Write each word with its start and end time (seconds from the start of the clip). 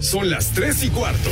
Son 0.00 0.30
las 0.30 0.52
3 0.52 0.84
y 0.84 0.88
cuarto. 0.90 1.30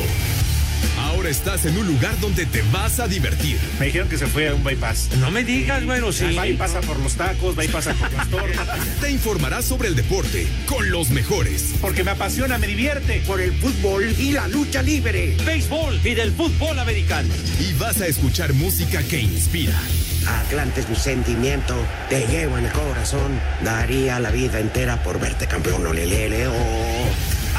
Ahora 0.99 1.29
estás 1.29 1.65
en 1.67 1.79
un 1.79 1.87
lugar 1.87 2.19
donde 2.21 2.47
te 2.47 2.63
vas 2.73 2.99
a 2.99 3.07
divertir. 3.07 3.59
Me 3.79 3.87
dijeron 3.87 4.09
que 4.09 4.19
se 4.19 4.27
fue 4.27 4.49
a 4.49 4.55
un 4.55 4.65
bypass. 4.65 5.11
No 5.21 5.31
me 5.31 5.45
digas, 5.45 5.85
bueno, 5.87 6.11
sí. 6.11 6.35
Va 6.35 6.49
y 6.49 6.55
pasa 6.55 6.81
por 6.81 6.99
los 6.99 7.15
tacos, 7.15 7.57
va 7.57 7.65
y 7.65 7.69
pasa 7.69 7.95
por 7.95 8.13
las 8.13 8.29
tortas. 8.29 8.81
Te 9.01 9.11
informarás 9.13 9.67
sobre 9.67 9.89
el 9.89 9.95
deporte 9.95 10.49
con 10.67 10.91
los 10.91 11.11
mejores. 11.11 11.75
Porque 11.81 12.03
me 12.03 12.11
apasiona, 12.11 12.59
me 12.59 12.67
divierte. 12.67 13.23
Por 13.25 13.41
el 13.41 13.53
fútbol 13.53 14.05
y 14.19 14.33
la 14.33 14.49
lucha 14.49 14.83
libre. 14.83 15.37
Béisbol 15.45 16.01
y 16.05 16.15
del 16.15 16.33
fútbol 16.33 16.79
americano. 16.81 17.33
Y 17.61 17.73
vas 17.75 18.01
a 18.01 18.09
escuchar 18.09 18.53
música 18.53 19.01
que 19.05 19.21
inspira. 19.21 19.79
Atlante 20.27 20.81
es 20.81 20.89
mi 20.89 20.97
sentimiento, 20.97 21.77
te 22.09 22.27
llevo 22.27 22.59
en 22.59 22.65
el 22.67 22.73
corazón. 22.73 23.41
Daría 23.63 24.19
la 24.19 24.33
vida 24.33 24.59
entera 24.59 25.01
por 25.05 25.21
verte 25.21 25.47
campeón, 25.47 25.87
olelele, 25.87 26.49
oh. 26.49 26.96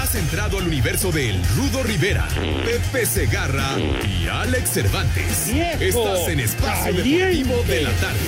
Has 0.07 0.15
entrado 0.15 0.57
al 0.57 0.67
universo 0.67 1.11
de 1.11 1.31
El 1.31 1.43
Rudo 1.57 1.83
Rivera, 1.83 2.29
Pepe 2.63 3.05
Segarra 3.05 3.77
y 3.77 4.25
Alex 4.27 4.69
Cervantes. 4.69 5.49
Estás 5.49 6.29
en 6.29 6.39
Espacio 6.39 6.95
¡Caliente! 6.95 7.43
Deportivo 7.43 7.63
de 7.63 7.81
la 7.81 7.91
Tarde. 7.91 8.19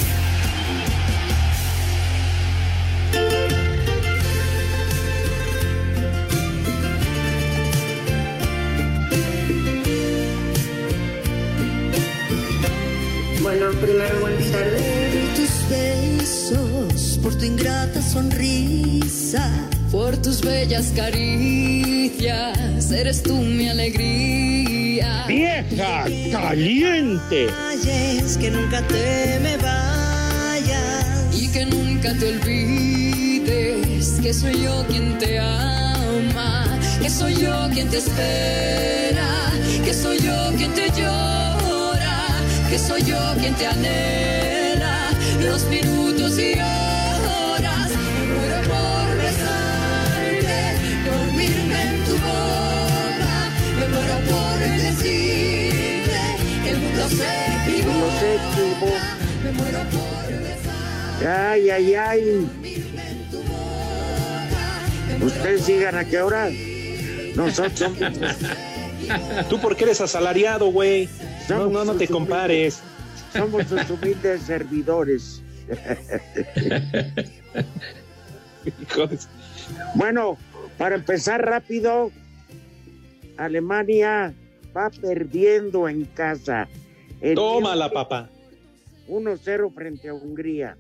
Bueno, 13.42 13.72
primero 13.80 14.20
buenas 14.20 14.52
tardes. 14.52 14.82
Por 15.16 15.34
tus 15.34 15.70
besos, 15.70 17.20
por 17.24 17.36
tu 17.36 17.46
ingrata 17.46 18.02
sonrisa, 18.02 19.50
por 19.92 20.18
tus 20.18 20.42
bellas 20.42 20.92
caricias, 20.96 22.92
eres 22.92 23.24
tú 23.24 23.36
mi 23.38 23.70
alegría. 23.70 25.26
¡Vieja! 25.28 26.06
¡Caliente! 26.32 27.48
Que 28.40 28.52
nunca 28.52 28.82
te 28.84 29.40
me 29.42 29.58
vayas 29.58 31.26
y 31.34 31.48
que 31.50 31.66
nunca 31.66 32.14
te 32.14 32.30
olvides 32.30 34.20
que 34.22 34.34
soy 34.34 34.64
yo 34.64 34.86
quien 34.88 35.18
te 35.18 35.40
ama, 35.40 36.66
que 37.02 37.10
soy 37.10 37.36
yo 37.36 37.70
quien 37.74 37.90
te 37.90 37.98
espera, 37.98 39.52
que 39.84 39.94
soy 39.94 40.20
yo 40.20 40.54
quien 40.58 40.74
te 40.74 40.90
llora, 40.92 42.28
que 42.70 42.78
soy 42.78 43.04
yo 43.04 43.18
quien 43.40 43.56
te 43.56 43.66
anhela 43.66 45.10
los 45.42 45.66
minutos 45.66 46.38
y 46.38 46.54
horas. 46.54 46.89
Por 54.50 54.60
decirte 54.60 56.20
que 56.64 56.70
el 56.72 56.78
mundo 56.80 57.08
se 58.20 58.36
equivoca. 58.36 59.18
Me 59.44 59.52
muero 59.52 59.80
por 59.92 60.28
besarte. 60.42 61.28
Ay, 61.28 61.70
ay, 61.70 61.96
ay. 61.96 62.50
Ustedes 65.22 65.62
sigan 65.62 65.96
a 65.96 66.06
qué 66.06 66.22
hora. 66.22 66.50
Nosotros 67.36 67.92
Tú 69.50 69.60
porque 69.60 69.86
eres 69.86 70.02
asalariado, 70.02 70.72
güey. 70.72 71.10
No, 71.50 71.68
no, 71.68 71.86
no 71.86 71.94
te 71.96 72.08
compares. 72.08 72.82
somos 73.34 73.66
sus 73.68 73.90
humildes 73.90 74.42
servidores. 74.42 75.42
Bueno, 79.96 80.38
para 80.78 80.96
empezar 80.96 81.46
rápido, 81.46 82.12
Alemania 83.38 84.34
va 84.76 84.90
perdiendo 84.90 85.88
en 85.88 86.06
casa. 86.06 86.68
El 87.22 87.36
Tómala, 87.36 87.90
papá. 87.90 88.30
1-0 89.08 89.74
frente 89.74 90.10
a 90.10 90.14
Hungría. 90.14 90.78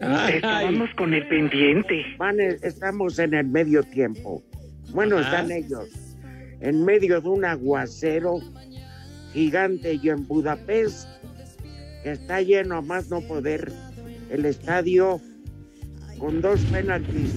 Ay, 0.00 0.40
con 0.96 1.14
el 1.14 1.26
pendiente. 1.28 2.04
Van, 2.16 2.40
estamos 2.40 3.18
en 3.18 3.34
el 3.34 3.46
medio 3.46 3.82
tiempo. 3.82 4.42
Bueno, 4.92 5.18
Ajá. 5.18 5.28
están 5.28 5.52
ellos 5.52 5.88
en 6.60 6.84
medio 6.84 7.20
de 7.20 7.28
un 7.28 7.44
aguacero 7.44 8.40
gigante 9.32 9.98
y 10.02 10.08
en 10.08 10.26
Budapest, 10.26 11.08
que 12.02 12.12
está 12.12 12.40
lleno 12.42 12.76
a 12.76 12.82
más 12.82 13.08
no 13.08 13.20
poder, 13.22 13.72
el 14.30 14.44
estadio 14.44 15.20
con 16.18 16.40
dos 16.40 16.60
penaltis, 16.66 17.32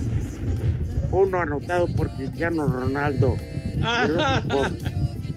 uno 1.11 1.39
anotado 1.39 1.87
por 1.95 2.09
Cristiano 2.15 2.67
Ronaldo 2.67 3.35
y 3.75 3.79
el 4.05 4.17
otro 4.17 4.49
por, 4.49 4.71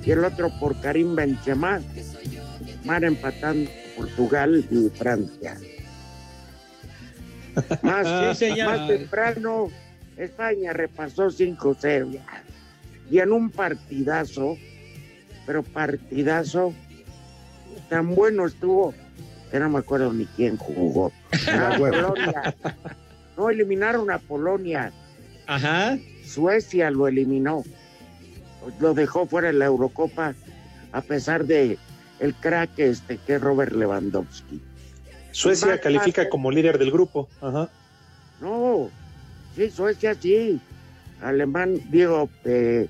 y 0.06 0.10
el 0.12 0.24
otro 0.24 0.50
por 0.60 0.80
Karim 0.80 1.14
Benzema, 1.14 1.80
van 2.84 3.04
empatando 3.04 3.68
Portugal 3.96 4.64
y 4.70 4.88
Francia. 4.96 5.58
Más, 7.82 8.36
Sí, 8.38 8.46
señor. 8.50 8.68
más 8.68 8.86
temprano, 8.88 9.68
España 10.16 10.72
repasó 10.72 11.26
5-0 11.30 12.12
ya. 12.12 12.24
y 13.10 13.18
en 13.18 13.32
un 13.32 13.50
partidazo, 13.50 14.56
pero 15.46 15.62
partidazo, 15.62 16.74
tan 17.88 18.14
bueno 18.14 18.46
estuvo 18.46 18.92
que 19.50 19.58
no 19.58 19.70
me 19.70 19.78
acuerdo 19.78 20.12
ni 20.12 20.26
quién 20.26 20.56
jugó. 20.58 21.12
Polonia. 21.78 22.54
No 23.38 23.48
eliminaron 23.50 24.10
a 24.10 24.18
Polonia, 24.18 24.92
Ajá. 25.46 25.96
Suecia 26.26 26.90
lo 26.90 27.06
eliminó, 27.08 27.62
lo 28.80 28.94
dejó 28.94 29.26
fuera 29.26 29.48
de 29.48 29.54
la 29.54 29.66
Eurocopa 29.66 30.34
a 30.92 31.00
pesar 31.02 31.44
de 31.44 31.78
el 32.20 32.34
crack 32.34 32.78
este 32.78 33.18
que 33.18 33.34
es 33.34 33.40
Robert 33.40 33.72
Lewandowski. 33.72 34.62
Suecia 35.32 35.80
califica 35.80 36.28
como 36.28 36.50
líder 36.50 36.78
del 36.78 36.90
grupo. 36.90 37.28
Ajá. 37.40 37.68
No, 38.40 38.90
sí, 39.54 39.70
Suecia 39.70 40.14
sí. 40.14 40.60
Alemán, 41.22 41.80
digo, 41.90 42.28
eh, 42.44 42.88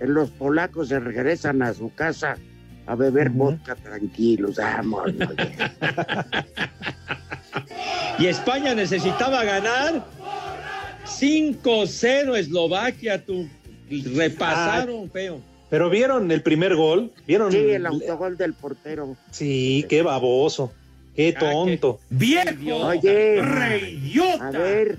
los 0.00 0.30
polacos 0.30 0.88
se 0.88 1.00
regresan 1.00 1.62
a 1.62 1.74
su 1.74 1.92
casa 1.94 2.36
a 2.86 2.94
beber 2.94 3.30
vodka 3.30 3.74
tranquilos. 3.76 4.56
Vamos, 4.56 5.12
Y 8.18 8.26
España 8.26 8.74
necesitaba 8.74 9.44
ganar 9.44 10.04
5-0 11.04 12.36
Eslovaquia, 12.36 13.24
tú. 13.24 13.48
Repasaron, 13.90 15.10
feo. 15.10 15.40
Pero 15.70 15.88
vieron 15.88 16.30
el 16.30 16.42
primer 16.42 16.76
gol. 16.76 17.12
Vieron. 17.26 17.50
Sí, 17.50 17.58
el 17.58 17.86
autogol 17.86 18.36
del 18.36 18.52
portero. 18.54 19.16
Sí, 19.30 19.86
qué 19.88 20.02
baboso. 20.02 20.72
Qué 21.16 21.34
Ah, 21.36 21.40
tonto. 21.40 22.00
¡Viejo! 22.10 22.76
Oye, 22.86 23.40
¡Reyota! 23.42 24.48
a 24.48 24.50
ver, 24.50 24.98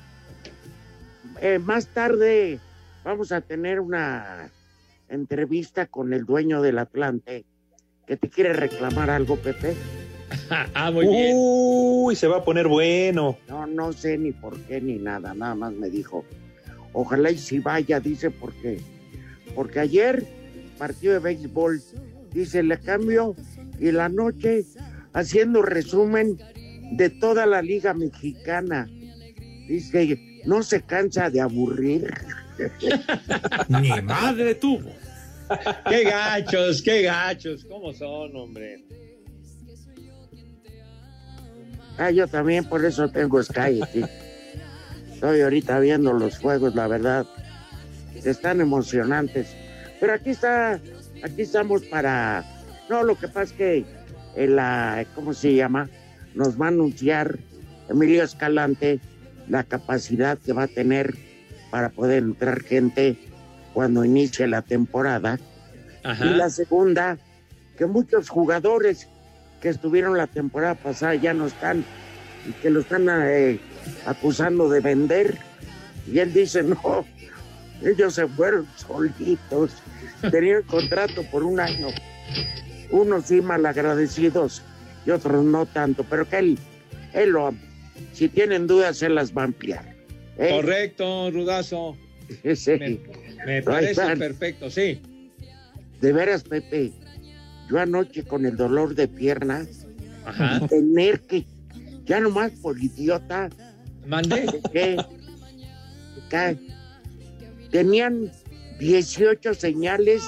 eh, 1.42 1.60
más 1.60 1.88
tarde 1.88 2.60
vamos 3.04 3.32
a 3.32 3.42
tener 3.42 3.80
una 3.80 4.50
entrevista 5.10 5.86
con 5.88 6.14
el 6.14 6.26
dueño 6.26 6.62
del 6.62 6.78
Atlante 6.80 7.46
que 8.08 8.18
te 8.18 8.30
quiere 8.30 8.54
reclamar 8.54 9.10
algo, 9.10 9.38
Pepe. 9.38 9.76
Ah, 10.74 10.90
muy 10.90 11.08
bien. 11.08 11.34
Uy, 11.36 12.16
se 12.16 12.28
va 12.28 12.38
a 12.38 12.44
poner 12.44 12.68
bueno. 12.68 13.38
No, 13.48 13.68
no 13.68 13.94
sé 13.94 14.18
ni 14.18 14.32
por 14.32 14.58
qué 14.62 14.82
ni 14.82 14.96
nada, 14.96 15.34
nada 15.36 15.54
más 15.54 15.72
me 15.74 15.90
dijo. 15.90 16.26
Ojalá 16.94 17.31
y 17.31 17.38
si 17.38 17.59
vaya, 17.59 18.00
dice, 18.00 18.30
porque, 18.30 18.80
porque 19.56 19.80
ayer, 19.80 20.26
partido 20.78 21.14
de 21.14 21.20
béisbol, 21.20 21.81
dice, 22.31 22.64
le 22.64 22.80
cambio 22.80 23.36
y 23.80 23.92
la 23.92 24.09
noche 24.09 24.64
haciendo 25.14 25.62
resumen 25.62 26.38
de 26.92 27.09
toda 27.09 27.46
la 27.46 27.62
liga 27.62 27.94
mexicana. 27.94 28.88
Dice, 29.68 30.20
no 30.46 30.62
se 30.62 30.82
cansa 30.82 31.30
de 31.30 31.42
aburrir. 31.42 32.14
Ni 33.70 34.02
madre 34.02 34.56
tuvo. 34.56 34.91
Qué 35.90 36.03
gachos, 36.03 36.82
qué 36.82 37.02
gachos. 37.03 37.66
¿Cómo 37.66 37.94
son, 37.94 38.35
hombre? 38.35 38.84
Ah, 41.97 42.12
yo 42.12 42.28
también 42.28 42.66
por 42.66 42.84
eso 42.84 43.09
tengo 43.09 43.41
Sky. 43.41 43.82
sí. 43.91 44.03
Estoy 45.23 45.40
ahorita 45.40 45.79
viendo 45.79 46.11
los 46.11 46.37
juegos, 46.37 46.75
la 46.75 46.85
verdad. 46.85 47.25
Están 48.25 48.59
emocionantes. 48.59 49.55
Pero 50.02 50.16
aquí 50.16 50.31
está, 50.31 50.81
aquí 51.23 51.43
estamos 51.43 51.84
para. 51.84 52.43
No, 52.90 53.03
lo 53.03 53.17
que 53.17 53.29
pasa 53.29 53.43
es 53.43 53.53
que 53.53 53.85
en 54.35 54.58
la, 54.58 55.05
¿cómo 55.16 55.34
se 55.34 55.55
llama? 55.55 55.90
Nos 56.35 56.59
va 56.59 56.66
a 56.66 56.67
anunciar 56.67 57.40
Emilio 57.87 58.22
Escalante 58.22 58.99
la 59.47 59.64
capacidad 59.64 60.37
que 60.37 60.52
va 60.52 60.64
a 60.64 60.67
tener 60.67 61.16
para 61.72 61.87
poder 61.87 62.22
entrar 62.22 62.59
gente 62.59 63.17
cuando 63.73 64.03
inicie 64.03 64.46
la 64.46 64.61
temporada. 64.61 65.40
Ajá. 66.03 66.26
Y 66.26 66.34
la 66.34 66.49
segunda, 66.49 67.17
que 67.78 67.85
muchos 67.85 68.28
jugadores 68.28 69.08
que 69.61 69.69
estuvieron 69.69 70.17
la 70.17 70.28
temporada 70.28 70.76
pasada 70.76 71.16
ya 71.16 71.34
no 71.34 71.47
están 71.47 71.85
y 72.46 72.52
que 72.61 72.69
lo 72.69 72.81
están 72.81 73.08
eh, 73.09 73.61
acusando 74.06 74.70
de 74.70 74.80
vender. 74.80 75.38
Y 76.12 76.20
él 76.20 76.34
dice, 76.34 76.64
no, 76.64 77.06
Ellos 77.82 78.16
se 78.16 78.28
fueron 78.28 78.68
solitos. 78.76 79.72
Tenían 80.32 80.64
contrato 80.64 81.24
por 81.24 81.44
un 81.44 81.59
año. 81.59 81.88
Unos 82.91 83.26
sí 83.26 83.41
malagradecidos 83.41 84.62
y 85.06 85.12
otros 85.12 85.44
no 85.44 85.66
tanto, 85.66 86.06
pero 86.09 86.28
que 86.28 86.38
él, 86.38 86.59
él 87.14 87.30
lo 87.32 87.47
ama. 87.47 87.59
Si 88.14 88.30
tienen 88.30 88.68
dudas, 88.68 89.02
él 89.02 89.16
las 89.16 89.35
va 89.35 89.41
a 89.41 89.46
ampliar. 89.46 89.96
¿eh? 90.38 90.50
Correcto, 90.52 91.32
Rudazo. 91.32 91.97
Sí. 92.56 93.00
Me, 93.46 93.62
parece 93.62 94.16
perfecto, 94.16 94.70
sí. 94.70 95.02
De 96.00 96.14
veras, 96.14 96.44
Pepe, 96.44 96.94
yo 97.70 97.79
anoche 97.79 98.24
con 98.24 98.46
el 98.46 98.56
dolor 98.56 98.96
de 98.96 99.08
pierna, 99.08 99.68
Ajá. 100.26 100.66
tener 100.68 101.20
que, 101.22 101.46
ya 102.06 102.22
nomás 102.22 102.52
por 102.53 102.82
idiota, 102.82 103.50
Mandé. 104.05 104.46
que, 104.72 104.97
que 106.29 106.58
tenían 107.72 108.32
18 108.79 109.53
señales 109.53 110.23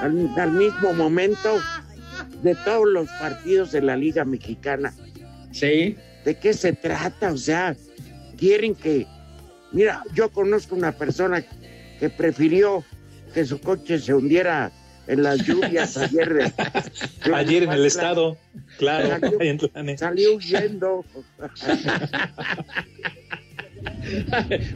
al, 0.00 0.28
al 0.38 0.52
mismo 0.52 0.92
momento 0.94 1.60
de 2.42 2.54
todos 2.64 2.86
los 2.88 3.08
partidos 3.20 3.72
de 3.72 3.82
la 3.82 3.96
Liga 3.96 4.24
Mexicana. 4.24 4.94
Sí. 5.52 5.96
¿De 6.24 6.34
qué 6.34 6.52
se 6.52 6.72
trata? 6.72 7.32
O 7.32 7.36
sea, 7.36 7.76
quieren 8.36 8.74
que... 8.74 9.06
Mira, 9.72 10.02
yo 10.14 10.30
conozco 10.30 10.74
una 10.74 10.92
persona 10.92 11.44
que 11.98 12.10
prefirió 12.10 12.84
que 13.34 13.44
su 13.44 13.60
coche 13.60 13.98
se 13.98 14.14
hundiera 14.14 14.70
en 15.06 15.22
las 15.22 15.38
lluvias 15.46 15.96
ayer. 15.96 16.52
Ayer 17.34 17.62
en 17.64 17.72
el 17.72 17.84
estado, 17.86 18.36
claro, 18.78 19.08
Salió- 19.98 20.30
en 20.30 20.36
huyendo. 20.36 21.04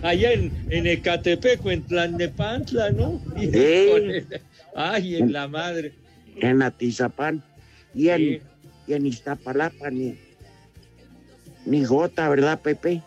Allá 0.03 0.33
en, 0.33 0.53
en 0.71 0.87
Ecatepec 0.87 1.65
en 1.67 1.83
Tlalnepantla, 1.85 2.91
¿no? 2.91 3.21
Sí. 3.39 4.25
Ay, 4.75 5.17
en 5.17 5.33
la 5.33 5.49
madre. 5.49 5.95
en 6.37 6.63
Atizapán 6.63 7.43
y 7.95 8.09
en, 8.09 8.19
Sí. 8.19 8.41
y 8.87 8.93
en 8.95 9.07
Iztapalapa 9.07 9.91
ni, 9.91 10.19
ni 11.67 11.85
gota, 11.85 12.29
¿verdad, 12.29 12.61
Pepe? 12.61 13.03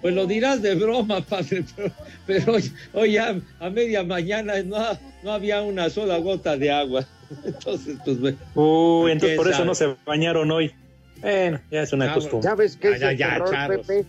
Pues 0.00 0.14
lo 0.14 0.26
dirás 0.26 0.62
de 0.62 0.74
broma, 0.74 1.20
padre, 1.28 1.64
pero, 1.76 1.92
pero 2.26 2.52
hoy, 2.54 2.72
hoy 2.92 3.12
ya 3.12 3.40
a 3.60 3.70
media 3.70 4.02
mañana 4.04 4.62
no, 4.62 4.78
no 5.22 5.32
había 5.32 5.60
una 5.62 5.90
sola 5.90 6.18
gota 6.18 6.56
de 6.56 6.70
agua. 6.70 7.06
Entonces, 7.44 7.96
pues, 8.04 8.18
bueno, 8.20 8.38
Uy, 8.54 9.12
entonces 9.12 9.30
¿Quién 9.30 9.36
por 9.36 9.52
eso 9.52 9.64
no 9.64 9.74
se 9.74 9.94
bañaron 10.06 10.50
hoy. 10.50 10.72
Bueno, 11.20 11.60
ya 11.70 11.82
es 11.82 11.92
una 11.92 12.10
Ah, 12.12 12.14
costumbre. 12.14 12.48
¿Sabes 12.48 12.76
qué 12.76 12.92
es 12.92 13.00
Ya, 13.00 13.10
el 13.10 13.18
ya, 13.18 13.30
terror, 13.34 13.50
charros. 13.50 13.86
Pepe? 13.86 14.06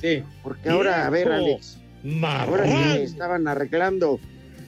sí. 0.00 0.22
Porque 0.42 0.68
ahora, 0.70 1.06
a 1.06 1.10
ver, 1.10 1.30
Alex, 1.30 1.76
ahora 2.22 2.66
sí 2.66 3.02
estaban 3.02 3.46
arreglando 3.46 4.18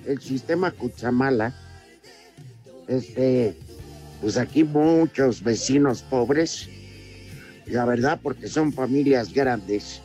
el 0.07 0.21
sistema 0.21 0.71
Cuchamala. 0.71 1.53
Este, 2.87 3.57
pues 4.21 4.37
aquí 4.37 4.63
muchos 4.65 5.43
vecinos 5.43 6.03
pobres, 6.03 6.69
la 7.67 7.85
verdad, 7.87 8.21
porque 8.23 8.49
son 8.49 8.73
familias 8.73 9.33
grandes, 9.33 10.01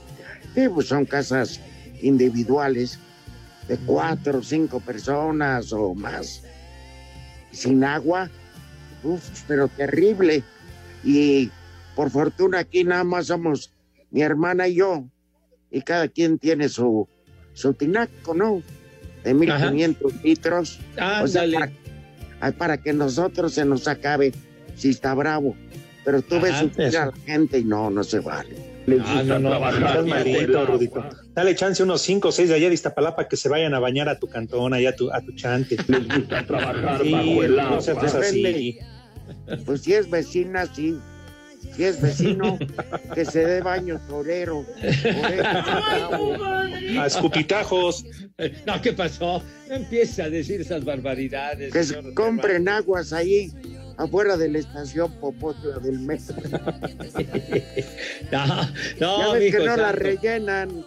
pues 0.74 0.88
son 0.88 1.06
casas 1.06 1.60
individuales 2.02 3.00
de 3.68 3.78
cuatro 3.78 4.40
o 4.40 4.44
cinco 4.44 4.80
personas 4.80 5.74
o 5.74 5.94
más, 5.94 6.44
sin 7.52 7.84
agua, 7.84 8.30
uf, 9.04 9.22
pero 9.48 9.68
terrible. 9.68 10.44
Y 11.04 11.52
por 11.96 12.10
fortuna 12.10 12.60
aquí 12.60 12.84
nada 12.84 13.04
más 13.04 13.28
somos 13.28 13.72
mi 14.12 14.22
hermana 14.22 14.68
y 14.68 14.76
yo, 14.76 15.06
y 15.72 15.82
cada 15.82 16.08
quien 16.08 16.40
tiene 16.40 16.70
su, 16.70 17.08
su 17.54 17.74
tinaco, 17.74 18.34
¿no? 18.34 18.62
De 19.24 19.34
1500 19.34 20.24
litros. 20.24 20.80
O 21.22 21.28
sea, 21.28 21.44
para, 21.52 21.72
ah, 22.40 22.52
para 22.52 22.78
que 22.78 22.94
nosotros 22.94 23.54
se 23.54 23.66
nos 23.66 23.88
acabe 23.88 24.34
si 24.76 24.90
está 24.90 25.14
bravo. 25.14 25.56
Pero 26.04 26.22
tú 26.22 26.40
ves 26.40 26.54
Ajá, 26.54 26.70
eso. 26.78 27.02
a 27.02 27.06
la 27.08 27.12
gente 27.26 27.60
y 27.60 27.64
no, 27.64 27.90
no 27.90 28.04
se 28.04 28.20
vale. 28.20 28.75
Ah, 29.06 29.24
no, 29.26 29.40
no, 29.40 29.70
Estás 29.70 30.06
malito, 30.06 30.66
Rudito. 30.66 31.04
Dale 31.34 31.56
chance 31.56 31.82
unos 31.82 32.02
5 32.02 32.28
o 32.28 32.32
6 32.32 32.50
de 32.50 32.56
allá 32.56 32.68
de 32.68 32.76
Iztapalapa 32.76 33.28
que 33.28 33.38
se 33.38 33.50
vayan 33.50 33.74
a 33.74 33.80
bañar 33.80 34.10
a 34.10 34.20
tu 34.20 34.28
cantón, 34.28 34.74
allá 34.74 34.90
a 34.90 34.96
tu, 34.96 35.12
a 35.12 35.22
tu 35.22 35.32
chante. 35.34 35.78
Les 35.88 36.08
gusta 36.08 36.46
trabajar 36.46 37.04
no 37.06 37.82
seas 37.82 37.98
pues 37.98 38.16
así. 38.16 38.80
Pues 39.66 39.82
si 39.82 39.94
es 39.94 40.10
vecina, 40.10 40.66
sí. 40.74 41.00
Si 41.76 41.84
es 41.84 42.00
vecino, 42.00 42.58
que 43.14 43.26
se 43.26 43.46
dé 43.46 43.62
baño 43.62 44.00
torero. 44.08 44.66
A 47.00 47.08
escupitajos. 47.08 48.06
No, 48.66 48.82
¿qué 48.82 48.94
pasó? 48.94 49.42
No 49.68 49.76
empiece 49.76 50.22
a 50.22 50.30
decir 50.30 50.62
esas 50.62 50.86
barbaridades. 50.86 51.74
que 51.74 52.14
compren 52.14 52.70
aguas 52.70 53.12
ahí, 53.12 53.52
afuera 53.98 54.38
de 54.38 54.50
la 54.50 54.60
estación 54.60 55.12
Popotla 55.14 55.80
del 55.80 56.00
metro. 56.00 56.36
No, 58.32 58.46
ya 58.46 58.72
no, 59.00 59.32
ves 59.34 59.56
que 59.56 59.64
no 59.64 59.78
la 59.78 59.92
rellenan. 59.92 60.86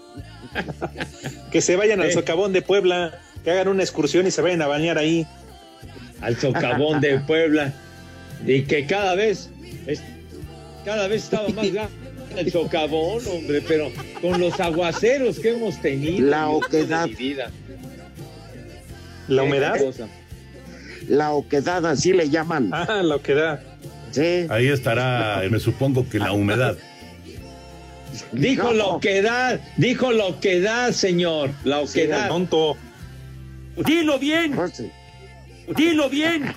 Que 1.51 1.61
se 1.61 1.77
vayan 1.77 2.01
al 2.01 2.09
Eh. 2.09 2.13
socavón 2.13 2.53
de 2.53 2.63
Puebla, 2.63 3.19
que 3.45 3.51
hagan 3.51 3.69
una 3.69 3.83
excursión 3.83 4.27
y 4.27 4.31
se 4.31 4.43
vayan 4.43 4.63
a 4.63 4.67
bañar 4.67 4.99
ahí. 4.99 5.27
al 6.21 6.37
socavón 6.37 7.01
de 7.01 7.19
Puebla 7.27 7.73
y 8.45 8.63
que 8.63 8.87
cada 8.87 9.15
vez 9.15 9.51
es- 9.87 10.03
cada 10.85 11.07
vez 11.07 11.25
estaba 11.25 11.49
más 11.51 11.71
grande 11.73 11.95
el 12.37 12.51
socavón, 12.53 13.23
hombre, 13.27 13.63
pero 13.67 13.91
con 14.21 14.41
los 14.41 14.59
aguaceros 14.61 15.39
que 15.39 15.51
hemos 15.51 15.81
tenido. 15.81 16.29
La 16.29 16.49
oquedad. 16.51 17.09
La 19.29 19.43
humedad. 19.45 19.77
La 21.09 21.33
oquedad, 21.33 21.85
así 21.87 22.13
le 22.13 22.29
llaman. 22.31 22.71
Ah, 22.73 23.03
lo 23.03 23.21
que 23.23 23.35
da. 23.35 23.63
Sí. 24.11 24.47
Ahí 24.49 24.69
estará, 24.69 25.43
me 25.51 25.59
supongo 25.59 26.09
que 26.09 26.19
la 26.19 26.33
humedad. 26.33 26.77
Dijo 28.33 28.65
No. 28.65 28.73
la 28.73 28.85
oquedad, 28.87 29.61
dijo 29.77 30.13
la 30.13 30.25
oquedad, 30.27 30.93
señor, 30.93 31.51
la 31.65 31.81
oquedad. 31.81 32.29
Tonto. 32.29 32.77
Dilo 33.87 34.19
bien, 34.19 34.55
José, 34.57 34.91
dilo 35.77 36.09
bien. 36.11 36.53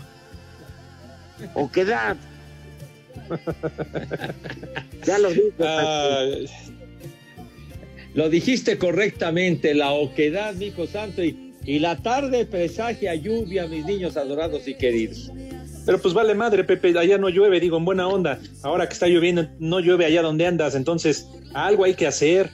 oquedad. 1.53 2.17
ya 5.05 5.17
lo 5.19 5.29
dije. 5.29 5.51
Ah, 5.59 6.25
Lo 8.13 8.29
dijiste 8.29 8.77
correctamente, 8.77 9.73
la 9.73 9.91
oquedad, 9.91 10.53
mi 10.55 10.65
hijo 10.67 10.87
santo, 10.87 11.23
y, 11.23 11.50
y 11.65 11.79
la 11.79 11.95
tarde 11.97 12.45
presagia 12.45 13.15
lluvia, 13.15 13.67
mis 13.67 13.85
niños 13.85 14.17
adorados 14.17 14.67
y 14.67 14.73
queridos. 14.75 15.31
pero 15.85 15.99
pues 16.01 16.13
vale 16.13 16.33
madre, 16.35 16.63
Pepe, 16.63 16.97
allá 16.97 17.17
no 17.17 17.29
llueve, 17.29 17.59
digo, 17.59 17.77
en 17.77 17.85
buena 17.85 18.07
onda. 18.07 18.39
Ahora 18.63 18.87
que 18.87 18.93
está 18.93 19.07
lloviendo, 19.07 19.47
no 19.59 19.79
llueve 19.79 20.05
allá 20.05 20.21
donde 20.21 20.45
andas, 20.47 20.75
entonces 20.75 21.27
algo 21.53 21.83
hay 21.85 21.93
que 21.93 22.07
hacer. 22.07 22.49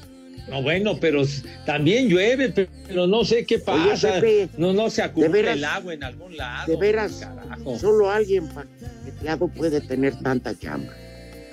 No, 0.50 0.62
bueno, 0.62 0.98
pero 1.02 1.24
también 1.66 2.08
llueve, 2.08 2.48
pe- 2.50 2.70
pero 2.88 3.06
no 3.06 3.26
sé 3.26 3.46
qué 3.46 3.60
pasa. 3.60 4.14
Pepe, 4.14 4.48
no, 4.58 4.72
no 4.72 4.90
se 4.90 5.02
acumula 5.02 5.30
veras, 5.34 5.58
el 5.58 5.66
agua 5.66 5.94
en 5.94 6.04
algún 6.06 6.38
lado. 6.38 6.72
de 6.72 6.78
veras, 6.80 7.16
Carajo. 7.20 7.78
Solo 7.78 8.10
alguien 8.10 8.48
paqueteado 8.48 9.50
puede 9.50 9.82
tener 9.82 10.18
tanta 10.20 10.58
chamba. 10.58 10.94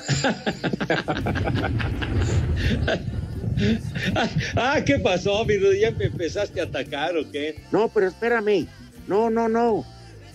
Ah, 4.57 4.81
¿qué 4.85 4.99
pasó, 4.99 5.45
mi? 5.45 5.55
¿Ya 5.81 5.91
me 5.93 6.07
empezaste 6.07 6.61
a 6.61 6.65
atacar 6.65 7.17
o 7.17 7.31
qué? 7.31 7.63
No, 7.73 7.89
pero 7.89 8.09
espérame. 8.09 8.67
No, 9.07 9.31
no, 9.31 9.49
no. 9.49 9.85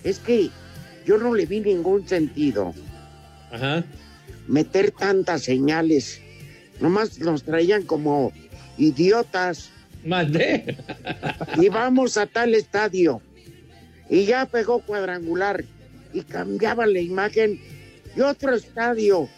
Es 0.04 0.18
que 0.18 0.50
yo 1.06 1.18
no 1.18 1.34
le 1.34 1.46
vi 1.46 1.60
ningún 1.60 2.06
sentido 2.06 2.74
Ajá. 3.50 3.84
meter 4.46 4.90
tantas 4.92 5.42
señales. 5.42 6.20
Nomás 6.80 7.18
nos 7.18 7.42
traían 7.42 7.82
como 7.82 8.32
idiotas. 8.78 9.70
Mandé. 10.04 10.76
Y 11.60 11.68
vamos 11.68 12.16
a 12.16 12.26
tal 12.26 12.54
estadio. 12.54 13.20
Y 14.08 14.24
ya 14.24 14.46
pegó 14.46 14.80
cuadrangular. 14.80 15.64
Y 16.12 16.22
cambiaba 16.22 16.86
la 16.86 17.00
imagen. 17.00 17.60
Y 18.16 18.20
otro 18.20 18.54
estadio. 18.54 19.28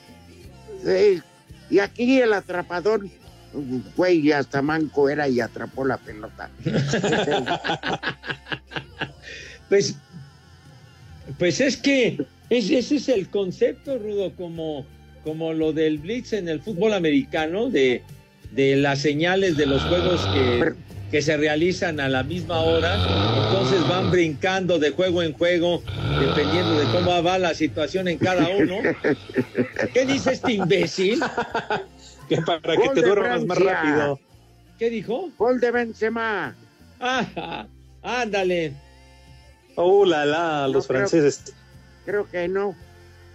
Eh, 0.86 1.20
y 1.70 1.78
aquí 1.78 2.20
el 2.20 2.32
atrapador, 2.32 3.06
güey, 3.96 4.32
hasta 4.32 4.62
manco 4.62 5.08
era 5.08 5.28
y 5.28 5.40
atrapó 5.40 5.84
la 5.84 5.96
pelota. 5.98 6.50
Pues, 9.68 9.94
pues 11.38 11.60
es 11.60 11.76
que 11.78 12.18
es- 12.50 12.70
ese 12.70 12.96
es 12.96 13.08
el 13.08 13.28
concepto, 13.28 13.96
Rudo, 13.98 14.32
como, 14.36 14.84
como 15.24 15.54
lo 15.54 15.72
del 15.72 15.96
Blitz 15.98 16.34
en 16.34 16.48
el 16.48 16.60
fútbol 16.60 16.92
americano, 16.92 17.70
de, 17.70 18.02
de 18.50 18.76
las 18.76 18.98
señales 18.98 19.56
de 19.56 19.64
los 19.64 19.80
juegos 19.82 20.20
que, 20.34 20.74
que 21.10 21.22
se 21.22 21.38
realizan 21.38 22.00
a 22.00 22.08
la 22.10 22.22
misma 22.22 22.60
hora. 22.60 22.94
Entonces 23.48 23.88
van 23.88 24.10
brincando 24.10 24.78
de 24.78 24.90
juego 24.90 25.22
en 25.22 25.32
juego, 25.32 25.82
dependiendo 26.20 26.78
de 26.78 26.84
cómo 26.92 27.22
va 27.22 27.38
la 27.38 27.54
situación 27.54 28.08
en 28.08 28.18
cada 28.18 28.48
uno. 28.50 28.76
¿Qué 29.94 30.04
dice 30.04 30.32
este 30.32 30.52
imbécil? 30.52 31.22
Que 32.36 32.42
para 32.42 32.76
que 32.76 32.88
te 32.94 33.02
duermas 33.02 33.44
más 33.44 33.58
rápido. 33.58 34.20
¿Qué 34.78 34.90
dijo? 34.90 35.30
Gol 35.38 35.60
de 35.60 35.70
Benzema. 35.70 36.54
Ah, 37.00 37.66
ándale. 38.02 38.72
Oh, 39.76 40.04
la, 40.04 40.24
la, 40.24 40.68
los 40.68 40.86
franceses. 40.86 41.54
Creo 42.04 42.28
que 42.28 42.48
no. 42.48 42.74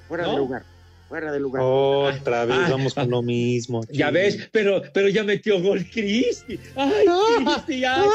Fuera 0.07 0.27
de 0.27 0.37
lugar. 0.37 0.63
Fuera 1.09 1.31
de 1.31 1.39
lugar. 1.39 1.63
Otra 1.63 2.43
vez 2.43 2.57
ah. 2.59 2.67
vamos 2.71 2.93
con 2.93 3.09
lo 3.09 3.21
mismo. 3.21 3.81
Ya 3.89 4.11
ves, 4.11 4.49
pero, 4.51 4.81
pero 4.93 5.07
ya 5.07 5.23
metió 5.23 5.61
gol 5.61 5.85
Cristi. 5.89 6.59
Ay, 6.75 7.05
Cristi, 7.37 7.85
ay, 7.85 8.07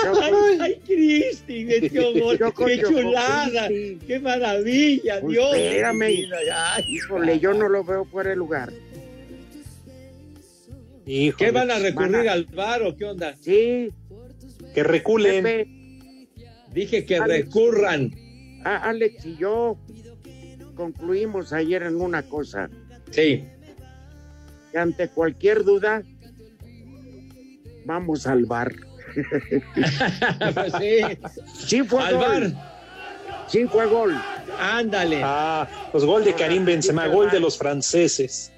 ay, 0.60 0.82
Cristi, 0.86 1.64
metió 1.64 2.12
gol. 2.12 2.38
Qué 2.38 2.82
chulada, 2.82 3.68
qué 3.68 4.20
maravilla, 4.20 5.20
pues 5.20 5.32
Dios. 5.32 5.56
Espérame. 5.56 6.28
Híjole, 6.88 7.40
yo 7.40 7.54
no 7.54 7.68
lo 7.68 7.82
veo 7.82 8.04
fuera 8.04 8.30
de 8.30 8.36
lugar. 8.36 8.70
¿Qué 11.04 11.50
van 11.52 11.70
a 11.70 11.78
recurrir 11.78 12.28
al 12.28 12.44
bar 12.46 12.82
o 12.82 12.96
qué 12.96 13.04
onda? 13.04 13.34
Sí. 13.40 13.92
Que 14.74 14.82
reculen. 14.82 15.68
Dije 16.72 17.04
que 17.04 17.20
recurran. 17.20 18.14
Ah, 18.64 18.88
Alex 18.88 19.26
y 19.26 19.36
yo 19.36 19.76
concluimos 20.74 21.52
ayer 21.52 21.82
en 21.82 22.00
una 22.00 22.22
cosa. 22.22 22.70
Sí. 23.10 23.44
Que 24.70 24.78
ante 24.78 25.08
cualquier 25.08 25.64
duda, 25.64 26.02
vamos 27.84 28.26
al 28.26 28.46
bar. 28.46 28.72
pues 30.54 30.72
sí. 30.80 31.00
Sí 31.66 31.82
fue 31.82 32.02
al 32.02 32.16
gol. 32.16 32.56
Sí 33.48 33.66
fue 33.66 33.86
gol. 33.86 34.16
Ándale. 34.58 35.20
Ah, 35.22 35.68
pues 35.90 36.04
gol 36.04 36.24
de 36.24 36.34
Karim 36.34 36.64
Benzema, 36.64 37.06
gol 37.08 37.30
de 37.30 37.40
los 37.40 37.58
franceses. 37.58 38.52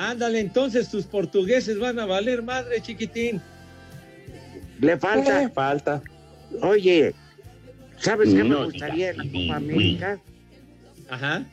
Ándale, 0.00 0.40
entonces 0.40 0.88
tus 0.88 1.04
portugueses 1.04 1.78
van 1.78 1.98
a 1.98 2.06
valer 2.06 2.42
madre, 2.42 2.80
chiquitín. 2.80 3.38
Le 4.80 4.96
falta. 4.96 5.42
Le 5.42 5.50
falta. 5.50 6.02
Oye, 6.62 7.14
¿sabes 7.98 8.32
qué 8.32 8.42
me 8.42 8.64
gustaría 8.64 9.10
en 9.10 9.18
la 9.18 9.24
Copa 9.24 9.56
América? 9.56 10.18
Ajá. 11.10 11.44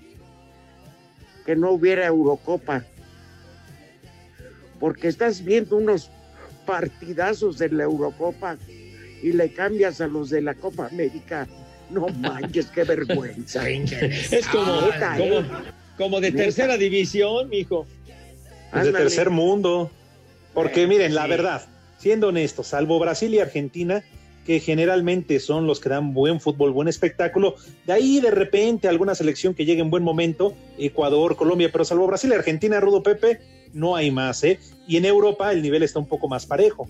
Que 1.46 1.58
no 1.58 1.72
hubiera 1.72 2.06
Eurocopa. 2.06 2.86
Porque 4.80 5.10
estás 5.10 5.44
viendo 5.44 5.75
unos 5.75 6.10
partidazos 6.66 7.58
de 7.58 7.68
la 7.68 7.84
Eurocopa 7.84 8.58
y 9.22 9.34
le 9.34 9.51
cambias 9.51 10.00
a 10.00 10.08
los 10.08 10.30
de 10.30 10.42
la 10.42 10.54
Copa 10.54 10.88
América. 10.88 11.50
No 11.89 12.08
manches, 12.20 12.68
qué 12.68 12.86
vergüenza. 12.86 13.70
es 13.70 14.48
como, 14.48 14.88
¿eh? 14.88 15.44
como, 15.98 16.22
de 16.22 16.32
tercera 16.32 16.77
división, 16.77 17.50
mijo. 17.50 17.86
Es 18.74 18.86
de 18.86 18.91
tercer 18.91 19.29
mundo. 19.29 19.91
Porque 20.53 20.88
miren, 20.88 21.13
la 21.13 21.27
verdad, 21.27 21.65
siendo 21.97 22.29
honestos, 22.29 22.67
salvo 22.67 23.00
Brasil 23.00 23.33
y 23.33 23.39
Argentina, 23.39 24.03
que 24.45 24.59
generalmente 24.59 25.39
son 25.39 25.67
los 25.67 25.79
que 25.79 25.89
dan 25.89 26.13
buen 26.13 26.39
fútbol, 26.39 26.71
buen 26.71 26.88
espectáculo. 26.88 27.55
De 27.86 27.93
ahí 27.93 28.19
de 28.19 28.31
repente 28.31 28.88
alguna 28.88 29.13
selección 29.13 29.53
que 29.53 29.65
llegue 29.65 29.81
en 29.81 29.89
buen 29.89 30.03
momento, 30.03 30.55
Ecuador, 30.77 31.36
Colombia, 31.36 31.69
pero 31.71 31.86
salvo 31.86 32.07
Brasil 32.07 32.31
y 32.31 32.36
Argentina, 32.36 32.79
Rudo 32.79 33.03
Pepe, 33.03 33.41
no 33.74 33.95
hay 33.95 34.09
más, 34.09 34.43
¿eh? 34.43 34.59
Y 34.88 34.97
en 34.97 35.05
Europa 35.05 35.51
el 35.51 35.62
nivel 35.62 35.83
está 35.83 36.00
un 36.00 36.07
poco 36.07 36.27
más 36.27 36.45
parejo. 36.45 36.88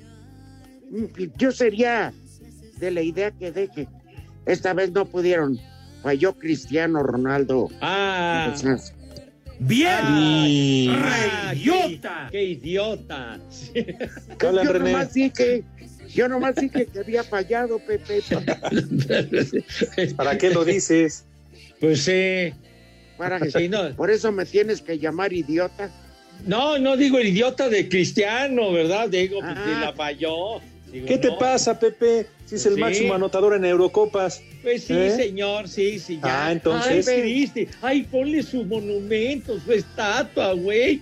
Yo 1.38 1.52
sería 1.52 2.14
de 2.78 2.92
la 2.92 3.02
idea 3.02 3.32
que 3.32 3.52
deje. 3.52 3.88
Esta 4.46 4.74
vez 4.74 4.92
no 4.92 5.06
pudieron. 5.06 5.60
Falló 6.04 6.34
Cristiano 6.34 7.04
Ronaldo. 7.04 7.70
Ah. 7.82 8.56
Bien. 9.60 9.90
Ah, 9.92 11.54
idiota. 11.56 12.28
Qué, 12.32 12.44
idiota. 12.44 13.40
Hola, 14.46 14.64
René. 14.64 15.32
que 15.32 15.64
yo 16.14 16.28
nomás 16.28 16.56
dije 16.56 16.86
que 16.86 17.00
había 17.00 17.24
fallado, 17.24 17.80
Pepe. 17.80 18.22
¿Para 20.16 20.38
qué 20.38 20.52
lo 20.52 20.64
dices? 20.64 21.26
Pues 21.80 22.04
sí. 22.04 22.54
Para 23.18 23.40
Por 23.96 24.12
eso 24.12 24.32
me 24.32 24.46
tienes 24.46 24.82
que 24.82 25.00
llamar 25.00 25.34
idiota. 25.34 25.90
No, 26.46 26.78
no 26.78 26.96
digo 26.96 27.18
el 27.18 27.28
idiota 27.30 27.68
de 27.68 27.90
Cristiano, 27.90 28.72
¿verdad? 28.72 29.10
Digo, 29.10 29.40
pues, 29.40 29.54
que 29.54 29.60
ah. 29.60 29.82
la 29.86 29.94
falló. 29.94 30.62
¿Qué 30.92 31.18
te 31.18 31.32
pasa, 31.32 31.80
Pepe? 31.80 32.28
Si 32.48 32.56
es 32.56 32.66
el 32.66 32.78
máximo 32.78 33.14
anotador 33.14 33.56
en 33.56 33.66
Eurocopas. 33.66 34.42
Pues 34.64 34.86
sí, 34.86 34.94
¿Eh? 34.94 35.12
señor, 35.12 35.68
sí, 35.68 36.00
sí, 36.00 36.16
ya. 36.24 36.46
Ah, 36.48 36.52
entonces. 36.54 37.06
Ay, 37.06 37.22
Cristi, 37.22 37.68
ay, 37.82 38.04
ponle 38.04 38.42
su 38.42 38.64
monumento, 38.64 39.60
su 39.60 39.74
estatua, 39.74 40.54
güey. 40.54 41.02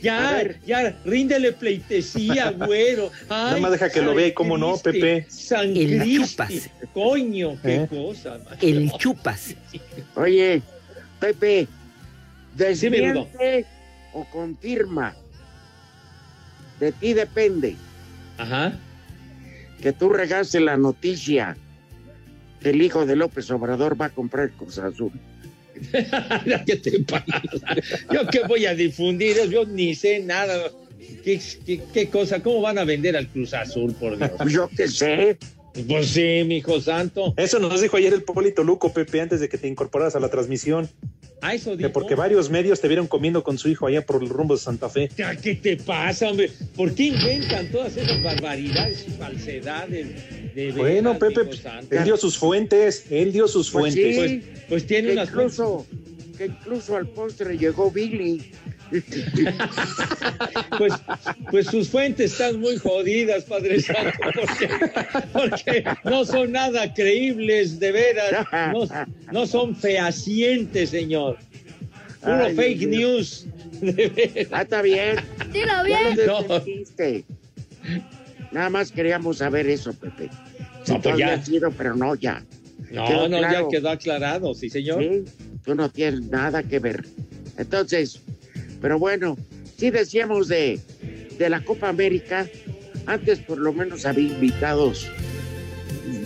Ya, 0.00 0.54
ya, 0.64 0.96
ríndele 1.04 1.50
pleitesía, 1.50 2.50
güero. 2.66 3.10
Nada 3.28 3.58
más 3.58 3.72
deja 3.72 3.90
que 3.90 4.02
lo 4.02 4.14
vea 4.14 4.28
y 4.28 4.32
cómo 4.32 4.56
no, 4.56 4.76
Pepe. 4.76 5.26
San 5.28 5.76
el 5.76 6.00
chupas. 6.16 6.70
Coño, 6.92 7.58
qué 7.60 7.74
¿Eh? 7.74 7.88
cosa. 7.88 8.38
El 8.60 8.92
chupas. 8.92 9.52
Oye, 10.14 10.62
Pepe, 11.18 11.66
desmiente 12.54 13.66
o 14.12 14.24
confirma. 14.26 15.16
De 16.78 16.92
ti 16.92 17.14
depende. 17.14 17.74
Ajá 18.38 18.78
que 19.84 19.92
tú 19.92 20.08
regaste 20.08 20.60
la 20.60 20.78
noticia 20.78 21.58
que 22.62 22.70
el 22.70 22.80
hijo 22.80 23.04
de 23.04 23.16
López 23.16 23.50
Obrador 23.50 24.00
va 24.00 24.06
a 24.06 24.08
comprar 24.08 24.50
Cruz 24.52 24.78
Azul. 24.78 25.12
¿Qué 26.66 26.76
te 26.76 27.00
pasa? 27.00 27.42
Yo 28.10 28.26
qué 28.28 28.40
voy 28.48 28.64
a 28.64 28.74
difundir, 28.74 29.36
yo 29.50 29.66
ni 29.66 29.94
sé 29.94 30.20
nada. 30.20 30.70
¿Qué, 31.22 31.38
qué, 31.92 32.08
cosa? 32.08 32.42
¿Cómo 32.42 32.62
van 32.62 32.78
a 32.78 32.84
vender 32.84 33.14
al 33.14 33.28
Cruz 33.28 33.52
Azul, 33.52 33.92
por 33.92 34.16
Dios? 34.16 34.30
Yo 34.50 34.70
qué 34.74 34.88
sé. 34.88 35.36
Pues 35.86 36.06
sí, 36.06 36.44
mi 36.46 36.58
hijo 36.58 36.80
santo. 36.80 37.34
Eso 37.36 37.58
nos 37.58 37.82
dijo 37.82 37.98
ayer 37.98 38.14
el 38.14 38.22
Polito 38.22 38.64
Luco, 38.64 38.90
Pepe, 38.90 39.20
antes 39.20 39.40
de 39.40 39.50
que 39.50 39.58
te 39.58 39.68
incorporaras 39.68 40.16
a 40.16 40.20
la 40.20 40.30
transmisión. 40.30 40.88
Ah, 41.40 41.54
eso 41.54 41.76
porque 41.92 42.14
varios 42.14 42.48
medios 42.48 42.80
te 42.80 42.88
vieron 42.88 43.06
comiendo 43.06 43.42
con 43.42 43.58
su 43.58 43.68
hijo 43.68 43.86
allá 43.86 44.04
por 44.04 44.22
el 44.22 44.30
rumbo 44.30 44.54
de 44.54 44.60
Santa 44.60 44.88
Fe. 44.88 45.10
¿Qué 45.42 45.54
te 45.54 45.76
pasa, 45.76 46.30
hombre? 46.30 46.50
¿Por 46.74 46.94
qué 46.94 47.04
inventan 47.04 47.70
todas 47.70 47.96
esas 47.96 48.22
barbaridades 48.22 49.04
y 49.06 49.10
falsedades? 49.10 50.54
De 50.54 50.72
bueno, 50.72 51.18
Pepe, 51.18 51.50
él 51.90 52.04
dio 52.04 52.16
sus 52.16 52.38
fuentes, 52.38 53.04
él 53.10 53.32
dio 53.32 53.46
sus 53.46 53.70
pues 53.70 53.94
fuentes. 53.94 54.16
Pues, 54.16 54.64
pues, 54.68 54.86
tiene 54.86 55.12
unas 55.12 55.28
incluso, 55.28 55.86
que 56.38 56.46
incluso 56.46 56.96
al 56.96 57.08
postre 57.08 57.58
llegó 57.58 57.90
Billy. 57.90 58.52
pues, 60.78 60.92
pues 61.50 61.66
sus 61.66 61.88
fuentes 61.88 62.32
están 62.32 62.60
muy 62.60 62.76
jodidas, 62.76 63.44
Padre 63.44 63.80
Santo, 63.80 64.18
porque, 65.32 65.84
no 66.04 66.24
son 66.24 66.52
nada 66.52 66.92
creíbles, 66.92 67.80
de 67.80 67.92
veras, 67.92 68.46
no, 69.32 69.46
son 69.46 69.74
fehacientes, 69.74 70.90
señor. 70.90 71.38
Puro 72.20 72.48
fake 72.54 72.88
news. 72.88 73.46
Ah, 74.50 74.62
está 74.62 74.80
bien. 74.80 75.16
Dilo 75.52 75.84
bien. 75.84 76.16
Nada 78.50 78.70
más 78.70 78.90
queríamos 78.90 79.38
saber 79.38 79.68
eso, 79.68 79.92
Pepe. 79.92 80.30
No, 80.88 81.02
pues 81.02 81.18
ya. 81.18 81.42
Sido, 81.42 81.70
pero 81.72 81.94
no, 81.94 82.14
ya. 82.14 82.42
No, 82.90 83.28
no, 83.28 83.40
ya 83.40 83.68
quedó 83.68 83.90
aclarado, 83.90 84.54
sí, 84.54 84.70
señor. 84.70 85.02
Sí, 85.02 85.24
tú 85.64 85.74
no 85.74 85.90
tienes 85.90 86.22
nada 86.22 86.62
que 86.62 86.78
ver. 86.78 87.04
Entonces, 87.58 88.20
pero 88.84 88.98
bueno, 88.98 89.38
sí 89.78 89.90
decíamos 89.90 90.46
de, 90.46 90.78
de 91.38 91.48
la 91.48 91.64
Copa 91.64 91.88
América, 91.88 92.46
antes 93.06 93.38
por 93.38 93.56
lo 93.56 93.72
menos 93.72 94.04
había 94.04 94.28
invitados. 94.28 95.08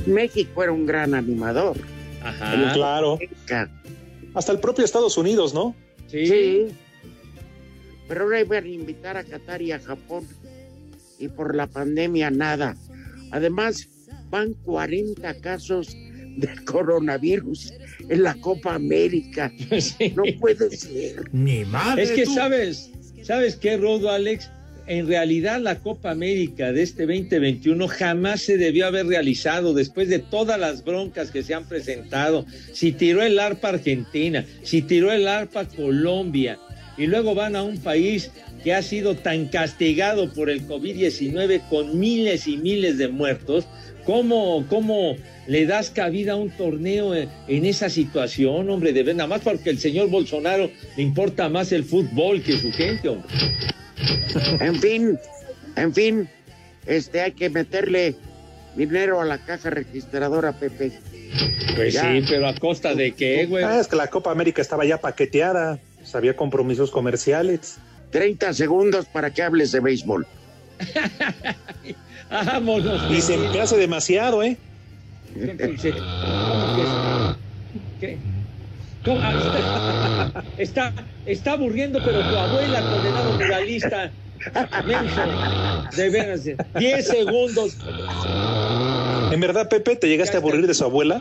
México 0.07 0.65
era 0.65 0.73
un 0.73 0.85
gran 0.85 1.15
animador. 1.15 1.77
Ajá. 2.21 2.73
Claro. 2.75 3.17
Hasta 4.35 4.51
el 4.51 4.59
propio 4.59 4.85
Estados 4.85 5.17
Unidos, 5.17 5.55
¿no? 5.55 5.77
Sí. 6.09 6.67
Pero 8.09 8.25
ahora 8.25 8.41
iban 8.41 8.65
a 8.65 8.69
invitar 8.69 9.17
a 9.17 9.23
Qatar 9.23 9.63
y 9.63 9.71
a 9.71 9.79
Japón. 9.79 10.27
Y 11.21 11.29
por 11.29 11.55
la 11.55 11.69
pandemia 11.69 12.29
nada. 12.33 12.75
Además, 13.31 13.89
van 14.31 14.55
40 14.65 15.33
casos 15.43 15.97
de 16.39 16.49
coronavirus 16.65 17.73
en 18.09 18.23
la 18.23 18.35
Copa 18.35 18.75
América. 18.75 19.53
No 20.17 20.23
puede 20.41 20.77
ser. 20.77 21.23
Ni 21.33 21.65
madre. 21.65 22.03
Es 22.03 22.11
que 22.13 22.27
sabes, 22.27 22.91
¿sabes 23.23 23.57
qué, 23.57 23.77
Rodo, 23.77 24.11
Alex? 24.11 24.51
En 24.87 25.07
realidad 25.07 25.61
la 25.61 25.81
Copa 25.81 26.11
América 26.11 26.73
de 26.73 26.83
este 26.83 27.07
2021 27.07 27.89
jamás 27.89 28.41
se 28.41 28.57
debió 28.57 28.87
haber 28.87 29.07
realizado 29.07 29.75
después 29.75 30.09
de 30.09 30.19
todas 30.19 30.59
las 30.59 30.83
broncas 30.83 31.31
que 31.31 31.43
se 31.43 31.53
han 31.53 31.69
presentado. 31.69 32.47
Si 32.73 32.93
tiró 32.93 33.23
el 33.23 33.39
arpa 33.39 33.69
Argentina, 33.69 34.47
si 34.63 34.81
tiró 34.81 35.13
el 35.13 35.29
arpa 35.29 35.67
Colombia, 35.67 36.59
y 36.99 37.07
luego 37.07 37.35
van 37.35 37.57
a 37.57 37.63
un 37.63 37.79
país 37.79 38.31
que 38.63 38.75
ha 38.75 38.83
sido 38.83 39.17
tan 39.17 39.47
castigado 39.47 40.33
por 40.33 40.51
el 40.51 40.67
COVID-19 40.67 41.69
con 41.69 41.99
miles 41.99 42.49
y 42.49 42.57
miles 42.57 42.99
de 42.99 43.09
muertos, 43.09 43.67
¿cómo, 44.05 44.67
cómo 44.69 45.17
le 45.47 45.65
das 45.65 45.91
cabida 45.91 46.33
a 46.33 46.37
un 46.37 46.51
torneo 46.51 47.15
en 47.15 47.65
esa 47.65 47.89
situación, 47.89 48.69
hombre, 48.69 48.93
de 48.93 49.15
nada 49.15 49.29
más 49.29 49.41
porque 49.41 49.71
el 49.71 49.79
señor 49.79 50.11
Bolsonaro 50.11 50.71
le 50.97 51.03
importa 51.03 51.49
más 51.49 51.73
el 51.73 51.85
fútbol 51.85 52.43
que 52.43 52.59
su 52.59 52.71
gente, 52.73 53.09
hombre. 53.09 53.29
En 54.61 54.79
fin, 54.79 55.19
en 55.77 55.95
fin, 55.95 56.29
este 56.87 57.21
hay 57.23 57.33
que 57.33 57.49
meterle 57.49 58.17
dinero 58.77 59.21
a 59.21 59.25
la 59.25 59.39
caja 59.39 59.71
registradora, 59.71 60.53
Pepe. 60.53 60.93
Pues 61.75 61.95
sí, 61.95 62.25
pero 62.29 62.49
a 62.49 62.55
costa 62.55 62.95
de 62.95 63.13
qué, 63.13 63.47
güey. 63.47 63.65
Ah, 63.65 63.81
es 63.81 63.89
que 63.89 63.97
la 63.97 64.09
Copa 64.09 64.31
América 64.31 64.61
estaba 64.63 64.85
ya 64.85 65.01
paqueteada, 65.01 65.79
pues 66.09 66.15
había 66.15 66.35
compromisos 66.35 66.91
comerciales. 66.91 67.77
30 68.13 68.55
segundos 68.55 69.05
para 69.05 69.31
que 69.31 69.43
hables 69.43 69.73
de 69.73 69.81
béisbol. 69.81 70.27
Vámonos. 72.31 73.11
Y 73.11 73.21
se 73.21 73.37
me 73.37 73.61
hace 73.61 73.77
demasiado, 73.77 74.43
¿eh? 74.43 74.57
¿Qué? 78.01 78.17
¿Cómo? 79.05 79.21
Ah, 79.23 80.43
Está, 80.57 80.95
está 81.27 81.53
aburriendo, 81.53 82.01
pero 82.03 82.21
tu 82.21 82.37
abuela, 82.37 82.81
condenado 82.81 83.33
muralista. 83.35 84.11
De 85.95 86.09
veras, 86.09 86.45
10 86.79 87.07
segundos. 87.07 87.77
¿En 89.31 89.41
verdad, 89.41 89.69
Pepe, 89.69 89.97
te 89.97 90.09
llegaste 90.09 90.39
a 90.39 90.41
aburrir 90.41 90.67
de 90.67 90.73
su 90.73 90.85
abuela? 90.85 91.21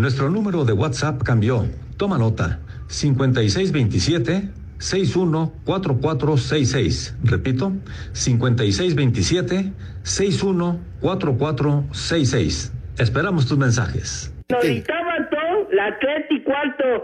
Nuestro 0.00 0.30
número 0.30 0.64
de 0.64 0.72
WhatsApp 0.72 1.22
cambió. 1.22 1.66
Toma 1.98 2.16
nota. 2.16 2.58
5627 2.88 4.48
614466. 4.78 7.16
Repito, 7.22 7.74
5627 8.14 9.74
614466. 10.02 12.72
Esperamos 12.96 13.46
tus 13.46 13.58
mensajes. 13.58 14.32
la 14.48 15.98
tres 16.00 16.24
y 16.30 16.42
cuarto. 16.44 17.02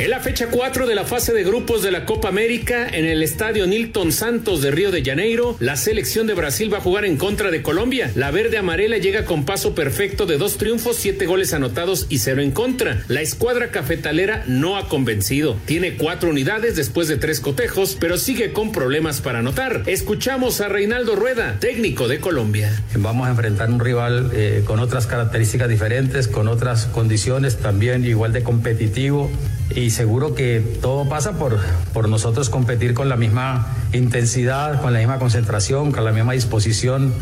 En 0.00 0.08
la 0.08 0.20
fecha 0.20 0.46
4 0.50 0.86
de 0.86 0.94
la 0.94 1.04
fase 1.04 1.34
de 1.34 1.44
grupos 1.44 1.82
de 1.82 1.90
la 1.90 2.06
Copa 2.06 2.28
América, 2.28 2.88
en 2.90 3.04
el 3.04 3.22
estadio 3.22 3.66
Nilton 3.66 4.12
Santos 4.12 4.62
de 4.62 4.70
Río 4.70 4.90
de 4.90 5.04
Janeiro, 5.04 5.58
la 5.60 5.76
selección 5.76 6.26
de 6.26 6.32
Brasil 6.32 6.72
va 6.72 6.78
a 6.78 6.80
jugar 6.80 7.04
en 7.04 7.18
contra 7.18 7.50
de 7.50 7.60
Colombia. 7.60 8.10
La 8.14 8.30
verde 8.30 8.56
amarela 8.56 8.96
llega 8.96 9.26
con 9.26 9.44
paso 9.44 9.74
perfecto 9.74 10.24
de 10.24 10.38
dos 10.38 10.56
triunfos, 10.56 10.96
siete 10.96 11.26
goles 11.26 11.52
anotados 11.52 12.06
y 12.08 12.16
cero 12.16 12.40
en 12.40 12.50
contra. 12.50 13.04
La 13.08 13.20
escuadra 13.20 13.70
cafetalera 13.70 14.42
no 14.46 14.78
ha 14.78 14.88
convencido. 14.88 15.58
Tiene 15.66 15.98
cuatro 15.98 16.30
unidades 16.30 16.76
después 16.76 17.06
de 17.06 17.18
tres 17.18 17.40
cotejos, 17.40 17.98
pero 18.00 18.16
sigue 18.16 18.54
con 18.54 18.72
problemas 18.72 19.20
para 19.20 19.40
anotar. 19.40 19.82
Escuchamos 19.84 20.62
a 20.62 20.70
Reinaldo 20.70 21.14
Rueda, 21.14 21.58
técnico 21.60 22.08
de 22.08 22.20
Colombia. 22.20 22.72
Vamos 22.96 23.26
a 23.26 23.32
enfrentar 23.32 23.68
un 23.68 23.80
rival 23.80 24.30
eh, 24.32 24.62
con 24.64 24.80
otras 24.80 25.06
características 25.06 25.68
diferentes, 25.68 26.26
con 26.26 26.48
otras 26.48 26.86
condiciones, 26.86 27.58
también 27.58 28.06
igual 28.06 28.32
de 28.32 28.42
competitivo 28.42 29.30
y 29.74 29.90
seguro 29.90 30.34
que 30.34 30.60
todo 30.80 31.08
pasa 31.08 31.38
por, 31.38 31.58
por 31.92 32.08
nosotros 32.08 32.50
competir 32.50 32.94
con 32.94 33.08
la 33.08 33.16
misma 33.16 33.74
intensidad, 33.92 34.80
con 34.80 34.92
la 34.92 34.98
misma 34.98 35.18
concentración, 35.18 35.92
con 35.92 36.04
la 36.04 36.12
misma 36.12 36.32
disposición, 36.32 37.14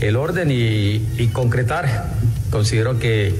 el 0.00 0.16
orden 0.16 0.50
y, 0.50 1.28
concretar. 1.32 2.10
Considero 2.50 2.98
que 2.98 3.34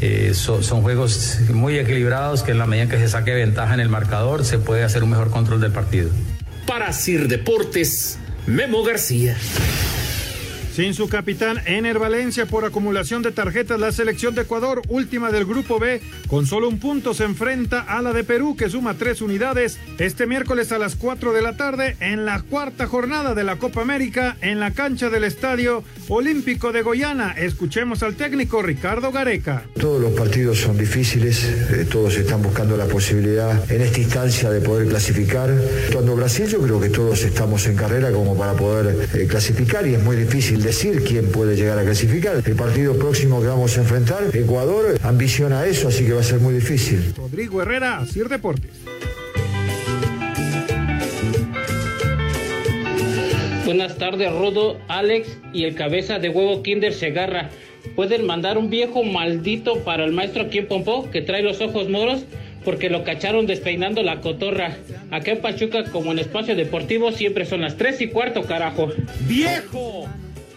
eh, 0.00 0.32
so, 0.34 0.62
son 0.62 0.82
juegos 0.82 1.38
muy 1.52 1.78
equilibrados 1.78 2.42
que 2.42 2.52
en 2.52 2.58
la 2.58 2.66
medida 2.66 2.88
que 2.88 2.98
se 2.98 3.08
saque 3.08 3.34
ventaja 3.34 3.74
en 3.74 3.80
el 3.80 3.88
marcador 3.88 4.44
se 4.44 4.58
puede 4.58 4.82
hacer 4.82 5.02
un 5.02 5.10
mejor 5.10 5.30
control 5.30 5.60
del 5.60 5.72
partido. 5.72 6.10
Para 6.66 6.92
Sir 6.92 7.28
Deportes, 7.28 8.18
Memo 8.46 8.82
García. 8.82 9.36
Sin 10.72 10.94
su 10.94 11.08
capitán 11.08 11.60
Ener 11.66 11.98
Valencia 11.98 12.46
por 12.46 12.64
acumulación 12.64 13.22
de 13.22 13.32
tarjetas, 13.32 13.80
la 13.80 13.90
selección 13.90 14.36
de 14.36 14.42
Ecuador, 14.42 14.82
última 14.88 15.32
del 15.32 15.44
grupo 15.44 15.80
B, 15.80 16.00
con 16.28 16.46
solo 16.46 16.68
un 16.68 16.78
punto 16.78 17.12
se 17.12 17.24
enfrenta 17.24 17.80
a 17.80 18.00
la 18.02 18.12
de 18.12 18.22
Perú, 18.22 18.56
que 18.56 18.70
suma 18.70 18.94
tres 18.94 19.20
unidades, 19.20 19.78
este 19.98 20.28
miércoles 20.28 20.70
a 20.70 20.78
las 20.78 20.94
4 20.94 21.32
de 21.32 21.42
la 21.42 21.56
tarde 21.56 21.96
en 21.98 22.24
la 22.24 22.40
cuarta 22.42 22.86
jornada 22.86 23.34
de 23.34 23.42
la 23.42 23.56
Copa 23.56 23.82
América 23.82 24.36
en 24.42 24.60
la 24.60 24.70
cancha 24.70 25.10
del 25.10 25.24
Estadio 25.24 25.82
Olímpico 26.08 26.70
de 26.70 26.82
Goiânia. 26.82 27.34
Escuchemos 27.36 28.04
al 28.04 28.14
técnico 28.14 28.62
Ricardo 28.62 29.10
Gareca. 29.10 29.64
Todos 29.78 30.00
los 30.00 30.12
partidos 30.12 30.58
son 30.58 30.78
difíciles, 30.78 31.44
eh, 31.44 31.86
todos 31.90 32.16
están 32.16 32.42
buscando 32.42 32.76
la 32.76 32.86
posibilidad 32.86 33.70
en 33.70 33.82
esta 33.82 33.98
instancia 33.98 34.50
de 34.50 34.60
poder 34.60 34.88
clasificar. 34.88 35.52
Cuando 35.92 36.14
Brasil 36.14 36.46
yo 36.46 36.60
creo 36.62 36.80
que 36.80 36.90
todos 36.90 37.24
estamos 37.24 37.66
en 37.66 37.74
carrera 37.74 38.12
como 38.12 38.38
para 38.38 38.52
poder 38.52 39.08
eh, 39.14 39.26
clasificar 39.26 39.84
y 39.86 39.94
es 39.94 40.02
muy 40.02 40.14
difícil 40.14 40.59
decir 40.62 41.02
quién 41.04 41.30
puede 41.30 41.56
llegar 41.56 41.78
a 41.78 41.84
clasificar. 41.84 42.42
El 42.44 42.56
partido 42.56 42.96
próximo 42.96 43.40
que 43.40 43.48
vamos 43.48 43.76
a 43.76 43.80
enfrentar, 43.80 44.34
Ecuador, 44.34 44.98
ambiciona 45.02 45.66
eso, 45.66 45.88
así 45.88 46.04
que 46.04 46.12
va 46.12 46.20
a 46.20 46.24
ser 46.24 46.40
muy 46.40 46.54
difícil. 46.54 47.14
Rodrigo 47.16 47.62
Herrera, 47.62 48.04
Sir 48.06 48.28
Deportes. 48.28 48.70
Buenas 53.64 53.98
tardes, 53.98 54.32
Rodo, 54.32 54.78
Alex 54.88 55.38
y 55.52 55.62
el 55.62 55.76
cabeza 55.76 56.18
de 56.18 56.28
huevo 56.28 56.60
Kinder 56.62 56.92
Segarra. 56.92 57.50
¿Pueden 57.94 58.26
mandar 58.26 58.58
un 58.58 58.68
viejo 58.68 59.04
maldito 59.04 59.84
para 59.84 60.04
el 60.04 60.12
maestro 60.12 60.42
aquí 60.42 60.58
en 60.58 60.66
Pompó 60.66 61.08
que 61.10 61.22
trae 61.22 61.42
los 61.42 61.60
ojos 61.60 61.88
moros? 61.88 62.24
Porque 62.64 62.90
lo 62.90 63.04
cacharon 63.04 63.46
despeinando 63.46 64.02
la 64.02 64.20
cotorra. 64.20 64.76
Acá 65.12 65.30
en 65.30 65.40
Pachuca, 65.40 65.84
como 65.84 66.10
en 66.10 66.18
espacio 66.18 66.56
deportivo, 66.56 67.12
siempre 67.12 67.46
son 67.46 67.60
las 67.60 67.76
tres 67.76 68.00
y 68.00 68.08
cuarto, 68.08 68.42
carajo. 68.42 68.90
¡Viejo! 69.20 70.08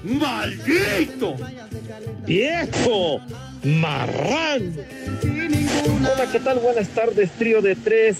¡Maldito! 0.04 1.36
¡Viejo! 2.26 3.22
¡Marrán! 3.64 4.76
Hola, 5.24 6.32
¿qué 6.32 6.40
tal? 6.40 6.60
Buenas 6.60 6.90
tardes, 6.90 7.32
trío 7.32 7.62
de 7.62 7.76
tres. 7.76 8.18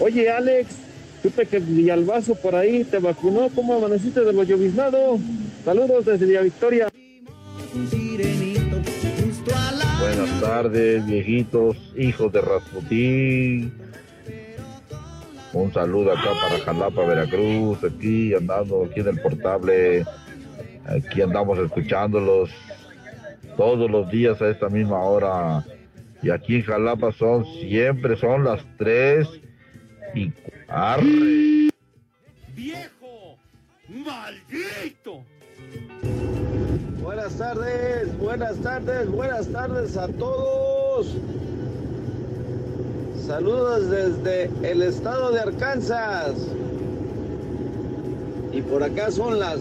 Oye, 0.00 0.28
Alex, 0.28 0.74
supe 1.22 1.46
que 1.46 1.60
Villalbazo 1.60 2.34
por 2.34 2.56
ahí 2.56 2.82
te 2.82 2.98
vacunó. 2.98 3.48
¿Cómo 3.54 3.74
amaneciste 3.74 4.20
de 4.20 4.32
lo 4.32 4.42
lloviznado? 4.42 5.18
Saludos 5.64 6.04
desde 6.04 6.26
Villa 6.26 6.42
Victoria. 6.42 6.88
Buenas 10.00 10.40
tardes, 10.40 11.06
viejitos, 11.06 11.76
hijos 11.96 12.32
de 12.32 12.40
Rasputín. 12.40 13.72
Un 15.52 15.72
saludo 15.72 16.12
acá 16.12 16.30
para 16.42 16.58
Jalapa, 16.64 17.04
Veracruz, 17.04 17.78
aquí 17.84 18.34
andando, 18.34 18.84
aquí 18.84 19.00
en 19.00 19.08
el 19.08 19.20
portable. 19.20 20.04
Aquí 20.86 21.22
andamos 21.22 21.58
escuchándolos 21.58 22.50
todos 23.56 23.90
los 23.90 24.10
días 24.10 24.40
a 24.42 24.48
esta 24.48 24.68
misma 24.68 24.98
hora. 25.00 25.64
Y 26.22 26.30
aquí 26.30 26.56
en 26.56 26.62
Jalapa 26.62 27.12
son 27.12 27.44
siempre 27.44 28.16
son 28.16 28.44
las 28.44 28.62
tres 28.78 29.28
y 30.14 30.32
arre. 30.68 31.70
¡Viejo! 32.54 33.38
¡Maldito! 33.88 35.24
Buenas 37.02 37.36
tardes, 37.36 38.18
buenas 38.18 38.56
tardes, 38.58 39.10
buenas 39.10 39.48
tardes 39.48 39.96
a 39.96 40.08
todos. 40.08 41.16
Saludos 43.26 43.90
desde 43.90 44.50
el 44.70 44.82
estado 44.82 45.30
de 45.32 45.40
Arkansas. 45.40 46.34
Y 48.52 48.62
por 48.62 48.82
acá 48.82 49.10
son 49.10 49.38
las 49.38 49.60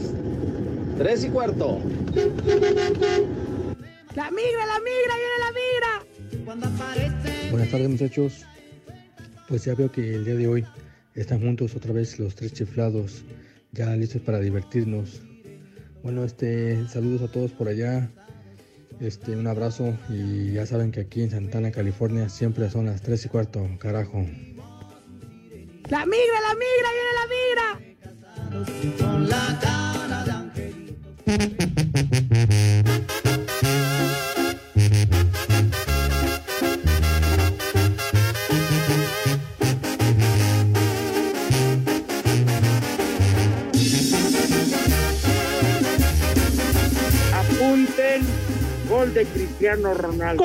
tres 1.00 1.24
y 1.24 1.30
cuarto. 1.30 1.80
La 4.16 4.32
migra, 4.32 4.66
la 4.66 4.80
migra, 4.80 5.16
viene 5.16 5.38
la 5.40 5.52
migra. 5.56 6.04
Buenas 7.52 7.72
tardes 7.72 7.90
muchachos. 7.90 8.46
Pues 9.48 9.64
ya 9.64 9.76
veo 9.76 9.90
que 9.90 10.16
el 10.16 10.26
día 10.26 10.36
de 10.36 10.48
hoy 10.48 10.66
están 11.16 11.40
juntos 11.40 11.74
otra 11.76 11.94
vez 11.94 12.20
los 12.20 12.36
tres 12.36 12.52
chiflados, 12.54 13.24
ya 13.72 13.96
listos 13.96 14.22
para 14.22 14.40
divertirnos. 14.40 15.22
Bueno, 16.04 16.26
este, 16.26 16.86
saludos 16.90 17.30
a 17.30 17.32
todos 17.32 17.52
por 17.52 17.70
allá. 17.70 18.12
Este, 19.00 19.38
un 19.38 19.48
abrazo 19.48 19.98
y 20.10 20.52
ya 20.52 20.66
saben 20.66 20.92
que 20.92 21.00
aquí 21.00 21.24
en 21.24 21.32
Santana, 21.32 21.72
California, 21.72 22.28
siempre 22.28 22.70
son 22.70 22.88
las 22.88 23.02
3 23.02 23.26
y 23.26 23.30
cuarto, 23.30 23.66
carajo. 23.80 24.26
La 25.90 26.06
migra, 26.06 26.42
la 26.42 26.56
migra, 26.56 26.90
viene 26.92 27.14
la 27.16 27.26
migra. 28.52 29.89
Apunten 31.30 31.46
gol 48.90 49.14
de 49.14 49.26
Cristiano 49.26 49.94
Ronaldo. 49.94 50.44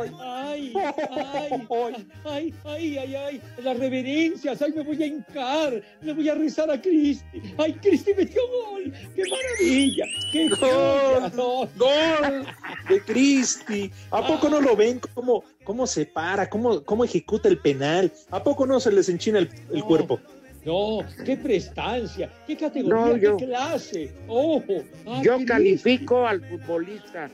Ay, 0.00 0.12
ay, 0.20 0.72
ay, 2.24 2.54
ay, 2.64 2.98
ay, 2.98 3.14
ay, 3.14 3.42
las 3.62 3.78
reverencias, 3.78 4.62
ay, 4.62 4.72
me 4.72 4.82
voy 4.82 5.02
a 5.02 5.06
hincar, 5.06 5.82
me 6.00 6.12
voy 6.12 6.28
a 6.28 6.34
rezar 6.34 6.70
a 6.70 6.80
Cristi. 6.80 7.42
Ay, 7.58 7.74
Cristi 7.74 8.12
metió 8.14 8.42
gol, 8.48 8.92
qué 9.14 9.22
maravilla, 9.28 10.04
qué 10.32 10.48
gol, 10.48 11.70
gol 11.76 12.46
de 12.88 13.00
Cristi. 13.02 13.90
¿A 14.10 14.26
poco 14.26 14.48
no 14.48 14.60
lo 14.60 14.76
ven 14.76 15.00
cómo, 15.14 15.44
cómo 15.64 15.86
se 15.86 16.06
para, 16.06 16.48
cómo, 16.48 16.82
cómo 16.84 17.04
ejecuta 17.04 17.48
el 17.48 17.58
penal? 17.58 18.12
¿A 18.30 18.42
poco 18.42 18.66
no 18.66 18.80
se 18.80 18.92
les 18.92 19.08
enchina 19.08 19.38
el, 19.38 19.50
el 19.72 19.84
cuerpo? 19.84 20.20
No, 20.64 21.00
qué 21.24 21.36
prestancia, 21.36 22.30
qué 22.46 22.56
categoría, 22.56 23.36
qué 23.36 23.46
clase. 23.46 24.12
Ojo. 24.28 24.84
yo 25.22 25.44
califico 25.44 26.26
al 26.26 26.40
futbolista. 26.40 27.28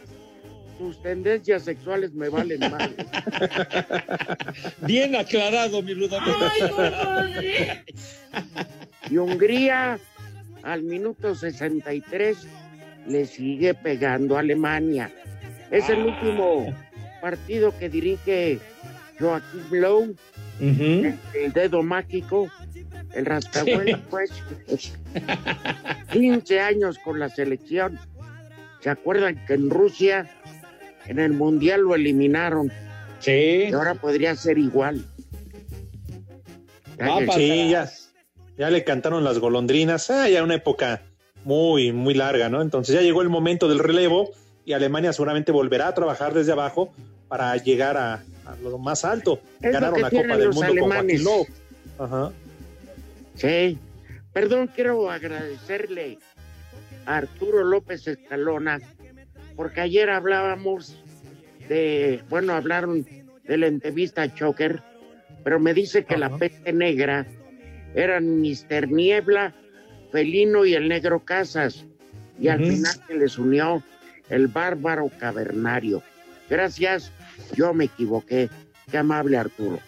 Sus 0.79 1.03
tendencias 1.03 1.65
sexuales 1.65 2.15
me 2.15 2.29
valen 2.29 2.61
mal. 2.61 2.95
Bien 4.87 5.17
aclarado, 5.17 5.83
mi 5.83 5.93
Rudo. 5.93 6.19
y 9.11 9.17
Hungría, 9.17 9.99
al 10.63 10.83
minuto 10.85 11.35
63, 11.35 12.47
le 13.09 13.27
sigue 13.27 13.75
pegando 13.75 14.37
a 14.37 14.41
Alemania. 14.41 15.13
Es 15.71 15.89
el 15.89 16.07
último 16.07 16.73
partido 17.21 17.77
que 17.77 17.89
dirige 17.89 18.61
Joaquín 19.19 19.71
Blow, 19.71 20.15
el 20.61 21.53
dedo 21.53 21.83
mágico 21.83 22.49
el 23.15 23.27
rascahuela, 23.27 24.01
pues. 24.11 24.31
15 26.13 26.61
años 26.61 26.99
con 26.99 27.19
la 27.19 27.29
selección. 27.29 27.99
¿Se 28.81 28.91
acuerdan 28.91 29.45
que 29.47 29.55
en 29.55 29.71
Rusia, 29.71 30.31
en 31.09 31.19
el 31.19 31.33
Mundial 31.33 31.81
lo 31.81 31.95
eliminaron? 31.95 32.71
Sí. 33.19 33.67
Y 33.69 33.73
ahora 33.73 33.95
podría 33.95 34.37
ser 34.37 34.59
igual. 34.59 35.05
sí, 37.35 37.71
ya, 37.71 37.91
ya 38.57 38.71
le 38.71 38.85
cantaron 38.85 39.25
las 39.25 39.39
golondrinas. 39.39 40.11
Ah, 40.11 40.29
ya 40.29 40.43
una 40.43 40.55
época 40.55 41.03
muy, 41.45 41.93
muy 41.93 42.15
larga, 42.15 42.49
¿no? 42.49 42.63
Entonces 42.63 42.95
ya 42.95 43.01
llegó 43.01 43.23
el 43.23 43.29
momento 43.29 43.69
del 43.69 43.79
relevo 43.79 44.31
y 44.65 44.75
Alemania 44.75 45.13
seguramente 45.13 45.51
volverá 45.51 45.89
a 45.89 45.95
trabajar 45.95 46.35
desde 46.35 46.53
abajo 46.53 46.93
para 47.29 47.57
llegar 47.57 47.97
a, 47.97 48.23
lo 48.63 48.79
más 48.79 49.05
alto. 49.05 49.41
Ganaron 49.61 50.01
la 50.01 50.11
Copa 50.11 50.37
del 50.37 50.51
Mundo 50.51 50.73
alemanes. 50.73 51.23
con 51.25 51.47
Ajá. 51.99 52.33
Sí, 53.35 53.79
perdón, 54.33 54.71
quiero 54.75 55.11
agradecerle 55.11 56.19
a 57.07 57.17
Arturo 57.17 57.65
López 57.65 58.07
Escalona, 58.07 58.81
porque 59.59 59.81
ayer 59.81 60.09
hablábamos 60.09 61.03
de, 61.69 62.23
bueno, 62.31 62.55
hablaron 62.55 63.05
de 63.45 63.57
la 63.59 63.67
entrevista 63.67 64.33
Choker, 64.33 64.81
pero 65.43 65.59
me 65.59 65.75
dice 65.75 66.05
que 66.05 66.17
la 66.17 66.31
peste 66.39 66.73
negra 66.73 67.27
eran 67.93 68.41
Mister 68.41 68.89
Niebla, 68.89 69.53
Felino 70.13 70.65
y 70.65 70.75
el 70.75 70.89
Negro 70.89 71.25
Casas, 71.25 71.85
y 72.39 72.47
al 72.47 72.61
final 72.61 72.95
se 73.09 73.15
les 73.15 73.37
unió 73.37 73.83
el 74.31 74.47
bárbaro 74.47 75.11
cavernario. 75.19 76.05
Gracias, 76.49 77.11
yo 77.57 77.75
me 77.75 77.87
equivoqué. 77.87 78.49
Qué 78.89 78.99
amable 78.99 79.39
Arturo. 79.39 79.81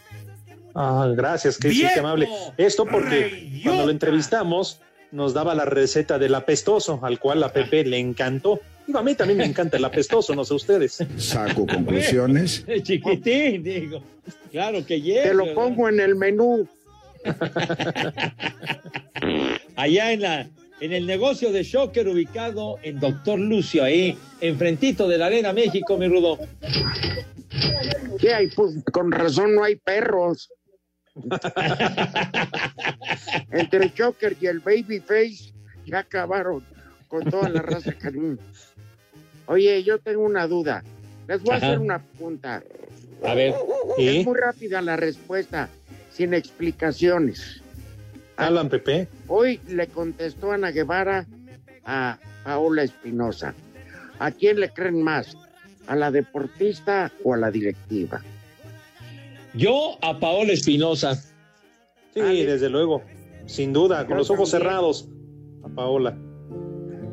Ah, 0.75 1.13
gracias, 1.17 1.57
que 1.59 1.71
sí, 1.71 1.87
qué 1.95 2.01
amable. 2.01 2.29
Esto 2.57 2.87
porque 2.87 3.61
cuando 3.63 3.85
lo 3.85 3.93
entrevistamos 3.93 4.81
nos 5.13 5.33
daba 5.33 5.55
la 5.55 5.65
receta 5.65 6.19
del 6.19 6.35
apestoso, 6.35 6.99
al 7.05 7.21
cual 7.21 7.45
a 7.45 7.53
Pepe 7.53 7.85
le 7.85 7.99
encantó. 7.99 8.61
A 8.95 9.03
mí 9.03 9.15
también 9.15 9.39
me 9.39 9.45
encanta 9.45 9.77
el 9.77 9.85
apestoso, 9.85 10.35
no 10.35 10.45
sé 10.45 10.55
ustedes. 10.55 11.05
Saco 11.17 11.67
conclusiones. 11.67 12.65
Chiquitín, 12.83 13.63
digo. 13.63 14.03
Claro 14.51 14.85
que 14.85 15.01
llega. 15.01 15.25
Te 15.25 15.35
lo 15.35 15.55
pongo 15.55 15.89
en 15.89 16.01
el 16.01 16.17
menú. 16.17 16.69
Allá 19.77 20.13
en 20.13 20.23
la 20.23 20.51
en 20.81 20.93
el 20.93 21.07
negocio 21.07 21.53
de 21.53 21.63
Shocker 21.63 22.09
ubicado 22.09 22.79
en 22.83 22.99
Doctor 22.99 23.39
Lucio, 23.39 23.85
ahí, 23.85 24.17
enfrentito 24.41 25.07
de 25.07 25.19
la 25.19 25.27
Arena 25.27 25.53
México, 25.53 25.99
mi 25.99 26.09
rudo. 26.09 26.39
¿Qué 28.19 28.33
hay? 28.35 28.49
Pues 28.49 28.83
con 28.91 29.13
razón 29.13 29.55
no 29.55 29.63
hay 29.63 29.77
perros. 29.77 30.51
Entre 33.51 33.93
Joker 33.97 34.37
y 34.41 34.47
el 34.47 34.61
Babyface 34.61 35.53
ya 35.85 35.99
acabaron 35.99 36.65
con 37.09 37.29
toda 37.29 37.49
la 37.51 37.61
raza 37.61 37.93
canina. 37.93 38.39
Oye, 39.51 39.83
yo 39.83 39.99
tengo 39.99 40.23
una 40.23 40.47
duda. 40.47 40.85
Les 41.27 41.43
voy 41.43 41.55
a 41.55 41.57
hacer 41.57 41.81
una 41.81 41.99
pregunta. 41.99 42.63
A 43.25 43.35
ver. 43.35 43.53
Es 43.99 44.25
muy 44.25 44.39
rápida 44.39 44.81
la 44.81 44.95
respuesta, 44.97 45.69
sin 46.13 46.35
explicaciones. 46.35 47.61
Hablan, 48.37 48.69
Pepe. 48.69 49.09
Hoy 49.27 49.61
le 49.67 49.89
contestó 49.89 50.53
Ana 50.53 50.71
Guevara 50.71 51.27
a 51.85 52.17
Paola 52.45 52.85
Espinosa. 52.85 53.53
¿A 54.21 54.31
quién 54.31 54.61
le 54.61 54.71
creen 54.71 55.03
más? 55.03 55.37
¿A 55.89 55.97
la 55.97 56.13
deportista 56.13 57.11
o 57.25 57.35
a 57.35 57.37
la 57.37 57.51
directiva? 57.51 58.23
Yo 59.55 59.99
a 60.01 60.17
Paola 60.21 60.53
Espinosa. 60.53 61.17
Sí, 62.15 62.21
desde 62.21 62.71
luego. 62.71 63.03
Sin 63.47 63.73
duda, 63.73 64.07
con 64.07 64.17
los 64.17 64.31
ojos 64.31 64.49
cerrados. 64.49 65.09
A 65.65 65.69
Paola. 65.69 66.17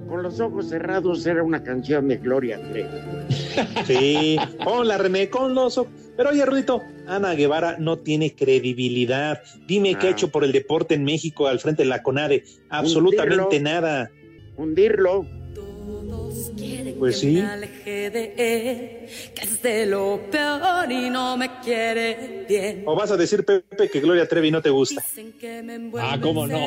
Con 0.07 0.23
los 0.23 0.39
ojos 0.39 0.69
cerrados 0.69 1.25
era 1.25 1.43
una 1.43 1.63
canción 1.63 2.07
de 2.07 2.17
Gloria 2.17 2.59
Trevi. 2.69 2.89
Sí, 3.85 4.37
hola 4.65 4.97
René, 4.97 5.29
con 5.29 5.55
los 5.55 5.77
ojos. 5.77 5.91
Pero 6.15 6.29
oye, 6.29 6.45
Rudito, 6.45 6.81
Ana 7.07 7.33
Guevara 7.33 7.77
no 7.79 7.97
tiene 7.99 8.33
credibilidad. 8.33 9.41
Dime 9.67 9.95
qué 9.95 10.07
ha 10.07 10.09
ah. 10.09 10.13
hecho 10.13 10.29
por 10.29 10.43
el 10.43 10.51
deporte 10.51 10.95
en 10.95 11.03
México 11.03 11.47
al 11.47 11.59
frente 11.59 11.83
de 11.83 11.89
la 11.89 12.03
CONADE. 12.03 12.43
Absolutamente 12.69 13.59
nada. 13.59 14.11
Hundirlo 14.57 15.25
pues 16.99 17.19
sí. 17.19 17.43
O 22.85 22.95
vas 22.95 23.11
a 23.11 23.17
decir, 23.17 23.45
Pepe, 23.45 23.89
que 23.89 23.99
Gloria 23.99 24.27
Trevi 24.27 24.51
no 24.51 24.61
te 24.61 24.69
gusta. 24.69 25.03
Ah, 25.99 26.17
¿cómo 26.21 26.47
no? 26.47 26.57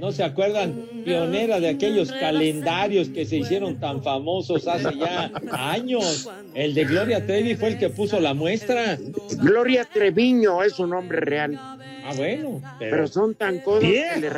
¿No 0.00 0.12
se 0.12 0.22
acuerdan? 0.22 0.74
Pionera 1.04 1.60
de 1.60 1.68
aquellos 1.68 2.10
calendarios 2.12 3.08
que 3.08 3.26
se 3.26 3.36
hicieron 3.36 3.78
tan 3.80 4.02
famosos 4.02 4.66
hace 4.66 4.96
ya 4.96 5.30
años. 5.52 6.28
El 6.54 6.74
de 6.74 6.84
Gloria 6.84 7.26
Trevi 7.26 7.54
fue 7.56 7.68
el 7.68 7.78
que 7.78 7.90
puso 7.90 8.20
la 8.20 8.34
muestra. 8.34 8.98
Gloria 9.38 9.84
Treviño 9.84 10.62
es 10.62 10.74
su 10.74 10.86
nombre 10.86 11.20
real. 11.20 11.54
Ah, 11.56 12.12
bueno. 12.16 12.62
Pero, 12.78 13.06
son 13.08 13.34
tan 13.34 13.58
codos 13.60 13.80
que 13.80 14.04
le 14.20 14.30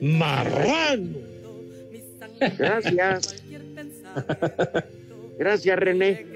¡Marrano! 0.00 1.34
Gracias. 2.58 3.43
Gracias, 5.38 5.78
René. 5.78 6.26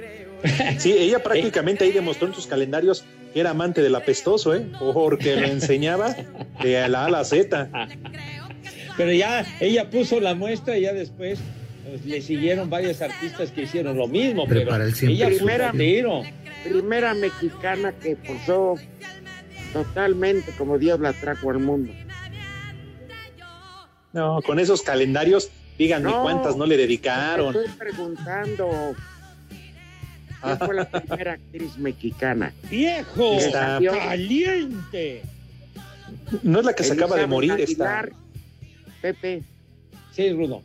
Sí, 0.79 0.93
ella 0.97 1.21
prácticamente 1.21 1.85
ahí 1.85 1.91
demostró 1.91 2.29
en 2.29 2.35
sus 2.35 2.47
calendarios 2.47 3.05
que 3.35 3.41
era 3.41 3.51
amante 3.51 3.83
del 3.83 3.95
apestoso, 3.97 4.55
¿eh? 4.55 4.67
Porque 4.79 5.35
lo 5.35 5.47
enseñaba 5.49 6.15
de 6.63 6.89
la 6.89 7.03
A 7.03 7.07
a 7.07 7.11
la 7.11 7.25
Z. 7.25 7.69
Pero 8.97 9.13
ya 9.13 9.45
ella 9.61 9.91
puso 9.91 10.21
la 10.21 10.35
muestra 10.37 10.79
y 10.79 10.83
ya 10.83 10.93
después 10.93 11.41
pues, 11.89 12.05
le 12.05 12.21
siguieron 12.21 12.71
varios 12.71 13.01
artistas 13.03 13.51
que 13.51 13.63
hicieron 13.63 13.97
lo 13.97 14.07
mismo. 14.07 14.47
pero 14.49 14.61
ella 15.03 15.27
primera, 15.27 15.73
primera 16.65 17.15
mexicana 17.15 17.93
que 17.93 18.17
posó 18.17 18.77
totalmente 19.73 20.53
como 20.57 20.79
Dios 20.79 21.01
la 21.01 21.13
trajo 21.13 21.51
al 21.51 21.61
mundo. 21.61 21.93
No, 24.13 24.41
con 24.43 24.59
esos 24.59 24.83
calendarios 24.83 25.51
Díganme 25.79 26.11
cuántas 26.11 26.57
no 26.57 26.67
le 26.67 26.77
dedicaron. 26.77 27.55
Estoy 27.55 27.69
preguntando. 27.79 28.97
¿Quién 30.43 30.59
fue 30.59 30.75
la 30.75 30.89
primera 30.89 31.33
actriz 31.33 31.79
mexicana? 31.79 32.53
¡Viejo! 32.69 33.39
¡Caliente! 33.53 35.23
No 36.43 36.61
es 36.61 36.65
la 36.65 36.75
que 36.75 36.85
se 36.85 36.93
acaba 36.93 37.17
de 37.17 37.27
morir, 37.27 37.53
Aguilar, 37.53 38.13
Pepe. 39.01 39.43
Sí, 40.13 40.33
Rudo. 40.33 40.63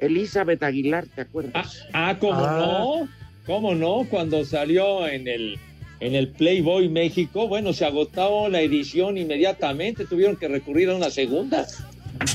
Elizabeth 0.00 0.62
Aguilar, 0.62 1.06
¿te 1.06 1.22
acuerdas? 1.22 1.86
Ah, 1.92 2.10
ah 2.10 2.18
¿cómo 2.18 2.44
ah. 2.44 2.58
no? 2.58 3.08
¿Cómo 3.46 3.74
no? 3.74 4.06
Cuando 4.10 4.44
salió 4.44 5.06
en 5.06 5.28
el, 5.28 5.58
en 6.00 6.14
el 6.14 6.28
Playboy 6.28 6.88
México, 6.88 7.48
bueno, 7.48 7.72
se 7.72 7.84
agotó 7.84 8.48
la 8.48 8.60
edición 8.60 9.18
inmediatamente, 9.18 10.06
tuvieron 10.06 10.36
que 10.36 10.48
recurrir 10.48 10.90
a 10.90 10.96
una 10.96 11.10
segunda. 11.10 11.66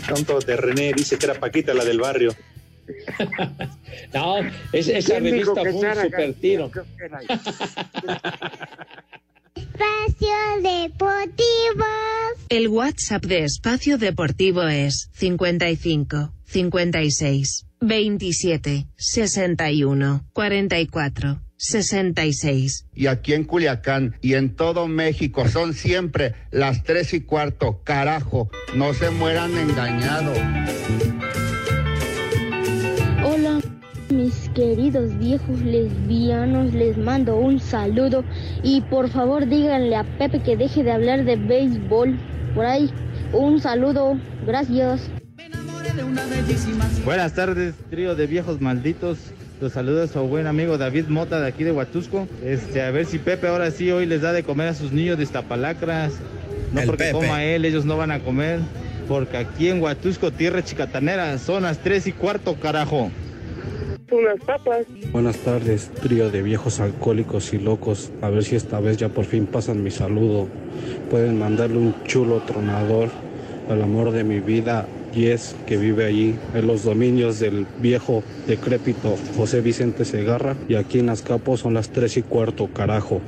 Tonto 0.08 0.40
de 0.40 0.56
René 0.58 0.94
dice 0.94 1.18
que 1.18 1.26
era 1.26 1.40
Paquita 1.40 1.74
la 1.74 1.84
del 1.86 2.00
barrio. 2.00 2.36
no, 4.14 4.38
esa 4.72 5.20
revista 5.20 5.62
fue 5.62 5.72
un 5.72 5.96
super 5.96 6.34
tiro. 6.36 6.72
Espacio 9.56 10.36
Deportivo. 10.62 11.86
El 12.50 12.68
WhatsApp 12.68 13.26
de 13.26 13.44
Espacio 13.44 13.98
Deportivo 13.98 14.64
es 14.64 15.10
55 15.14 16.34
56 16.46 17.66
27 17.82 18.88
61 18.98 20.26
44 20.34 21.49
66. 21.60 22.86
Y 22.96 23.08
aquí 23.08 23.34
en 23.34 23.44
Culiacán 23.44 24.16
y 24.22 24.36
en 24.36 24.56
todo 24.56 24.88
México 24.88 25.48
son 25.50 25.74
siempre 25.74 26.34
las 26.52 26.84
tres 26.84 27.14
y 27.14 27.20
cuarto. 27.20 27.82
Carajo, 27.84 28.50
no 28.76 28.94
se 28.94 29.10
mueran 29.10 29.56
engañados. 29.58 30.38
Hola, 33.26 33.60
mis 34.10 34.50
queridos 34.56 35.18
viejos 35.20 35.60
lesbianos, 35.60 36.74
les 36.74 36.98
mando 36.98 37.36
un 37.36 37.60
saludo 37.60 38.24
y 38.64 38.80
por 38.82 39.10
favor 39.10 39.46
díganle 39.46 39.98
a 39.98 40.06
Pepe 40.18 40.42
que 40.42 40.56
deje 40.56 40.84
de 40.84 40.94
hablar 40.94 41.26
de 41.26 41.36
béisbol. 41.36 42.18
Por 42.56 42.66
ahí, 42.66 42.90
un 43.34 43.60
saludo, 43.60 44.18
gracias. 44.46 45.02
Buenas 47.04 47.34
tardes, 47.34 47.76
trío 47.90 48.16
de 48.16 48.28
viejos 48.28 48.62
malditos. 48.62 49.34
Los 49.62 49.74
saluda 49.74 50.08
su 50.08 50.22
buen 50.22 50.48
amigo 50.48 50.78
David 50.78 51.08
Mota 51.08 51.42
de 51.42 51.48
aquí 51.48 51.66
de 51.66 51.74
Huatusco. 51.74 52.28
Este, 52.46 52.82
a 52.82 52.92
ver 52.92 53.06
si 53.06 53.20
Pepe 53.20 53.48
ahora 53.48 53.72
sí 53.72 53.92
hoy 53.92 54.06
les 54.06 54.22
da 54.22 54.32
de 54.32 54.44
comer 54.44 54.70
a 54.70 54.74
sus 54.74 54.94
niños 54.94 55.18
de 55.18 55.24
Iztapalacras. 55.26 56.14
No 56.72 56.80
El 56.80 56.86
porque 56.88 57.06
Pepe. 57.06 57.14
coma 57.14 57.44
él, 57.44 57.66
ellos 57.66 57.84
no 57.84 57.98
van 57.98 58.12
a 58.12 58.20
comer. 58.20 58.60
Porque 59.10 59.36
aquí 59.38 59.68
en 59.68 59.82
Huatusco, 59.82 60.32
tierra 60.32 60.64
chicatanera, 60.64 61.38
son 61.40 61.64
las 61.64 61.80
tres 61.80 62.08
y 62.08 62.14
cuarto, 62.14 62.56
carajo. 62.56 63.12
Unas 64.12 64.40
papas. 64.46 64.86
Buenas 65.12 65.38
tardes, 65.38 65.92
trío 66.02 66.30
de 66.32 66.42
viejos 66.42 66.80
alcohólicos 66.80 67.54
y 67.54 67.58
locos. 67.58 68.12
A 68.22 68.30
ver 68.30 68.44
si 68.46 68.56
esta 68.56 68.80
vez 68.80 68.98
ya 68.98 69.10
por 69.10 69.26
fin 69.26 69.46
pasan 69.46 69.84
mi 69.84 69.92
saludo. 69.92 70.48
Pueden 71.12 71.38
mandarle 71.38 71.78
un 71.78 71.96
chulo 72.06 72.42
tronador 72.48 73.10
al 73.70 73.82
amor 73.82 74.12
de 74.12 74.24
mi 74.24 74.40
vida, 74.40 74.88
Yes, 75.14 75.56
que 75.66 75.78
vive 75.78 76.06
allí 76.06 76.36
en 76.54 76.68
los 76.68 76.84
dominios 76.84 77.40
del 77.40 77.66
viejo 77.82 78.24
decrépito 78.48 79.16
José 79.36 79.62
Vicente 79.62 80.06
Segarra. 80.06 80.56
Y 80.68 80.76
aquí 80.76 81.00
en 81.00 81.10
Azcapo 81.10 81.58
son 81.58 81.74
las 81.74 81.90
tres 81.90 82.18
y 82.18 82.22
cuarto, 82.22 82.70
carajo. 82.74 83.22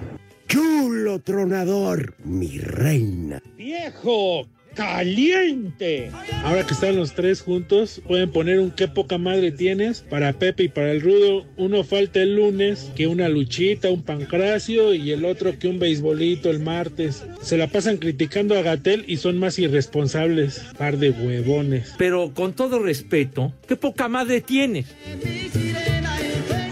Chulo 0.47 1.19
tronador, 1.19 2.15
mi 2.23 2.57
reina. 2.59 3.41
¡Viejo! 3.57 4.47
¡Caliente! 4.75 6.11
Ahora 6.43 6.65
que 6.65 6.73
están 6.73 6.95
los 6.95 7.13
tres 7.13 7.41
juntos, 7.41 8.01
pueden 8.07 8.31
poner 8.31 8.59
un 8.59 8.71
qué 8.71 8.87
poca 8.87 9.17
madre 9.17 9.51
tienes 9.51 10.01
para 10.01 10.33
Pepe 10.33 10.63
y 10.63 10.69
para 10.69 10.91
el 10.91 11.01
Rudo. 11.01 11.45
Uno 11.57 11.83
falta 11.83 12.21
el 12.21 12.35
lunes, 12.35 12.89
que 12.95 13.07
una 13.07 13.27
luchita, 13.27 13.89
un 13.89 14.03
pancracio 14.03 14.93
y 14.93 15.11
el 15.11 15.25
otro 15.25 15.59
que 15.59 15.67
un 15.67 15.79
beisbolito 15.79 16.49
el 16.49 16.59
martes. 16.59 17.25
Se 17.41 17.57
la 17.57 17.67
pasan 17.67 17.97
criticando 17.97 18.57
a 18.57 18.61
Gatel 18.61 19.03
y 19.07 19.17
son 19.17 19.37
más 19.37 19.59
irresponsables. 19.59 20.63
Par 20.77 20.97
de 20.97 21.11
huevones. 21.11 21.93
Pero 21.97 22.33
con 22.33 22.53
todo 22.53 22.79
respeto, 22.79 23.53
¿qué 23.67 23.75
poca 23.75 24.07
madre 24.07 24.41
tienes? 24.41 24.85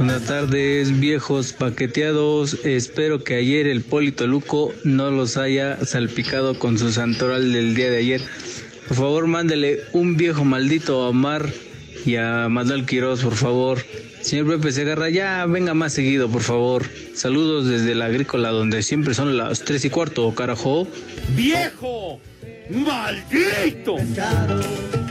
Buenas 0.09 0.27
tardes, 0.27 0.99
viejos 0.99 1.53
paqueteados. 1.53 2.65
Espero 2.65 3.23
que 3.23 3.35
ayer 3.35 3.67
el 3.67 3.83
Polito 3.83 4.25
Luco 4.25 4.73
no 4.83 5.11
los 5.11 5.37
haya 5.37 5.85
salpicado 5.85 6.57
con 6.57 6.79
su 6.79 6.91
santoral 6.91 7.53
del 7.53 7.75
día 7.75 7.91
de 7.91 7.97
ayer. 7.97 8.21
Por 8.87 8.97
favor, 8.97 9.27
mándele 9.27 9.81
un 9.93 10.17
viejo 10.17 10.43
maldito 10.43 11.03
a 11.03 11.09
Omar 11.09 11.47
y 12.07 12.15
a 12.15 12.49
Manuel 12.49 12.87
Quiroz, 12.87 13.21
por 13.21 13.35
favor. 13.35 13.85
Señor 14.21 14.47
Pepe 14.47 14.71
Segarra, 14.71 15.09
ya 15.09 15.45
venga 15.45 15.75
más 15.75 15.93
seguido, 15.93 16.27
por 16.27 16.41
favor. 16.41 16.85
Saludos 17.13 17.67
desde 17.67 17.93
la 17.93 18.05
agrícola, 18.05 18.49
donde 18.49 18.81
siempre 18.81 19.13
son 19.13 19.37
las 19.37 19.59
tres 19.59 19.85
y 19.85 19.91
cuarto, 19.91 20.33
carajo. 20.33 20.87
¡Viejo! 21.35 22.19
¡Maldito! 22.71 23.97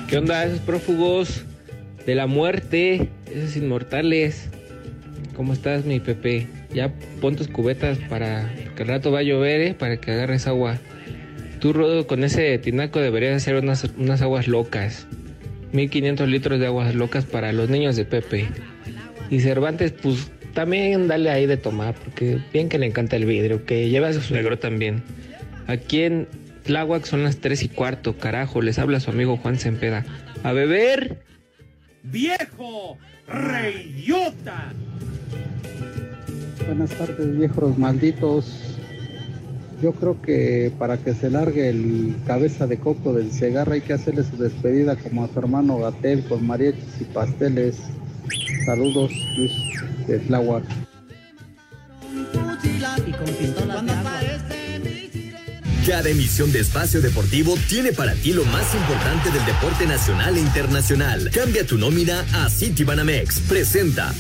¿Qué 0.09 0.19
onda 0.19 0.45
esos 0.45 0.59
prófugos 0.59 1.45
de 2.05 2.17
la 2.17 2.27
muerte? 2.27 3.11
Esos 3.33 3.55
inmortales. 3.57 4.49
¿Cómo 5.39 5.53
estás, 5.53 5.85
mi 5.85 6.01
Pepe? 6.01 6.49
Ya 6.75 6.93
pon 7.21 7.37
tus 7.37 7.47
cubetas 7.47 7.97
para 8.09 8.53
que 8.75 8.83
el 8.83 8.89
rato 8.89 9.13
va 9.13 9.21
a 9.21 9.23
llover, 9.23 9.61
¿eh? 9.61 9.73
Para 9.73 9.99
que 9.99 10.11
agarres 10.11 10.49
agua. 10.49 10.79
Tú, 11.61 11.73
Rodo, 11.73 12.09
con 12.09 12.25
ese 12.25 12.59
tinaco 12.59 12.99
deberías 12.99 13.37
hacer 13.37 13.55
unas, 13.55 13.85
unas 13.97 14.21
aguas 14.21 14.49
locas. 14.49 15.07
1500 15.71 16.29
litros 16.29 16.59
de 16.59 16.67
aguas 16.67 16.93
locas 16.97 17.25
para 17.25 17.53
los 17.53 17.71
niños 17.71 17.95
de 17.95 18.05
Pepe. 18.05 18.49
Y 19.31 19.39
Cervantes, 19.39 19.93
pues 19.93 20.29
también 20.55 21.07
dale 21.07 21.31
ahí 21.31 21.47
de 21.47 21.57
tomar, 21.57 21.95
porque 21.95 22.41
bien 22.53 22.69
que 22.69 22.81
le 22.81 22.87
encanta 22.87 23.15
el 23.15 23.25
vidrio, 23.25 23.65
que 23.65 23.89
lleva 23.89 24.13
su 24.13 24.21
suegro 24.21 24.59
también. 24.59 25.05
Aquí 25.69 26.03
en 26.03 26.27
Tláhuac 26.65 27.05
son 27.05 27.23
las 27.23 27.37
3 27.37 27.63
y 27.63 27.69
cuarto, 27.69 28.19
carajo, 28.19 28.61
les 28.61 28.81
habla 28.81 28.99
su 28.99 29.13
amigo 29.13 29.37
Juan 29.37 29.57
Sempeda. 29.57 30.05
A 30.43 30.51
beber. 30.51 31.23
¡Viejo! 32.03 32.99
¡Reyota! 33.29 34.73
Buenas 36.69 36.91
tardes, 36.91 37.39
viejos 37.39 37.79
malditos. 37.79 38.45
Yo 39.83 39.93
creo 39.93 40.21
que 40.21 40.71
para 40.79 40.99
que 40.99 41.15
se 41.15 41.31
largue 41.31 41.71
el 41.71 42.15
cabeza 42.27 42.67
de 42.67 42.79
coco 42.79 43.15
del 43.15 43.33
Segarra 43.33 43.73
hay 43.73 43.81
que 43.81 43.95
hacerle 43.95 44.23
su 44.23 44.37
despedida 44.37 44.95
como 44.97 45.25
a 45.25 45.29
su 45.29 45.39
hermano 45.39 45.79
Gatel 45.79 46.25
con 46.25 46.47
mariachis 46.47 47.01
y 47.01 47.05
pasteles. 47.05 47.77
Saludos, 48.67 49.11
Luis 49.39 49.53
de 50.07 50.19
Tláhuac. 50.19 50.65
Cada 55.87 56.11
emisión 56.11 56.53
de 56.53 56.61
Espacio 56.61 57.01
Deportivo 57.01 57.55
tiene 57.71 57.93
para 57.93 58.13
ti 58.13 58.35
lo 58.35 58.45
más 58.45 58.75
importante 58.75 59.31
del 59.31 59.47
deporte 59.47 59.87
nacional 59.87 60.37
e 60.37 60.41
internacional. 60.41 61.31
Cambia 61.33 61.67
tu 61.67 61.79
nómina 61.79 62.27
a 62.35 62.51
Citibanamex. 62.51 63.41
Presenta. 63.49 64.13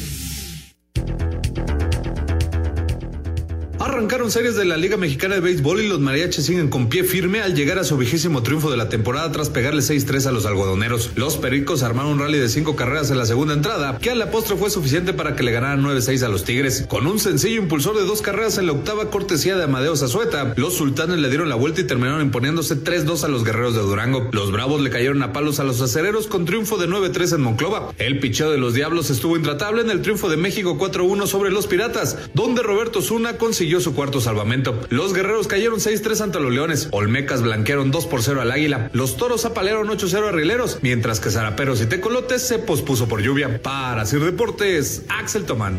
Arrancaron 3.98 4.30
series 4.30 4.54
de 4.54 4.64
la 4.64 4.76
Liga 4.76 4.96
Mexicana 4.96 5.34
de 5.34 5.40
Béisbol 5.40 5.80
y 5.80 5.88
los 5.88 5.98
mariachis 5.98 6.46
siguen 6.46 6.68
con 6.68 6.88
pie 6.88 7.02
firme 7.02 7.40
al 7.40 7.56
llegar 7.56 7.80
a 7.80 7.84
su 7.84 7.96
vigésimo 7.96 8.44
triunfo 8.44 8.70
de 8.70 8.76
la 8.76 8.88
temporada 8.88 9.32
tras 9.32 9.50
pegarle 9.50 9.82
6-3 9.82 10.26
a 10.26 10.30
los 10.30 10.46
algodoneros. 10.46 11.10
Los 11.16 11.36
pericos 11.36 11.82
armaron 11.82 12.12
un 12.12 12.20
rally 12.20 12.38
de 12.38 12.48
cinco 12.48 12.76
carreras 12.76 13.10
en 13.10 13.18
la 13.18 13.26
segunda 13.26 13.54
entrada, 13.54 13.98
que 13.98 14.10
a 14.10 14.14
la 14.14 14.30
postre 14.30 14.56
fue 14.56 14.70
suficiente 14.70 15.14
para 15.14 15.34
que 15.34 15.42
le 15.42 15.50
ganaran 15.50 15.82
9-6 15.82 16.22
a 16.22 16.28
los 16.28 16.44
Tigres. 16.44 16.86
Con 16.88 17.08
un 17.08 17.18
sencillo 17.18 17.60
impulsor 17.60 17.96
de 17.96 18.04
dos 18.04 18.22
carreras 18.22 18.56
en 18.58 18.66
la 18.66 18.72
octava 18.72 19.10
cortesía 19.10 19.56
de 19.56 19.64
Amadeo 19.64 19.96
Zazueta, 19.96 20.54
los 20.56 20.74
sultanes 20.74 21.18
le 21.18 21.28
dieron 21.28 21.48
la 21.48 21.56
vuelta 21.56 21.80
y 21.80 21.84
terminaron 21.84 22.22
imponiéndose 22.22 22.76
3-2 22.76 23.24
a 23.24 23.28
los 23.28 23.42
guerreros 23.42 23.74
de 23.74 23.80
Durango. 23.80 24.28
Los 24.30 24.52
bravos 24.52 24.80
le 24.80 24.90
cayeron 24.90 25.24
a 25.24 25.32
palos 25.32 25.58
a 25.58 25.64
los 25.64 25.80
acereros 25.80 26.28
con 26.28 26.44
triunfo 26.44 26.76
de 26.76 26.86
9-3 26.86 27.34
en 27.34 27.40
Monclova. 27.40 27.92
El 27.98 28.20
picheo 28.20 28.52
de 28.52 28.58
los 28.58 28.74
diablos 28.74 29.10
estuvo 29.10 29.36
intratable 29.36 29.82
en 29.82 29.90
el 29.90 30.02
triunfo 30.02 30.28
de 30.28 30.36
México 30.36 30.78
4-1 30.78 31.26
sobre 31.26 31.50
los 31.50 31.66
piratas, 31.66 32.16
donde 32.32 32.62
Roberto 32.62 33.02
Zuna 33.02 33.38
consiguió 33.38 33.80
su 33.80 33.87
cuarto 33.94 34.20
salvamento. 34.20 34.80
Los 34.90 35.14
guerreros 35.14 35.46
cayeron 35.46 35.78
6-3 35.80 36.20
ante 36.20 36.40
los 36.40 36.52
leones. 36.52 36.88
Olmecas 36.92 37.42
blanquearon 37.42 37.90
2 37.90 38.06
por 38.06 38.22
0 38.22 38.40
al 38.40 38.52
águila. 38.52 38.90
Los 38.92 39.16
toros 39.16 39.44
apalearon 39.44 39.88
8-0 39.88 40.28
a 40.28 40.32
rileros, 40.32 40.78
mientras 40.82 41.20
que 41.20 41.30
zaraperos 41.30 41.80
y 41.82 41.86
tecolotes 41.86 42.42
se 42.42 42.58
pospuso 42.58 43.08
por 43.08 43.22
lluvia. 43.22 43.62
Para 43.62 44.04
Sir 44.06 44.20
Deportes, 44.20 45.04
Axel 45.08 45.44
Tomán. 45.44 45.78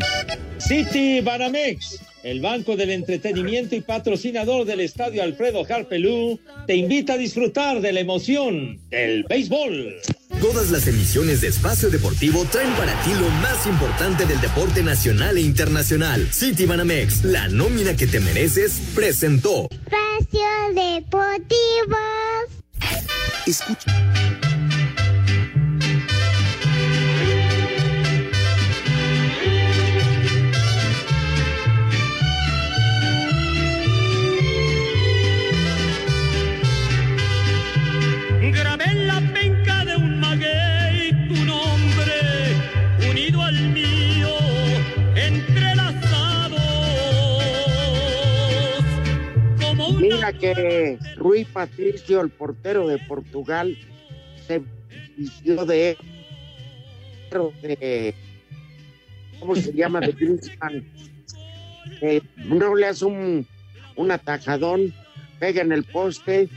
City 0.58 1.20
Banamex, 1.20 2.00
el 2.22 2.40
banco 2.40 2.76
del 2.76 2.90
entretenimiento 2.90 3.74
y 3.74 3.80
patrocinador 3.80 4.66
del 4.66 4.80
estadio 4.80 5.22
Alfredo 5.22 5.64
Harpelú, 5.68 6.38
te 6.66 6.76
invita 6.76 7.14
a 7.14 7.18
disfrutar 7.18 7.80
de 7.80 7.92
la 7.92 8.00
emoción 8.00 8.78
del 8.90 9.24
béisbol. 9.24 9.96
Todas 10.40 10.70
las 10.70 10.86
emisiones 10.86 11.42
de 11.42 11.48
Espacio 11.48 11.90
Deportivo 11.90 12.46
traen 12.46 12.72
para 12.72 12.94
ti 13.02 13.12
lo 13.12 13.28
más 13.42 13.66
importante 13.66 14.24
del 14.24 14.40
deporte 14.40 14.82
nacional 14.82 15.36
e 15.36 15.42
internacional. 15.42 16.26
Citibanamex, 16.32 17.24
la 17.24 17.48
nómina 17.48 17.94
que 17.94 18.06
te 18.06 18.20
mereces, 18.20 18.80
presentó. 18.94 19.68
Espacio 19.70 20.40
Deportivo. 20.74 21.96
Escucha. 23.46 24.49
Que 50.32 50.98
Rui 51.16 51.44
Patricio, 51.44 52.20
el 52.20 52.30
portero 52.30 52.86
de 52.86 52.98
Portugal, 52.98 53.76
se 54.46 54.62
vistió 55.16 55.64
de, 55.64 55.96
de 57.62 58.14
¿cómo 59.38 59.56
se 59.56 59.72
llama? 59.72 60.00
De 60.00 60.12
Griezmann. 60.12 60.86
Eh, 62.00 62.20
no 62.36 62.74
le 62.74 62.86
hace 62.86 63.04
un, 63.04 63.46
un 63.96 64.10
atajadón, 64.10 64.94
pega 65.38 65.62
en 65.62 65.72
el 65.72 65.84
poste 65.84 66.48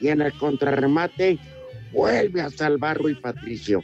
y 0.00 0.08
en 0.08 0.22
el 0.22 0.32
contrarremate 0.34 1.38
vuelve 1.92 2.40
a 2.40 2.50
salvar 2.50 2.98
Rui 2.98 3.14
Patricio. 3.14 3.82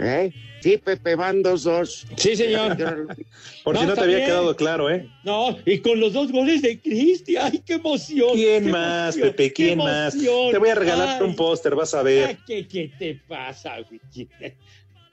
¿Eh? 0.00 0.32
Sí, 0.60 0.78
Pepe, 0.78 1.14
van 1.14 1.42
dos, 1.42 1.64
dos. 1.64 2.06
Sí, 2.16 2.36
señor. 2.36 2.76
Por 3.64 3.78
si 3.78 3.86
no 3.86 3.94
te 3.94 4.00
había 4.00 4.24
quedado 4.24 4.56
claro, 4.56 4.90
¿eh? 4.90 5.08
No, 5.24 5.56
y 5.64 5.78
con 5.78 6.00
los 6.00 6.12
dos 6.12 6.32
goles 6.32 6.62
de 6.62 6.80
Cristi. 6.80 7.36
¡Ay, 7.36 7.62
qué 7.64 7.74
emoción! 7.74 8.34
¿Quién 8.34 8.70
más, 8.70 9.16
Pepe? 9.16 9.52
¿Quién 9.52 9.78
más? 9.78 10.16
Te 10.16 10.58
voy 10.58 10.68
a 10.68 10.74
regalar 10.74 11.22
un 11.22 11.36
póster, 11.36 11.74
vas 11.74 11.94
a 11.94 12.02
ver. 12.02 12.38
¿Qué, 12.46 12.66
¿Qué, 12.66 12.90
te 12.98 13.20
pasa, 13.26 13.76
güey? 13.80 14.00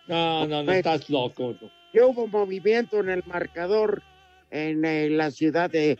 No, 0.08 0.48
no, 0.48 0.64
no, 0.64 0.72
estás 0.72 1.10
loco. 1.10 1.54
No. 1.94 2.08
hubo 2.08 2.28
movimiento 2.28 3.02
en 3.02 3.10
el 3.10 3.24
marcador 3.26 4.02
en 4.52 4.86
eh, 4.86 5.10
la 5.10 5.32
ciudad 5.32 5.70
de 5.70 5.98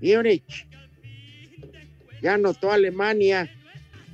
Múnich. 0.00 0.68
Ya 2.22 2.34
anotó 2.34 2.70
Alemania. 2.70 3.50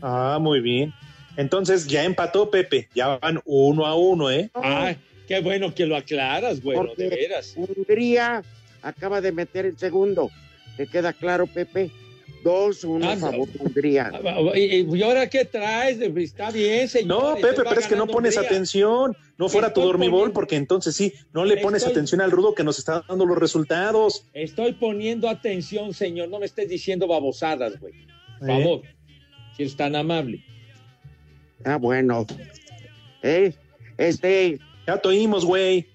Ah, 0.01 0.39
muy 0.41 0.61
bien. 0.61 0.95
Entonces 1.37 1.87
ya 1.87 2.05
empató 2.05 2.51
Pepe, 2.51 2.88
ya 2.94 3.18
van 3.18 3.40
uno 3.44 3.87
a 3.87 3.94
uno, 3.94 4.31
¿eh? 4.31 4.51
Ay, 4.55 4.97
qué 5.27 5.40
bueno 5.40 5.75
que 5.75 5.87
lo 5.87 5.97
aclaras, 5.97 6.62
bueno, 6.62 6.94
de 6.97 7.09
veras. 7.09 7.55
Hungría 7.57 8.42
acaba 8.83 9.20
de 9.20 9.33
meter 9.33 9.66
el 9.66 9.79
segundo. 9.79 10.31
¿Te 10.77 10.87
queda 10.87 11.12
claro, 11.12 11.47
Pepe? 11.47 11.90
Dos, 12.42 12.85
uno 12.85 13.09
a 13.09 13.16
favor 13.16 13.49
de 13.49 13.59
Hungría. 13.59 14.11
Ah, 14.12 14.37
ah, 14.53 14.59
¿Y, 14.59 15.03
ahora 15.03 15.31
qué 15.31 15.47
traes? 15.47 15.99
Está 15.99 16.51
bien, 16.51 16.87
señor. 16.88 17.07
No, 17.07 17.35
Pepe, 17.37 17.62
pero 17.66 17.81
es 17.81 17.87
que 17.87 17.97
no 17.97 18.07
pones 18.07 18.37
atención. 18.37 19.16
No 19.38 19.49
fuera 19.49 19.73
tu 19.73 19.81
dormibol, 19.81 20.33
porque 20.33 20.57
entonces 20.57 20.94
sí, 20.94 21.12
no 21.33 21.44
le 21.44 21.57
pones 21.57 21.87
atención 21.87 22.20
al 22.20 22.31
rudo 22.31 22.55
que 22.55 22.62
nos 22.62 22.79
está 22.79 23.03
dando 23.09 23.25
los 23.25 23.38
resultados. 23.38 24.27
Estoy 24.35 24.75
poniendo 24.75 25.29
atención, 25.29 25.94
señor. 25.94 26.29
No 26.29 26.38
me 26.38 26.47
estés 26.47 26.68
diciendo 26.68 27.09
babosadas, 27.09 27.81
güey. 27.81 27.94
Por 28.38 28.51
¿Eh? 28.51 28.62
favor, 28.62 28.83
si 29.57 29.62
es 29.62 29.77
tan 29.77 29.97
amable. 29.97 30.44
Ah, 31.64 31.77
bueno. 31.77 32.27
¿Eh? 33.22 33.55
Este. 33.96 34.59
Ya 34.87 34.98
te 34.98 35.09
oímos, 35.09 35.44
güey. 35.44 35.87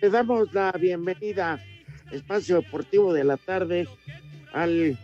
Le 0.00 0.10
damos 0.10 0.52
la 0.52 0.72
bienvenida, 0.72 1.64
Espacio 2.10 2.56
Deportivo 2.56 3.12
de 3.14 3.24
la 3.24 3.36
Tarde, 3.36 3.86
al 4.52 4.98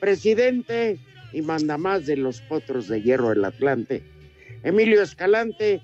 presidente 0.00 0.98
y 1.32 1.42
mandamás 1.42 2.06
de 2.06 2.16
los 2.16 2.40
Potros 2.42 2.88
de 2.88 3.02
Hierro 3.02 3.30
del 3.30 3.44
Atlante, 3.44 4.02
Emilio 4.62 5.02
Escalante. 5.02 5.80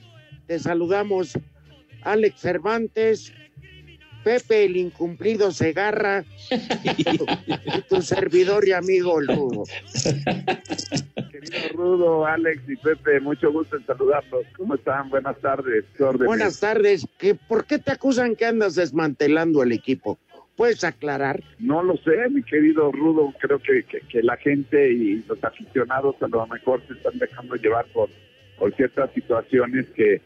Te 0.47 0.59
saludamos, 0.59 1.39
Alex 2.03 2.41
Cervantes, 2.41 3.33
Pepe 4.23 4.65
el 4.65 4.77
incumplido 4.77 5.51
Segarra 5.51 6.25
y 6.97 7.83
tu, 7.89 8.03
servidor 8.03 8.69
y 8.69 8.73
amigo. 8.73 9.19
Querido 9.19 9.65
Alex 12.27 12.63
y 12.69 12.77
Pepe, 12.77 13.21
mucho 13.21 13.53
gusto 13.53 13.77
en 13.77 13.87
saludarlos. 13.87 14.45
¿Cómo 14.57 14.75
están? 14.75 15.11
Buenas 15.11 15.39
tardes. 15.41 15.85
Buenas 16.25 16.61
tardes. 16.61 17.07
¿Por 17.49 17.65
qué 17.65 17.79
te 17.79 17.93
acusan 17.93 18.37
que 18.37 18.47
andas 18.47 18.75
desmantelando 18.75 19.63
el 19.63 19.73
equipo? 19.73 20.19
¿Puedes 20.57 20.85
aclarar? 20.85 21.43
No 21.59 21.83
lo 21.83 21.97
sé, 21.97 22.29
mi 22.31 22.43
querido 22.43 22.93
Rudo. 22.93 23.33
Creo 23.41 23.59
que, 23.61 23.83
que, 23.83 24.23
la 24.23 24.37
gente 24.37 24.93
y 24.93 25.23
los 25.27 25.43
aficionados 25.43 26.17
a 26.21 26.29
lo 26.29 26.47
mejor 26.47 26.83
se 26.87 26.93
están 26.93 27.19
dejando 27.19 27.55
llevar 27.57 27.87
por, 27.93 28.11
por 28.59 28.75
ciertas 28.75 29.11
situaciones 29.15 29.87
que 29.97 30.21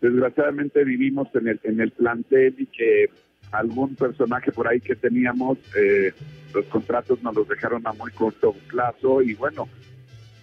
desgraciadamente 0.00 0.84
vivimos 0.84 1.28
en 1.34 1.48
el, 1.48 1.60
en 1.64 1.80
el 1.80 1.90
plantel 1.90 2.54
y 2.58 2.66
que 2.66 3.10
algún 3.52 3.96
personaje 3.96 4.52
por 4.52 4.68
ahí 4.68 4.80
que 4.80 4.94
teníamos, 4.94 5.58
eh, 5.76 6.12
los 6.54 6.64
contratos 6.66 7.22
nos 7.22 7.34
los 7.34 7.48
dejaron 7.48 7.86
a 7.86 7.92
muy 7.92 8.10
corto 8.12 8.54
plazo 8.68 9.22
y 9.22 9.34
bueno, 9.34 9.68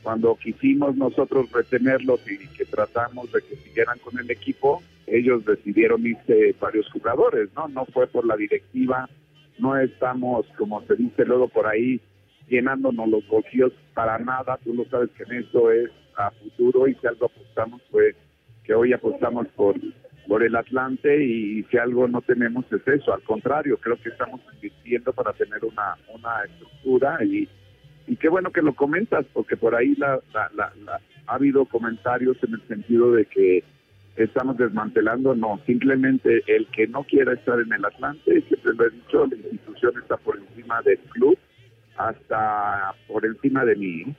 cuando 0.07 0.37
quisimos 0.37 0.95
nosotros 0.95 1.51
retenerlos 1.51 2.21
y 2.31 2.37
que 2.55 2.63
tratamos 2.63 3.29
de 3.33 3.41
que 3.41 3.57
siguieran 3.57 3.99
con 3.99 4.17
el 4.17 4.31
equipo, 4.31 4.81
ellos 5.05 5.43
decidieron 5.43 6.07
irse 6.07 6.55
varios 6.61 6.89
jugadores, 6.91 7.49
¿no? 7.53 7.67
No 7.67 7.83
fue 7.87 8.07
por 8.07 8.25
la 8.25 8.37
directiva, 8.37 9.09
no 9.59 9.77
estamos, 9.77 10.45
como 10.57 10.81
se 10.83 10.95
dice 10.95 11.25
luego 11.25 11.49
por 11.49 11.67
ahí, 11.67 11.99
llenándonos 12.47 13.09
los 13.09 13.27
bolsillos 13.27 13.73
para 13.93 14.17
nada, 14.17 14.57
tú 14.63 14.73
lo 14.73 14.85
sabes 14.85 15.09
que 15.09 15.23
en 15.23 15.43
esto 15.43 15.73
es 15.73 15.89
a 16.15 16.31
futuro 16.31 16.87
y 16.87 16.95
si 16.95 17.05
algo 17.05 17.25
apostamos 17.25 17.81
fue 17.91 18.15
que 18.63 18.73
hoy 18.73 18.93
apostamos 18.93 19.45
por 19.57 19.75
por 20.25 20.41
el 20.43 20.55
Atlante 20.55 21.21
y 21.21 21.63
si 21.63 21.77
algo 21.77 22.07
no 22.07 22.21
tenemos 22.21 22.65
es 22.71 22.85
eso, 22.87 23.13
al 23.13 23.23
contrario, 23.23 23.77
creo 23.77 23.97
que 24.01 24.09
estamos 24.09 24.39
invirtiendo 24.53 25.11
para 25.11 25.33
tener 25.33 25.63
una, 25.65 25.97
una 26.13 26.43
estructura 26.45 27.17
y, 27.25 27.47
y 28.07 28.15
qué 28.15 28.29
bueno 28.29 28.51
que 28.51 28.61
lo 28.61 28.73
comentas, 28.73 29.25
porque 29.33 29.57
por 29.57 29.75
ahí 29.75 29.93
la, 29.95 30.19
la, 30.33 30.71
ha 31.27 31.33
habido 31.33 31.65
comentarios 31.65 32.37
en 32.41 32.53
el 32.53 32.67
sentido 32.67 33.11
de 33.11 33.25
que 33.25 33.63
estamos 34.15 34.57
desmantelando, 34.57 35.35
no, 35.35 35.59
simplemente 35.65 36.41
el 36.47 36.67
que 36.67 36.87
no 36.87 37.03
quiera 37.03 37.33
estar 37.33 37.59
en 37.59 37.71
el 37.71 37.85
Atlante, 37.85 38.41
siempre 38.47 38.73
lo 38.73 38.87
he 38.87 38.89
dicho, 38.91 39.27
la 39.27 39.35
institución 39.35 39.93
está 40.01 40.17
por 40.17 40.37
encima 40.37 40.81
del 40.81 40.97
club, 41.09 41.37
hasta 41.97 42.95
por 43.07 43.25
encima 43.25 43.65
de 43.65 43.75
mí. 43.75 44.15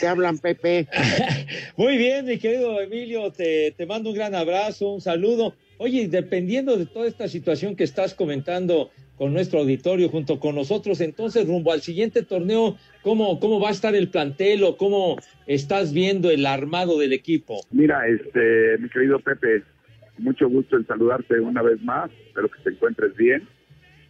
Te 0.00 0.08
hablan, 0.08 0.38
Pepe. 0.38 0.88
Muy 1.76 1.96
bien, 1.96 2.26
mi 2.26 2.38
querido 2.38 2.80
Emilio, 2.80 3.30
te, 3.30 3.72
te 3.76 3.86
mando 3.86 4.10
un 4.10 4.16
gran 4.16 4.34
abrazo, 4.34 4.90
un 4.90 5.00
saludo. 5.00 5.54
Oye, 5.82 6.08
dependiendo 6.08 6.76
de 6.76 6.84
toda 6.84 7.06
esta 7.06 7.26
situación 7.26 7.74
que 7.74 7.84
estás 7.84 8.12
comentando 8.12 8.90
con 9.16 9.32
nuestro 9.32 9.60
auditorio 9.60 10.10
junto 10.10 10.38
con 10.38 10.54
nosotros, 10.54 11.00
entonces 11.00 11.46
rumbo 11.46 11.72
al 11.72 11.80
siguiente 11.80 12.22
torneo, 12.22 12.76
¿cómo, 13.00 13.40
cómo 13.40 13.60
va 13.60 13.68
a 13.68 13.72
estar 13.72 13.94
el 13.94 14.10
plantel 14.10 14.62
o 14.64 14.76
cómo 14.76 15.16
estás 15.46 15.94
viendo 15.94 16.30
el 16.30 16.44
armado 16.44 16.98
del 16.98 17.14
equipo? 17.14 17.62
Mira, 17.70 18.06
este, 18.06 18.76
mi 18.78 18.90
querido 18.90 19.20
Pepe, 19.20 19.62
mucho 20.18 20.50
gusto 20.50 20.76
en 20.76 20.86
saludarte 20.86 21.40
una 21.40 21.62
vez 21.62 21.80
más, 21.80 22.10
espero 22.26 22.50
que 22.50 22.62
te 22.62 22.70
encuentres 22.72 23.16
bien 23.16 23.48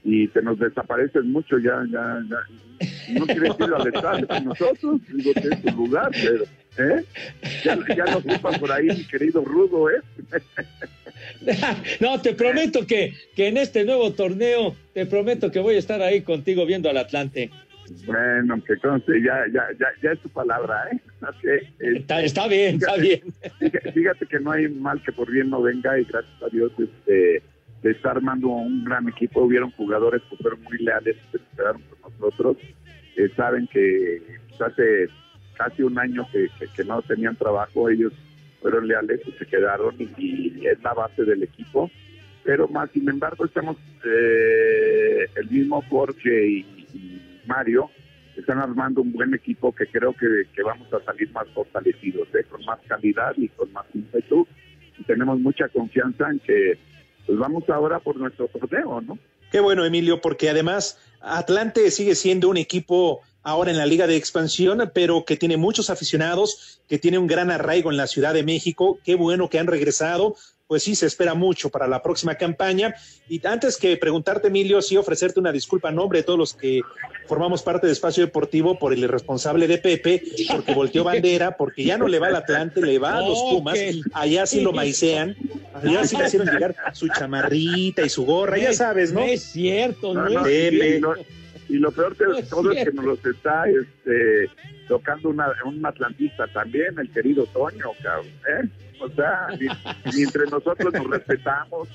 y 0.02 0.26
te 0.26 0.42
nos 0.42 0.58
desapareces 0.58 1.24
mucho, 1.24 1.56
ya, 1.58 1.84
ya, 1.88 2.20
ya. 2.28 3.14
No 3.16 3.26
quieres 3.26 3.54
ir 3.60 3.72
al 3.72 3.86
estadio 3.86 4.26
con 4.26 4.44
nosotros, 4.44 5.00
digo 5.06 5.32
que 5.34 5.48
es 5.54 5.62
tu 5.62 5.70
lugar, 5.70 6.10
pero, 6.20 6.44
¿eh? 6.78 7.04
Ya, 7.64 7.78
ya 7.96 8.04
lo 8.06 8.18
ocupan 8.18 8.60
por 8.60 8.72
ahí, 8.72 8.86
mi 8.86 9.04
querido 9.04 9.44
Rudo, 9.44 9.90
¿eh? 9.90 10.00
No, 12.00 12.20
te 12.20 12.34
prometo 12.34 12.86
que, 12.86 13.14
que 13.36 13.48
en 13.48 13.56
este 13.56 13.84
nuevo 13.84 14.12
torneo, 14.12 14.74
te 14.94 15.06
prometo 15.06 15.50
que 15.50 15.60
voy 15.60 15.76
a 15.76 15.78
estar 15.78 16.02
ahí 16.02 16.22
contigo 16.22 16.66
viendo 16.66 16.88
al 16.88 16.96
Atlante. 16.96 17.50
Bueno, 18.06 18.62
que 18.64 18.76
conste, 18.76 19.20
ya, 19.20 19.44
ya, 19.52 19.66
ya, 19.78 19.88
ya 20.02 20.12
es 20.12 20.20
tu 20.20 20.28
palabra, 20.28 20.88
¿eh? 20.92 21.00
está, 21.80 22.22
está, 22.22 22.46
bien, 22.46 22.76
está 22.76 22.96
bien. 22.96 23.20
Fíjate 23.92 24.26
que 24.26 24.38
no 24.38 24.52
hay 24.52 24.68
mal 24.68 25.02
que 25.02 25.12
por 25.12 25.30
bien 25.30 25.50
no 25.50 25.60
venga 25.60 25.98
y 25.98 26.04
gracias 26.04 26.42
a 26.42 26.48
Dios, 26.48 26.72
este 26.78 27.42
se 27.82 27.90
está 27.90 28.10
armando 28.10 28.48
un 28.48 28.84
gran 28.84 29.08
equipo. 29.08 29.42
Hubieron 29.42 29.70
jugadores 29.72 30.22
que 30.28 30.36
fueron 30.36 30.62
muy 30.62 30.78
leales, 30.78 31.16
que 31.32 31.38
se 31.38 31.44
quedaron 31.56 31.82
con 31.82 32.12
nosotros. 32.12 32.56
Eh, 33.16 33.28
saben 33.36 33.66
que 33.68 34.22
hace 34.60 35.08
casi 35.60 35.82
un 35.82 35.98
año 35.98 36.26
que, 36.32 36.84
no 36.84 37.02
tenían 37.02 37.36
trabajo, 37.36 37.90
ellos 37.90 38.14
fueron 38.62 38.88
leales 38.88 39.20
y 39.26 39.32
se 39.32 39.44
quedaron 39.44 39.94
y, 39.98 40.66
es 40.66 40.82
la 40.82 40.94
base 40.94 41.22
del 41.24 41.42
equipo. 41.42 41.90
Pero 42.44 42.66
más, 42.68 42.90
sin 42.92 43.06
embargo, 43.10 43.44
estamos, 43.44 43.76
eh, 44.04 45.26
el 45.36 45.50
mismo 45.50 45.84
Jorge 45.90 46.48
y, 46.48 46.66
Mario 47.46 47.90
están 48.36 48.58
armando 48.58 49.02
un 49.02 49.12
buen 49.12 49.34
equipo 49.34 49.74
que 49.74 49.86
creo 49.86 50.14
que, 50.14 50.62
vamos 50.62 50.90
a 50.94 51.04
salir 51.04 51.30
más 51.32 51.48
fortalecidos, 51.50 52.28
¿eh? 52.34 52.44
con 52.48 52.64
más 52.64 52.78
calidad 52.86 53.32
y 53.36 53.48
con 53.48 53.70
más 53.72 53.84
ímpetu. 53.92 54.46
Y 54.98 55.02
tenemos 55.04 55.38
mucha 55.40 55.68
confianza 55.68 56.30
en 56.30 56.38
que 56.38 56.78
pues 57.26 57.38
vamos 57.38 57.68
ahora 57.68 57.98
por 57.98 58.16
nuestro 58.16 58.48
torneo, 58.48 59.00
¿no? 59.00 59.18
Qué 59.50 59.60
bueno, 59.60 59.84
Emilio, 59.84 60.20
porque 60.20 60.48
además 60.48 60.98
Atlante 61.20 61.90
sigue 61.90 62.14
siendo 62.14 62.48
un 62.48 62.56
equipo 62.56 63.20
ahora 63.42 63.70
en 63.70 63.78
la 63.78 63.86
Liga 63.86 64.06
de 64.06 64.16
Expansión, 64.16 64.90
pero 64.94 65.24
que 65.24 65.36
tiene 65.36 65.56
muchos 65.56 65.90
aficionados, 65.90 66.80
que 66.88 66.98
tiene 66.98 67.18
un 67.18 67.26
gran 67.26 67.50
arraigo 67.50 67.90
en 67.90 67.96
la 67.96 68.06
Ciudad 68.06 68.34
de 68.34 68.42
México. 68.42 68.98
Qué 69.04 69.14
bueno 69.14 69.48
que 69.48 69.58
han 69.58 69.66
regresado 69.66 70.36
pues 70.70 70.84
sí, 70.84 70.94
se 70.94 71.06
espera 71.06 71.34
mucho 71.34 71.68
para 71.68 71.88
la 71.88 72.00
próxima 72.00 72.36
campaña. 72.36 72.94
Y 73.28 73.44
antes 73.44 73.76
que 73.76 73.96
preguntarte, 73.96 74.46
Emilio, 74.46 74.80
sí 74.80 74.96
ofrecerte 74.96 75.40
una 75.40 75.50
disculpa 75.50 75.88
en 75.88 75.96
nombre 75.96 76.20
de 76.20 76.22
todos 76.22 76.38
los 76.38 76.54
que 76.54 76.82
formamos 77.26 77.60
parte 77.64 77.88
de 77.88 77.92
Espacio 77.92 78.24
Deportivo 78.24 78.78
por 78.78 78.92
el 78.92 79.00
irresponsable 79.00 79.66
de 79.66 79.78
Pepe, 79.78 80.22
porque 80.48 80.72
volteó 80.72 81.02
bandera, 81.02 81.56
porque 81.56 81.82
ya 81.82 81.98
no 81.98 82.06
le 82.06 82.20
va 82.20 82.28
al 82.28 82.36
Atlante, 82.36 82.80
le 82.82 83.00
va 83.00 83.16
a 83.16 83.20
los 83.20 83.42
Pumas, 83.50 83.80
allá 84.12 84.46
sí 84.46 84.60
lo 84.60 84.72
maicean, 84.72 85.34
allá 85.74 86.06
sí 86.06 86.16
le 86.16 86.26
hicieron 86.26 86.48
llegar 86.48 86.76
su 86.92 87.08
chamarrita 87.08 88.02
y 88.02 88.08
su 88.08 88.24
gorra, 88.24 88.56
ya 88.56 88.72
sabes, 88.72 89.12
¿no? 89.12 89.22
es 89.22 89.42
cierto, 89.42 90.14
no, 90.14 90.46
es 90.46 90.70
Y 91.70 91.78
lo 91.78 91.92
peor 91.92 92.16
de 92.16 92.42
todo 92.42 92.72
es 92.72 92.84
que 92.84 92.92
nos 92.92 93.04
los 93.04 93.24
está 93.24 93.64
este, 93.68 94.50
tocando 94.88 95.28
una, 95.28 95.52
un 95.64 95.86
atlantista 95.86 96.48
también, 96.48 96.98
el 96.98 97.08
querido 97.12 97.46
Toño, 97.46 97.92
cabrón, 98.02 98.26
¿eh? 98.26 98.68
O 99.00 99.08
sea, 99.08 99.46
ni, 100.12 100.22
entre 100.22 100.46
nosotros 100.46 100.92
nos 100.92 101.06
respetamos. 101.06 101.88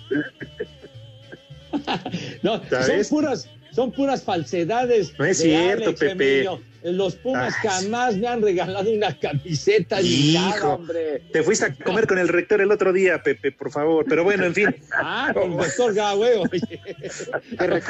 no, 2.41 2.61
son 2.63 3.05
puras, 3.09 3.49
son 3.71 3.91
puras 3.91 4.23
falsedades. 4.23 5.13
No 5.19 5.25
es 5.25 5.39
cierto, 5.39 5.93
Pepe. 5.93 6.47
Los 6.83 7.15
Pumas 7.15 7.53
jamás 7.55 8.15
me 8.15 8.27
han 8.27 8.43
regalado 8.43 8.91
una 8.91 9.17
camiseta 9.19 9.99
ni 10.01 10.35
nada, 10.35 10.69
hombre. 10.69 11.23
Te 11.33 11.41
fuiste 11.43 11.65
a 11.65 11.73
comer 11.73 12.05
con 12.07 12.19
el 12.19 12.27
rector 12.27 12.61
el 12.61 12.71
otro 12.71 12.93
día, 12.93 13.21
Pepe, 13.23 13.51
por 13.51 13.71
favor. 13.71 14.05
Pero 14.07 14.23
bueno, 14.23 14.45
en 14.45 14.53
fin. 14.53 14.75
Ah, 14.93 15.31
con 15.33 15.51
el 15.51 15.57
doctor 15.57 15.93
Gawe, 15.95 16.35
oye. 16.37 16.79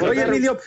Oye, 0.00 0.22
Emilio. 0.22 0.58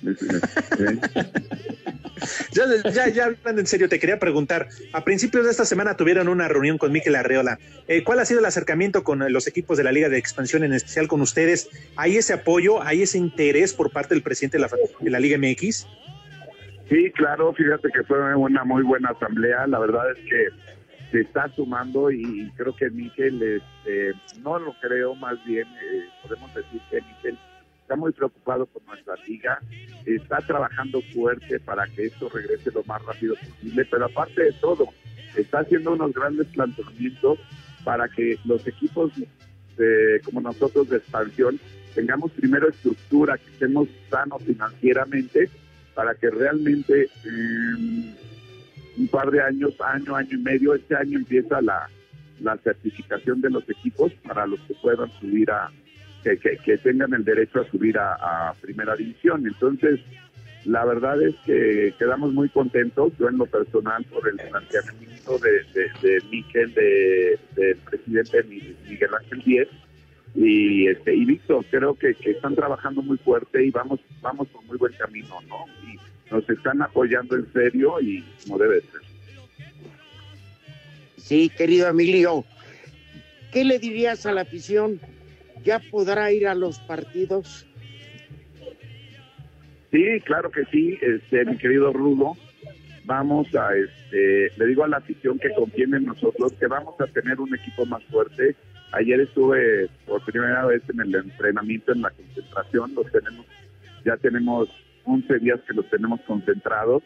ya, 2.52 2.64
ya, 2.90 3.08
ya 3.08 3.24
hablando 3.26 3.60
en 3.60 3.66
serio, 3.66 3.88
te 3.88 3.98
quería 3.98 4.18
preguntar. 4.18 4.68
A 4.92 5.04
principios 5.04 5.44
de 5.44 5.50
esta 5.50 5.64
semana 5.64 5.96
tuvieron 5.96 6.28
una 6.28 6.48
reunión 6.48 6.78
con 6.78 6.92
Miquel 6.92 7.16
Arreola. 7.16 7.58
Eh, 7.86 8.02
¿Cuál 8.02 8.20
ha 8.20 8.24
sido 8.24 8.40
el 8.40 8.46
acercamiento 8.46 9.04
con 9.04 9.30
los 9.32 9.46
equipos 9.46 9.76
de 9.76 9.84
la 9.84 9.92
Liga 9.92 10.08
de 10.08 10.18
Expansión, 10.18 10.64
en 10.64 10.72
especial 10.72 11.08
con 11.08 11.20
ustedes? 11.20 11.68
¿Hay 11.96 12.16
ese 12.16 12.32
apoyo, 12.32 12.82
hay 12.82 13.02
ese 13.02 13.18
interés 13.18 13.74
por 13.74 13.90
parte 13.90 14.14
del 14.14 14.22
presidente 14.22 14.56
de 14.56 14.62
la, 14.62 14.70
de 15.00 15.10
la 15.10 15.20
Liga 15.20 15.36
MX? 15.38 15.86
Sí, 16.88 17.10
claro, 17.12 17.52
fíjate 17.52 17.88
que 17.94 18.02
fue 18.04 18.34
una 18.34 18.64
muy 18.64 18.82
buena 18.82 19.10
asamblea. 19.10 19.66
La 19.66 19.78
verdad 19.78 20.10
es 20.12 20.18
que 20.28 20.48
se 21.12 21.20
está 21.20 21.48
sumando 21.54 22.10
y 22.10 22.50
creo 22.56 22.74
que 22.74 22.88
Miquel, 22.90 23.42
este, 23.42 24.12
no 24.42 24.58
lo 24.58 24.74
creo, 24.80 25.14
más 25.14 25.36
bien 25.44 25.68
eh, 25.68 26.08
podemos 26.22 26.52
decir 26.54 26.80
que 26.90 27.02
Miquel 27.02 27.38
está 27.90 27.98
muy 27.98 28.12
preocupado 28.12 28.66
por 28.66 28.84
nuestra 28.84 29.16
liga, 29.26 29.58
está 30.06 30.38
trabajando 30.38 31.02
fuerte 31.12 31.58
para 31.58 31.88
que 31.88 32.04
esto 32.04 32.28
regrese 32.28 32.70
lo 32.70 32.84
más 32.84 33.04
rápido 33.04 33.34
posible, 33.34 33.84
pero 33.90 34.04
aparte 34.04 34.44
de 34.44 34.52
todo, 34.52 34.86
está 35.34 35.58
haciendo 35.58 35.94
unos 35.94 36.12
grandes 36.12 36.46
planteamientos 36.48 37.40
para 37.82 38.08
que 38.08 38.38
los 38.44 38.64
equipos 38.64 39.10
como 40.24 40.40
nosotros 40.40 40.88
de 40.88 40.98
expansión 40.98 41.58
tengamos 41.96 42.30
primero 42.32 42.68
estructura, 42.68 43.36
que 43.38 43.50
estemos 43.50 43.88
sanos 44.08 44.40
financieramente, 44.44 45.50
para 45.94 46.14
que 46.14 46.30
realmente 46.30 47.04
eh, 47.04 48.14
un 48.98 49.08
par 49.10 49.32
de 49.32 49.42
años, 49.42 49.74
año, 49.80 50.14
año 50.14 50.38
y 50.38 50.42
medio, 50.42 50.74
este 50.74 50.94
año 50.94 51.18
empieza 51.18 51.60
la, 51.60 51.88
la 52.40 52.56
certificación 52.58 53.40
de 53.40 53.50
los 53.50 53.68
equipos 53.68 54.12
para 54.22 54.46
los 54.46 54.60
que 54.60 54.74
puedan 54.74 55.10
subir 55.18 55.50
a, 55.50 55.72
que, 56.22 56.78
tengan 56.78 57.14
el 57.14 57.24
derecho 57.24 57.60
a 57.60 57.70
subir 57.70 57.98
a, 57.98 58.54
primera 58.60 58.94
división. 58.96 59.46
Entonces, 59.46 60.00
la 60.64 60.84
verdad 60.84 61.20
es 61.22 61.34
que 61.46 61.94
quedamos 61.98 62.32
muy 62.32 62.48
contentos, 62.50 63.12
yo 63.18 63.28
en 63.28 63.38
lo 63.38 63.46
personal, 63.46 64.04
por 64.04 64.28
el 64.28 64.36
planteamiento 64.36 65.38
de, 65.38 65.84
de, 66.02 66.20
Miguel, 66.30 66.74
de, 66.74 67.38
del 67.56 67.76
presidente 67.78 68.42
Miguel 68.42 69.10
Ángel 69.18 69.42
Díez 69.42 69.68
y 70.34 70.86
este 70.86 71.14
y 71.14 71.24
Víctor, 71.24 71.64
creo 71.70 71.94
que, 71.94 72.14
que, 72.14 72.32
están 72.32 72.54
trabajando 72.54 73.02
muy 73.02 73.18
fuerte 73.18 73.64
y 73.64 73.70
vamos 73.70 73.98
vamos 74.20 74.46
por 74.48 74.62
muy 74.64 74.76
buen 74.76 74.92
camino, 74.92 75.40
¿no? 75.48 75.64
Y 75.82 75.98
nos 76.30 76.48
están 76.48 76.80
apoyando 76.82 77.36
en 77.36 77.52
serio 77.52 78.00
y 78.00 78.22
como 78.44 78.58
debe 78.58 78.80
ser. 78.80 79.00
Sí, 81.16 81.48
querido 81.48 81.88
Emilio, 81.88 82.44
¿qué 83.52 83.64
le 83.64 83.78
dirías 83.78 84.24
a 84.26 84.32
la 84.32 84.42
afición 84.42 85.00
¿ya 85.64 85.80
podrá 85.90 86.32
ir 86.32 86.46
a 86.46 86.54
los 86.54 86.78
partidos? 86.80 87.66
Sí, 89.90 90.20
claro 90.24 90.50
que 90.50 90.64
sí, 90.66 90.98
este, 91.00 91.44
mi 91.44 91.56
querido 91.56 91.92
Rudo. 91.92 92.36
Vamos 93.04 93.52
a, 93.56 93.74
este, 93.74 94.52
le 94.56 94.66
digo 94.66 94.84
a 94.84 94.88
la 94.88 94.98
afición 94.98 95.38
que 95.38 95.52
contiene 95.52 95.96
en 95.96 96.04
nosotros 96.06 96.52
que 96.52 96.66
vamos 96.66 96.94
a 97.00 97.06
tener 97.06 97.40
un 97.40 97.52
equipo 97.54 97.84
más 97.86 98.04
fuerte. 98.04 98.54
Ayer 98.92 99.20
estuve 99.20 99.88
por 100.06 100.24
primera 100.24 100.66
vez 100.66 100.82
en 100.88 101.00
el 101.00 101.14
entrenamiento, 101.14 101.92
en 101.92 102.02
la 102.02 102.10
concentración. 102.10 102.94
Los 102.94 103.10
tenemos, 103.10 103.46
ya 104.04 104.16
tenemos 104.16 104.68
11 105.04 105.38
días 105.38 105.60
que 105.66 105.74
los 105.74 105.88
tenemos 105.90 106.20
concentrados. 106.22 107.02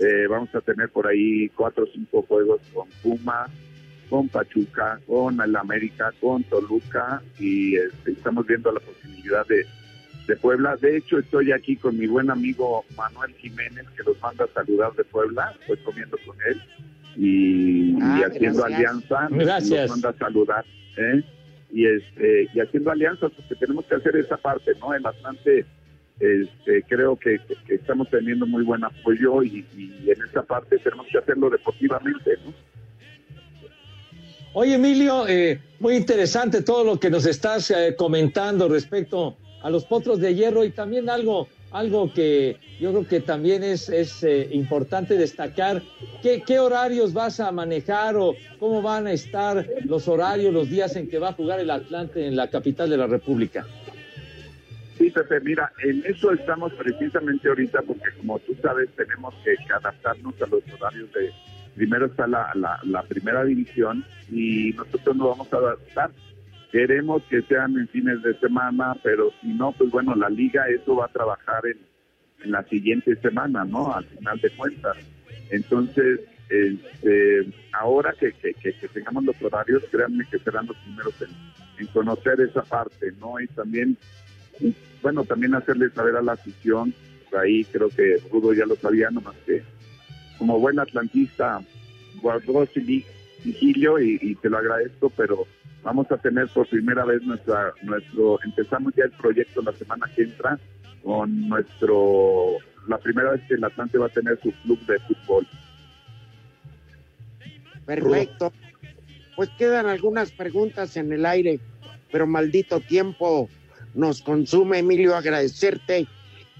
Eh, 0.00 0.26
vamos 0.28 0.52
a 0.54 0.60
tener 0.60 0.88
por 0.88 1.06
ahí 1.06 1.48
cuatro 1.50 1.84
o 1.84 1.88
cinco 1.92 2.22
juegos 2.22 2.60
con 2.72 2.88
Puma, 3.02 3.46
con 4.08 4.28
Pachuca, 4.28 5.00
con 5.06 5.40
el 5.40 5.54
América, 5.56 6.12
con 6.20 6.42
Toluca 6.44 7.22
y 7.38 7.76
este, 7.76 8.12
estamos 8.12 8.46
viendo 8.46 8.72
la 8.72 8.80
posibilidad 8.80 9.46
de, 9.46 9.64
Puebla. 10.42 10.76
De 10.76 10.98
hecho, 10.98 11.18
estoy 11.18 11.52
aquí 11.52 11.74
con 11.76 11.96
mi 11.96 12.06
buen 12.06 12.30
amigo 12.30 12.84
Manuel 12.94 13.32
Jiménez, 13.36 13.86
que 13.96 14.02
los 14.02 14.20
manda 14.20 14.44
a 14.44 14.48
saludar 14.48 14.92
de 14.92 15.02
Puebla. 15.04 15.54
Estoy 15.58 15.78
comiendo 15.78 16.18
con 16.26 16.36
él 16.46 16.62
y, 17.16 17.98
ah, 18.02 18.20
haciendo 18.26 18.62
alianza. 18.62 19.28
Gracias. 19.30 19.88
Nos 19.88 19.90
manda 20.02 20.10
a 20.10 20.18
saludar. 20.18 20.66
¿eh? 20.98 21.24
Y, 21.72 21.86
este, 21.86 22.46
y 22.52 22.60
haciendo 22.60 22.90
alianzas, 22.90 23.32
porque 23.34 23.54
tenemos 23.54 23.86
que 23.86 23.94
hacer 23.94 24.16
esa 24.16 24.36
parte, 24.36 24.72
¿no? 24.78 24.92
El 24.92 25.06
Atlante, 25.06 25.64
este, 26.20 26.82
creo 26.86 27.16
que, 27.16 27.40
estamos 27.68 28.10
teniendo 28.10 28.44
muy 28.44 28.64
buen 28.64 28.84
apoyo 28.84 29.42
y, 29.42 29.64
y 29.78 30.10
en 30.10 30.22
esa 30.28 30.42
parte 30.42 30.76
tenemos 30.76 31.06
que 31.06 31.16
hacerlo 31.16 31.48
deportivamente, 31.48 32.32
¿no? 32.44 32.52
Oye, 34.54 34.74
Emilio, 34.74 35.28
eh, 35.28 35.60
muy 35.78 35.96
interesante 35.96 36.62
todo 36.62 36.82
lo 36.82 36.98
que 36.98 37.10
nos 37.10 37.26
estás 37.26 37.70
eh, 37.70 37.94
comentando 37.96 38.68
respecto 38.68 39.36
a 39.62 39.68
los 39.68 39.84
potros 39.84 40.20
de 40.20 40.34
hierro 40.34 40.64
y 40.64 40.70
también 40.70 41.10
algo, 41.10 41.48
algo 41.70 42.12
que 42.12 42.56
yo 42.80 42.90
creo 42.92 43.06
que 43.06 43.20
también 43.20 43.62
es, 43.62 43.90
es 43.90 44.22
eh, 44.22 44.48
importante 44.52 45.16
destacar. 45.16 45.82
¿Qué, 46.22 46.42
¿Qué 46.46 46.58
horarios 46.58 47.12
vas 47.12 47.40
a 47.40 47.52
manejar 47.52 48.16
o 48.16 48.34
cómo 48.58 48.80
van 48.80 49.06
a 49.06 49.12
estar 49.12 49.66
los 49.84 50.08
horarios, 50.08 50.52
los 50.52 50.70
días 50.70 50.96
en 50.96 51.08
que 51.08 51.18
va 51.18 51.28
a 51.30 51.32
jugar 51.34 51.60
el 51.60 51.70
Atlante 51.70 52.26
en 52.26 52.34
la 52.34 52.48
capital 52.48 52.88
de 52.88 52.96
la 52.96 53.06
República? 53.06 53.66
Sí, 54.96 55.10
Pepe, 55.10 55.40
mira, 55.40 55.70
en 55.84 56.04
eso 56.06 56.32
estamos 56.32 56.72
precisamente 56.72 57.48
ahorita 57.48 57.82
porque 57.82 58.10
como 58.18 58.38
tú 58.40 58.56
sabes 58.62 58.88
tenemos 58.96 59.34
que 59.44 59.54
adaptarnos 59.72 60.34
a 60.42 60.46
los 60.46 60.62
horarios 60.74 61.12
de, 61.12 61.30
primero 61.78 62.06
está 62.06 62.26
la, 62.26 62.50
la, 62.82 63.02
primera 63.04 63.44
división 63.44 64.04
y 64.32 64.72
nosotros 64.72 65.16
nos 65.16 65.28
vamos 65.28 65.52
a 65.52 65.56
adaptar. 65.58 66.10
Queremos 66.72 67.22
que 67.30 67.40
sean 67.42 67.78
en 67.78 67.86
fines 67.88 68.20
de 68.22 68.34
semana, 68.40 68.96
pero 69.02 69.30
si 69.40 69.46
no, 69.46 69.70
pues 69.72 69.88
bueno, 69.90 70.16
la 70.16 70.28
liga 70.28 70.68
eso 70.68 70.96
va 70.96 71.06
a 71.06 71.12
trabajar 71.12 71.62
en, 71.66 71.78
la 72.50 72.62
siguiente 72.64 73.16
semana, 73.16 73.64
¿no? 73.64 73.92
Al 73.92 74.04
final 74.04 74.40
de 74.40 74.50
cuentas. 74.50 74.96
Entonces, 75.50 76.20
este, 76.48 77.48
ahora 77.72 78.14
que, 78.18 78.32
que, 78.32 78.72
tengamos 78.92 79.24
los 79.24 79.42
horarios, 79.42 79.82
créanme 79.90 80.24
que 80.30 80.38
serán 80.38 80.66
los 80.66 80.76
primeros 80.78 81.14
en, 81.22 81.86
conocer 81.88 82.40
esa 82.40 82.62
parte, 82.62 83.12
¿no? 83.20 83.40
Y 83.40 83.46
también, 83.48 83.96
bueno, 85.02 85.24
también 85.24 85.54
hacerle 85.54 85.90
saber 85.90 86.16
a 86.16 86.22
la 86.22 86.32
afición, 86.32 86.92
ahí 87.40 87.64
creo 87.64 87.88
que 87.88 88.18
Rudo 88.30 88.52
ya 88.52 88.66
lo 88.66 88.76
sabía, 88.76 89.10
nomás 89.10 89.36
que 89.46 89.62
como 90.38 90.58
buen 90.58 90.78
atlantista 90.78 91.60
guardó 92.22 92.66
sigilio 92.66 93.98
y, 94.00 94.18
y 94.20 94.34
te 94.36 94.50
lo 94.50 94.58
agradezco, 94.58 95.10
pero 95.10 95.46
vamos 95.82 96.10
a 96.10 96.16
tener 96.16 96.48
por 96.48 96.66
primera 96.68 97.04
vez 97.04 97.22
nuestra 97.22 97.72
nuestro 97.82 98.38
empezamos 98.44 98.94
ya 98.96 99.04
el 99.04 99.12
proyecto 99.12 99.62
la 99.62 99.72
semana 99.72 100.06
que 100.14 100.22
entra 100.22 100.58
con 101.02 101.48
nuestro 101.48 102.56
la 102.88 102.98
primera 102.98 103.32
vez 103.32 103.42
que 103.46 103.54
el 103.54 103.64
Atlante 103.64 103.98
va 103.98 104.06
a 104.06 104.10
tener 104.10 104.38
su 104.42 104.50
club 104.62 104.78
de 104.86 104.98
fútbol. 105.00 105.46
Perfecto. 107.84 108.52
Pues 109.36 109.50
quedan 109.58 109.86
algunas 109.86 110.32
preguntas 110.32 110.96
en 110.96 111.12
el 111.12 111.24
aire, 111.24 111.60
pero 112.10 112.26
maldito 112.26 112.80
tiempo 112.80 113.48
nos 113.94 114.22
consume, 114.22 114.78
Emilio, 114.78 115.16
agradecerte 115.16 116.06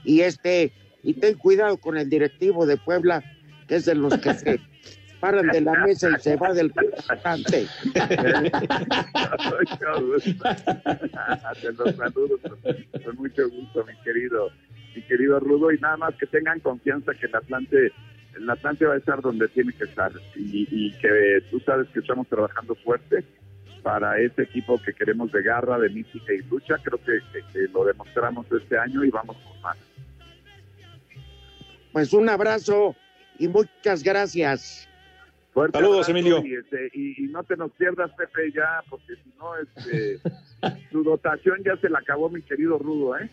y 0.04 0.20
este 0.20 0.72
y 1.02 1.14
ten 1.14 1.34
cuidado 1.34 1.76
con 1.78 1.96
el 1.96 2.08
directivo 2.08 2.66
de 2.66 2.76
Puebla 2.76 3.22
que 3.68 3.76
es 3.76 3.84
de 3.84 3.94
los 3.94 4.18
que 4.18 4.34
se 4.34 4.60
paran 5.20 5.46
de 5.48 5.60
la 5.60 5.74
mesa 5.84 6.08
y 6.10 6.18
se 6.20 6.36
va 6.36 6.54
del 6.54 6.72
restaurante. 6.74 7.66
Te 7.92 8.00
los 11.72 11.96
saludo 11.96 12.38
con, 13.04 13.16
mucho 13.16 13.50
gusto, 13.50 13.84
mi 13.84 13.94
querido, 14.02 14.50
mi 14.94 15.02
querido 15.02 15.38
Rudo, 15.40 15.70
y 15.70 15.78
nada 15.78 15.98
más 15.98 16.14
que 16.14 16.26
tengan 16.26 16.60
confianza 16.60 17.12
que 17.14 17.26
el 17.26 17.34
Atlante, 17.34 17.92
el 18.36 18.48
Atlante 18.48 18.86
va 18.86 18.94
a 18.94 18.98
estar 18.98 19.20
donde 19.20 19.48
tiene 19.48 19.72
que 19.72 19.84
estar 19.84 20.12
y, 20.34 20.90
que 20.92 21.42
tú 21.50 21.60
sabes 21.60 21.88
que 21.88 22.00
estamos 22.00 22.26
trabajando 22.28 22.74
fuerte 22.76 23.22
para 23.82 24.18
ese 24.18 24.42
equipo 24.42 24.80
que 24.82 24.92
queremos 24.92 25.30
de 25.30 25.42
garra, 25.42 25.78
de 25.78 25.90
mística 25.90 26.32
y 26.32 26.42
lucha. 26.48 26.76
Creo 26.82 26.98
que, 26.98 27.20
que 27.52 27.68
lo 27.72 27.84
demostramos 27.84 28.46
este 28.50 28.78
año 28.78 29.04
y 29.04 29.10
vamos 29.10 29.36
por 29.36 29.60
más. 29.60 29.76
Pues 31.92 32.12
un 32.12 32.28
abrazo 32.28 32.96
y 33.38 33.48
muchas 33.48 34.02
gracias. 34.02 34.88
Saludos, 35.72 36.08
Emilio. 36.08 36.38
Este, 36.38 36.88
y, 36.92 37.26
no 37.30 37.42
te 37.42 37.56
nos 37.56 37.72
pierdas, 37.72 38.12
Pepe, 38.16 38.52
ya, 38.54 38.80
porque 38.88 39.16
si 39.16 39.32
no, 39.38 39.56
este, 39.56 40.20
tu 40.92 41.02
dotación 41.02 41.56
ya 41.64 41.76
se 41.80 41.88
la 41.88 41.98
acabó, 41.98 42.28
mi 42.28 42.42
querido 42.42 42.78
Rudo, 42.78 43.18
¿eh? 43.18 43.28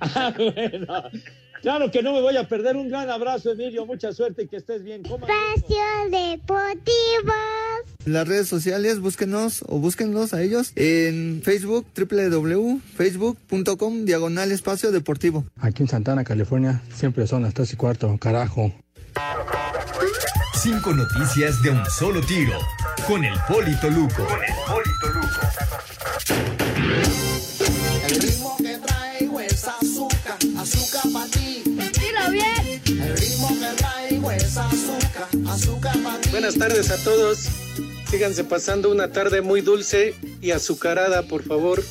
ah, 0.00 0.34
bueno. 0.36 0.86
Claro 1.62 1.90
que 1.90 2.02
no 2.02 2.12
me 2.12 2.20
voy 2.20 2.36
a 2.36 2.46
perder. 2.46 2.76
Un 2.76 2.90
gran 2.90 3.08
abrazo, 3.08 3.52
Emilio. 3.52 3.86
Mucha 3.86 4.12
suerte 4.12 4.42
y 4.42 4.48
que 4.48 4.56
estés 4.56 4.82
bien. 4.82 5.00
Espacio 5.02 6.10
Deportivo. 6.10 7.32
Las 8.04 8.28
redes 8.28 8.48
sociales, 8.48 9.00
búsquenos 9.00 9.64
o 9.66 9.78
búsquenlos 9.78 10.34
a 10.34 10.42
ellos 10.42 10.74
en 10.76 11.40
Facebook, 11.42 11.86
www.facebook.com, 11.96 14.04
diagonal 14.04 14.52
espacio 14.52 14.92
deportivo. 14.92 15.46
Aquí 15.58 15.82
en 15.82 15.88
Santana, 15.88 16.22
California, 16.22 16.82
siempre 16.92 17.26
son 17.26 17.44
las 17.44 17.54
3 17.54 17.72
y 17.72 17.76
cuarto, 17.76 18.14
carajo. 18.20 18.74
Cinco 20.54 20.92
noticias 20.92 21.62
de 21.62 21.70
un 21.70 21.84
solo 21.90 22.20
tiro. 22.20 22.58
Con 23.06 23.24
el 23.24 23.38
Polito 23.48 23.90
Luco. 23.90 24.24
Con 24.26 24.42
el 24.42 24.54
Polito 24.66 25.08
Luco. 25.08 25.40
El 28.08 28.20
ritmo 28.20 28.56
que 28.56 28.78
traigo 28.78 29.40
es 29.40 29.64
azúcar, 29.68 30.38
azúcar 30.58 31.12
para 31.12 31.26
ti. 31.26 31.62
Dilo 31.64 32.30
bien. 32.30 32.82
El 32.86 33.16
ritmo 33.16 33.48
que 33.48 33.76
traigo 33.76 34.30
es 34.30 34.56
azúcar, 34.56 35.28
azúcar 35.48 36.02
para 36.02 36.20
ti. 36.20 36.30
Buenas 36.30 36.54
tardes 36.54 36.90
a 36.90 36.96
todos. 37.04 37.48
Síganse 38.10 38.44
pasando 38.44 38.90
una 38.90 39.12
tarde 39.12 39.42
muy 39.42 39.60
dulce 39.60 40.14
y 40.40 40.50
azucarada, 40.52 41.22
por 41.22 41.42
favor. 41.42 41.82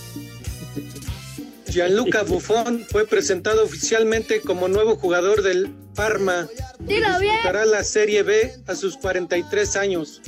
Gianluca 1.67 2.23
Buffon 2.23 2.85
fue 2.89 3.07
presentado 3.07 3.63
oficialmente 3.63 4.41
como 4.41 4.67
nuevo 4.67 4.95
jugador 4.95 5.41
del 5.41 5.73
Parma. 5.95 6.47
Dilo 6.79 7.07
bien. 7.19 7.33
Disputará 7.33 7.65
la 7.65 7.83
Serie 7.83 8.23
B 8.23 8.53
a 8.67 8.75
sus 8.75 8.97
43 8.97 9.75
años. 9.75 10.21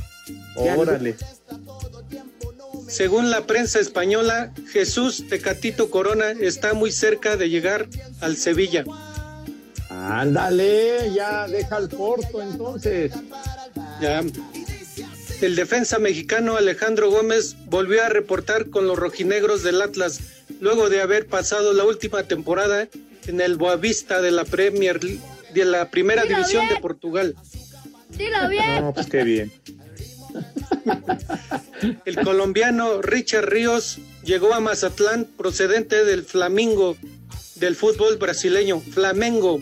Órale. 0.55 1.16
Según 2.88 3.32
la 3.32 3.45
prensa 3.47 3.80
española, 3.80 4.53
Jesús 4.72 5.26
Tecatito 5.28 5.89
Corona 5.89 6.32
está 6.32 6.74
muy 6.74 6.91
cerca 6.91 7.36
de 7.36 7.49
llegar 7.49 7.88
al 8.22 8.38
Sevilla. 8.38 8.86
Ándale, 9.89 11.11
ya 11.13 11.47
deja 11.47 11.78
el 11.78 11.89
Porto 11.89 12.41
entonces. 12.41 13.11
Ya. 14.01 14.24
El 15.41 15.55
defensa 15.55 15.99
mexicano 15.99 16.55
Alejandro 16.57 17.09
Gómez 17.11 17.55
volvió 17.66 18.03
a 18.03 18.09
reportar 18.09 18.70
con 18.70 18.88
los 18.88 18.97
rojinegros 18.97 19.63
del 19.63 19.82
Atlas 19.82 20.20
luego 20.61 20.89
de 20.89 21.01
haber 21.01 21.28
pasado 21.28 21.74
la 21.74 21.84
última 21.84 22.24
temporada 22.24 22.88
en 23.28 23.41
el 23.41 23.55
Boavista 23.57 24.22
de 24.22 24.32
la 24.32 24.45
Premier 24.45 25.03
Li- 25.03 25.20
de 25.56 25.66
la 25.66 25.89
Primera 25.89 26.24
Dilo 26.24 26.38
División 26.38 26.64
bien. 26.66 26.76
de 26.76 26.82
Portugal. 26.82 27.36
Dilo 28.10 28.49
bien. 28.49 28.82
No, 28.82 28.93
pues 28.93 29.08
qué 29.08 29.24
bien. 29.24 29.51
El 32.06 32.16
colombiano 32.24 33.01
Richard 33.01 33.45
Ríos 33.45 33.99
llegó 34.24 34.53
a 34.53 34.60
Mazatlán 34.60 35.26
procedente 35.26 36.03
del 36.06 36.24
Flamingo 36.24 36.95
del 37.56 37.76
fútbol 37.76 38.18
brasileño. 38.18 38.80
Flamengo. 38.80 39.60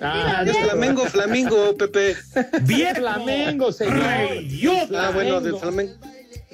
Ah, 0.00 0.44
es 0.46 0.56
Flamengo, 0.58 1.06
Flamingo, 1.06 1.76
Pepe. 1.76 2.16
Bien 2.62 2.94
Flamengo, 2.96 3.72
señor. 3.72 4.00
Ah, 4.94 5.10
bueno, 5.12 5.40
del 5.40 5.56
Flamengo. 5.56 5.94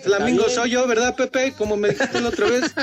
Flamingo 0.04 0.48
soy 0.48 0.70
yo, 0.70 0.86
¿verdad, 0.86 1.14
Pepe? 1.16 1.52
Como 1.56 1.76
me 1.76 1.88
dijiste 1.90 2.20
la 2.20 2.28
otra 2.28 2.46
vez. 2.48 2.74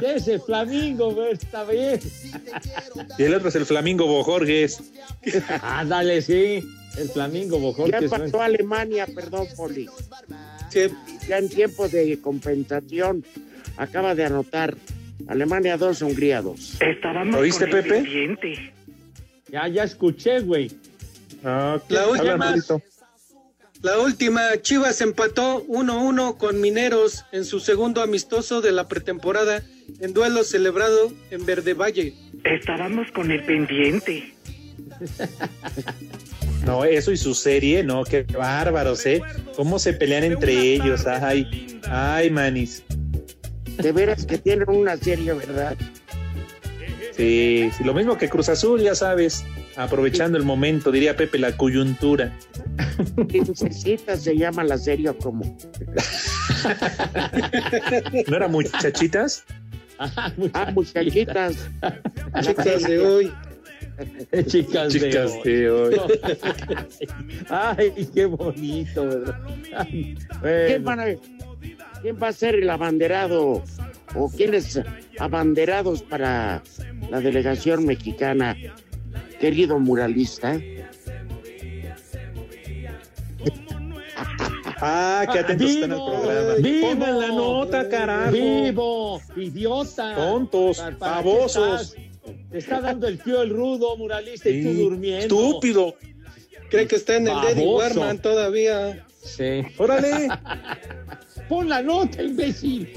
¿Qué 0.00 0.14
es 0.14 0.28
el 0.28 0.40
Flamingo, 0.40 1.12
güey? 1.12 1.32
Está 1.32 1.64
bien. 1.64 2.00
Y 3.18 3.22
el 3.24 3.34
otro 3.34 3.48
es 3.48 3.54
el 3.56 3.66
Flamingo 3.66 4.06
Bojorges. 4.06 4.80
Ándale, 5.62 6.22
sí. 6.22 6.64
El 6.98 7.08
Flamingo 7.08 7.56
Ya 7.56 7.62
Bojorques. 7.62 8.10
pasó 8.10 8.40
a 8.42 8.46
Alemania, 8.46 9.06
perdón, 9.14 9.46
Poli. 9.56 9.88
Ya 11.28 11.38
en 11.38 11.48
tiempos 11.48 11.92
de 11.92 12.20
compensación, 12.20 13.24
acaba 13.76 14.14
de 14.14 14.24
anotar 14.24 14.76
Alemania 15.28 15.76
2, 15.76 16.02
Hungría 16.02 16.42
2. 16.42 16.78
¿Oíste, 17.36 17.66
Pepe? 17.66 18.36
Ya, 19.50 19.66
ya 19.68 19.84
escuché, 19.84 20.40
güey. 20.40 20.70
Ah, 21.44 21.80
La 21.88 22.08
última. 22.08 22.54
La 23.82 23.98
última, 23.98 24.40
Chivas 24.60 25.00
empató 25.00 25.64
1-1 25.66 26.36
con 26.36 26.60
Mineros 26.60 27.24
en 27.32 27.44
su 27.44 27.60
segundo 27.60 28.02
amistoso 28.02 28.60
de 28.60 28.72
la 28.72 28.88
pretemporada 28.88 29.62
en 30.00 30.12
duelo 30.12 30.44
celebrado 30.44 31.12
en 31.30 31.46
Verde 31.46 31.74
Valle. 31.74 32.14
Estábamos 32.44 33.10
con 33.12 33.30
el 33.30 33.44
pendiente. 33.44 34.34
No, 36.64 36.84
eso 36.84 37.10
y 37.10 37.16
su 37.16 37.34
serie, 37.34 37.82
no, 37.82 38.04
qué 38.04 38.22
bárbaros, 38.22 39.06
¿eh? 39.06 39.22
¿Cómo 39.56 39.78
se 39.78 39.94
pelean 39.94 40.24
entre 40.24 40.52
ellos? 40.52 41.06
Ay, 41.06 41.78
ay, 41.88 42.30
manis. 42.30 42.82
De 43.78 43.92
veras 43.92 44.26
que 44.26 44.36
tienen 44.36 44.68
una 44.68 44.96
serie, 44.98 45.32
¿verdad? 45.32 45.74
Sí, 47.16 47.70
sí, 47.76 47.84
lo 47.84 47.94
mismo 47.94 48.18
que 48.18 48.28
Cruz 48.28 48.50
Azul, 48.50 48.80
ya 48.82 48.94
sabes, 48.94 49.44
aprovechando 49.76 50.36
el 50.38 50.44
momento, 50.44 50.90
diría 50.92 51.16
Pepe, 51.16 51.38
la 51.38 51.56
coyuntura. 51.56 52.36
Princesita 53.28 54.16
se 54.16 54.36
llama 54.36 54.64
la 54.64 54.76
serie 54.78 55.12
como. 55.14 55.44
¿No 58.28 58.36
era 58.36 58.48
muchachitas? 58.48 59.44
Ah, 59.98 60.70
muchachitas. 60.74 61.68
Chicas 62.42 62.82
de 62.84 62.98
hoy. 62.98 63.32
Chicas, 64.46 64.92
Chicas 64.92 65.42
de 65.44 65.50
de 65.58 65.70
hoy. 65.70 65.96
Ay, 67.50 68.08
qué 68.14 68.24
bonito, 68.24 69.06
¿verdad? 69.06 69.38
Ay, 69.76 70.16
¿Quién, 70.40 70.84
bueno. 70.84 70.84
van 70.84 71.00
a- 71.00 72.00
quién 72.00 72.16
va 72.22 72.28
a 72.28 72.32
ser 72.32 72.54
el 72.54 72.70
abanderado 72.70 73.62
o 74.14 74.30
quiénes 74.30 74.80
abanderados 75.18 76.02
para 76.02 76.62
la 77.10 77.20
delegación 77.20 77.84
mexicana, 77.84 78.56
querido 79.40 79.78
muralista? 79.78 80.60
Ah, 84.82 85.26
qué 85.30 85.38
atentos 85.40 85.70
están 85.70 85.92
al 85.92 85.98
programa. 86.04 86.54
Vivo. 86.60 86.88
Pongan 86.90 87.18
la 87.20 87.28
nota, 87.28 87.88
carajo. 87.88 88.32
Vivo, 88.32 89.22
idiota. 89.36 90.14
Tontos, 90.14 90.78
¿Para- 90.78 90.96
para 90.98 91.22
qué 91.22 91.28
babosos. 91.28 91.80
estás? 91.82 91.96
Te 92.50 92.58
está 92.58 92.80
dando 92.80 93.06
el 93.08 93.18
tío 93.18 93.42
el 93.42 93.50
rudo, 93.50 93.96
muralista, 93.96 94.48
y 94.48 94.62
tú 94.62 94.72
durmiendo. 94.72 95.20
Estúpido. 95.20 95.94
Cree 96.70 96.86
que 96.86 96.96
está 96.96 97.16
en 97.16 97.28
el 97.28 97.34
Daddy. 97.34 97.64
Warman 97.64 98.18
todavía. 98.20 99.04
Sí. 99.22 99.62
Órale. 99.76 100.28
Pon 101.48 101.68
la 101.68 101.82
nota, 101.82 102.22
imbécil. 102.22 102.88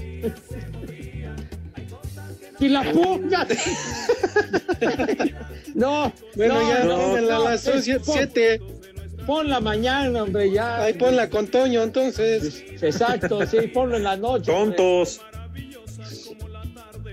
¡Que 2.60 2.70
la 2.70 2.84
pongas! 2.91 3.47
no, 5.76 6.14
Bueno, 6.36 6.56
no, 6.62 6.70
ya, 6.70 6.84
no, 6.84 6.97
pónganla 6.97 7.34
no, 7.36 7.47
a 7.47 7.49
las 7.51 7.68
es- 7.68 7.86
siete. 8.04 8.60
pon-. 8.60 8.84
Ponla 9.26 9.62
mañana, 9.62 10.24
hombre, 10.24 10.51
ya. 10.51 10.84
Ahí 10.84 10.93
ponla 10.95 11.30
con 11.30 11.47
Toño, 11.47 11.82
entonces. 11.84 12.62
Exacto, 12.82 13.45
sí, 13.47 13.58
ponlo 13.74 13.95
en 13.97 14.04
la 14.04 14.18
noche. 14.18 14.51
hombre. 14.51 14.76
Tontos. 14.78 15.22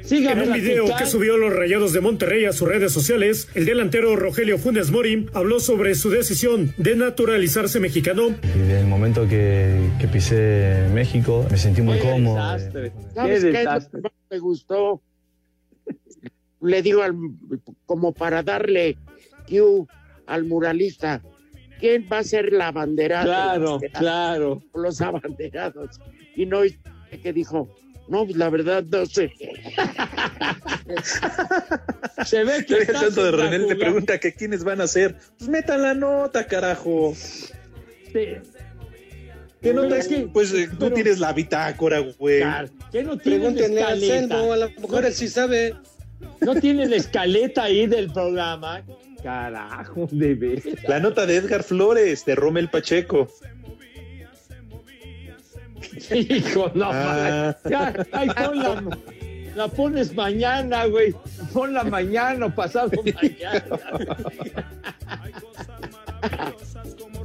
Síganme 0.02 0.42
En 0.42 0.48
un 0.48 0.54
video 0.54 0.96
que 0.96 1.06
subió 1.06 1.36
los 1.36 1.52
Rayados 1.52 1.92
de 1.92 2.00
Monterrey 2.00 2.44
a 2.46 2.52
sus 2.52 2.66
redes 2.68 2.92
sociales, 2.92 3.46
el 3.54 3.64
delantero 3.64 4.16
Rogelio 4.16 4.58
Funes 4.58 4.90
Mori 4.90 5.26
habló 5.34 5.60
sobre 5.60 5.94
su 5.94 6.10
decisión 6.10 6.74
de 6.78 6.96
naturalizarse 6.96 7.78
mexicano. 7.78 8.34
Y 8.56 8.58
del 8.58 8.86
momento 8.88 9.28
que, 9.28 9.78
que 10.00 10.08
pisé 10.08 10.88
México, 10.92 11.46
me 11.48 11.56
sentí 11.58 11.80
muy 11.82 11.98
Qué 11.98 12.10
cómodo. 12.10 12.34
desastre. 12.54 12.92
¿Sabes 13.14 13.44
Qué 13.44 13.52
qué 13.52 13.58
desastre. 13.58 14.00
que 14.00 14.02
más 14.02 14.12
me 14.30 14.38
gustó? 14.40 15.00
Le 16.60 16.82
digo 16.82 17.02
al, 17.02 17.14
como 17.86 18.12
para 18.12 18.42
darle 18.42 18.96
cue 19.48 19.86
al 20.26 20.44
muralista, 20.44 21.22
¿quién 21.80 22.06
va 22.12 22.18
a 22.18 22.24
ser 22.24 22.52
la 22.52 22.68
abanderada? 22.68 23.24
Claro, 23.24 23.80
claro. 23.98 24.62
Los 24.74 25.00
abanderados. 25.00 25.98
Y 26.36 26.46
no, 26.46 26.64
y 26.64 26.78
que 27.22 27.32
dijo, 27.32 27.68
no, 28.08 28.24
pues 28.24 28.36
la 28.36 28.50
verdad 28.50 28.84
no 28.84 29.06
sé. 29.06 29.32
Se 32.26 32.44
ve 32.44 32.64
que 32.66 32.74
El 32.74 32.82
estás 32.82 33.00
tanto 33.02 33.24
de 33.24 33.30
René 33.32 33.58
le 33.58 33.76
pregunta 33.76 34.18
que 34.18 34.34
quiénes 34.34 34.64
van 34.64 34.80
a 34.80 34.86
ser. 34.86 35.16
Pues 35.38 35.48
metan 35.48 35.82
la 35.82 35.94
nota, 35.94 36.46
carajo. 36.46 37.14
Sí. 37.14 38.26
¿Qué 39.62 39.74
nota 39.74 39.88
Pero 39.88 39.94
es 40.00 40.08
que? 40.08 40.20
Pues 40.32 40.52
eh, 40.52 40.68
tú 40.70 40.76
pero- 40.78 40.94
tienes 40.94 41.18
la 41.18 41.32
bitácora, 41.32 41.98
güey. 42.00 42.42
¿Qué 42.90 43.02
no 43.02 43.16
tiene 43.18 43.38
la 43.38 43.50
Pregúntenle 43.50 43.82
a? 43.82 43.88
Anselmo, 43.88 44.52
a 44.52 44.56
lo 44.56 44.70
mejor 44.70 45.04
él 45.04 45.12
sí 45.12 45.28
sabe. 45.28 45.74
No 46.40 46.54
tiene 46.56 46.86
la 46.86 46.96
escaleta 46.96 47.64
ahí 47.64 47.86
del 47.86 48.10
programa. 48.12 48.82
Carajo, 49.22 50.08
de 50.10 50.34
veras. 50.34 50.64
La 50.88 50.98
nota 51.00 51.26
de 51.26 51.36
Edgar 51.36 51.62
Flores, 51.62 52.24
de 52.24 52.34
Rommel 52.34 52.68
Pacheco. 52.70 53.28
Hijo, 56.14 56.70
no, 56.74 56.90
Ah. 56.92 57.56
ya, 57.68 57.94
ahí 58.12 58.28
ponla. 58.30 58.82
La 59.56 59.68
pones 59.68 60.14
mañana, 60.14 60.84
güey. 60.86 61.14
Ponla 61.52 61.82
mañana 61.84 62.46
o 62.46 62.54
pasado 62.54 62.90
mañana. 63.04 63.64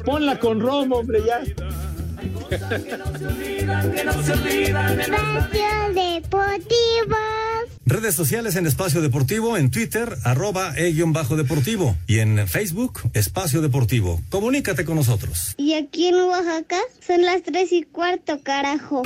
Ponla 0.04 0.40
con 0.40 0.60
Romo, 0.60 0.98
hombre, 0.98 1.22
ya. 1.26 1.42
Espacio 4.96 5.70
Deportivo. 5.94 7.18
Redes 7.88 8.16
sociales 8.16 8.56
en 8.56 8.66
Espacio 8.66 9.00
Deportivo, 9.00 9.58
en 9.58 9.70
Twitter, 9.70 10.18
arroba 10.24 10.74
e-bajo 10.76 11.36
deportivo 11.36 11.96
y 12.08 12.18
en 12.18 12.48
Facebook, 12.48 13.02
Espacio 13.14 13.62
Deportivo. 13.62 14.20
Comunícate 14.30 14.86
con 14.86 14.96
nosotros. 14.96 15.54
Y 15.58 15.74
aquí 15.76 16.08
en 16.08 16.16
Oaxaca 16.16 16.80
son 17.06 17.22
las 17.22 17.44
tres 17.44 17.72
y 17.72 17.84
cuarto, 17.84 18.42
carajo. 18.42 19.04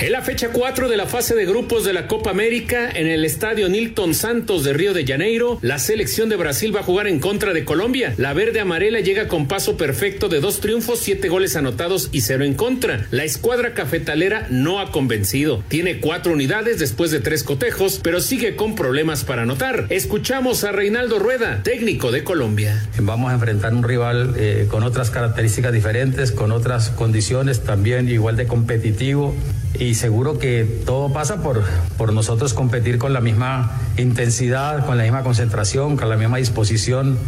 En 0.00 0.10
la 0.10 0.22
fecha 0.22 0.48
4 0.48 0.88
de 0.88 0.96
la 0.96 1.06
fase 1.06 1.36
de 1.36 1.46
grupos 1.46 1.84
de 1.84 1.92
la 1.92 2.08
Copa 2.08 2.30
América, 2.30 2.90
en 2.90 3.06
el 3.06 3.24
estadio 3.24 3.68
Nilton 3.68 4.12
Santos 4.12 4.64
de 4.64 4.72
Río 4.72 4.92
de 4.92 5.06
Janeiro, 5.06 5.60
la 5.62 5.78
selección 5.78 6.28
de 6.28 6.34
Brasil 6.34 6.74
va 6.74 6.80
a 6.80 6.82
jugar 6.82 7.06
en 7.06 7.20
contra 7.20 7.52
de 7.52 7.64
Colombia. 7.64 8.12
La 8.16 8.32
verde 8.32 8.58
amarela 8.58 8.98
llega 8.98 9.28
con 9.28 9.46
paso 9.46 9.76
perfecto 9.76 10.28
de 10.28 10.40
dos 10.40 10.58
triunfos, 10.58 10.98
siete 10.98 11.28
goles 11.28 11.54
anotados 11.54 12.08
y 12.10 12.22
cero 12.22 12.44
en 12.44 12.54
contra. 12.54 13.06
La 13.12 13.22
escuadra 13.22 13.72
cafetalera 13.72 14.48
no 14.50 14.80
ha 14.80 14.90
convencido. 14.90 15.62
Tiene 15.68 16.00
cuatro 16.00 16.32
unidades 16.32 16.80
después 16.80 17.12
de 17.12 17.20
tres 17.20 17.44
cotejos, 17.44 18.00
pero 18.02 18.20
sigue 18.20 18.56
con 18.56 18.74
problemas 18.74 19.22
para 19.22 19.42
anotar. 19.42 19.86
Escuchamos 19.90 20.64
a 20.64 20.72
Reinaldo 20.72 21.20
Rueda, 21.20 21.62
técnico 21.62 22.10
de 22.10 22.24
Colombia. 22.24 22.84
Vamos 22.98 23.30
a 23.30 23.34
enfrentar 23.34 23.72
un 23.72 23.84
rival 23.84 24.34
eh, 24.38 24.66
con 24.68 24.82
otras 24.82 25.10
características 25.10 25.72
diferentes, 25.72 26.32
con 26.32 26.50
otras 26.50 26.90
condiciones, 26.90 27.62
también 27.62 28.08
igual 28.08 28.36
de 28.36 28.48
competitivo 28.48 29.36
y 29.78 29.94
seguro 29.94 30.38
que 30.38 30.64
todo 30.86 31.12
pasa 31.12 31.42
por, 31.42 31.62
por 31.98 32.12
nosotros 32.12 32.54
competir 32.54 32.98
con 32.98 33.12
la 33.12 33.20
misma 33.20 33.80
intensidad, 33.98 34.86
con 34.86 34.96
la 34.96 35.02
misma 35.02 35.22
concentración, 35.22 35.96
con 35.96 36.08
la 36.08 36.16
misma 36.16 36.36
disposición, 36.38 37.18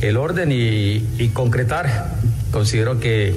el 0.00 0.16
orden 0.16 0.50
y, 0.52 1.04
y 1.18 1.28
concretar. 1.32 2.14
Considero 2.50 2.98
que 3.00 3.36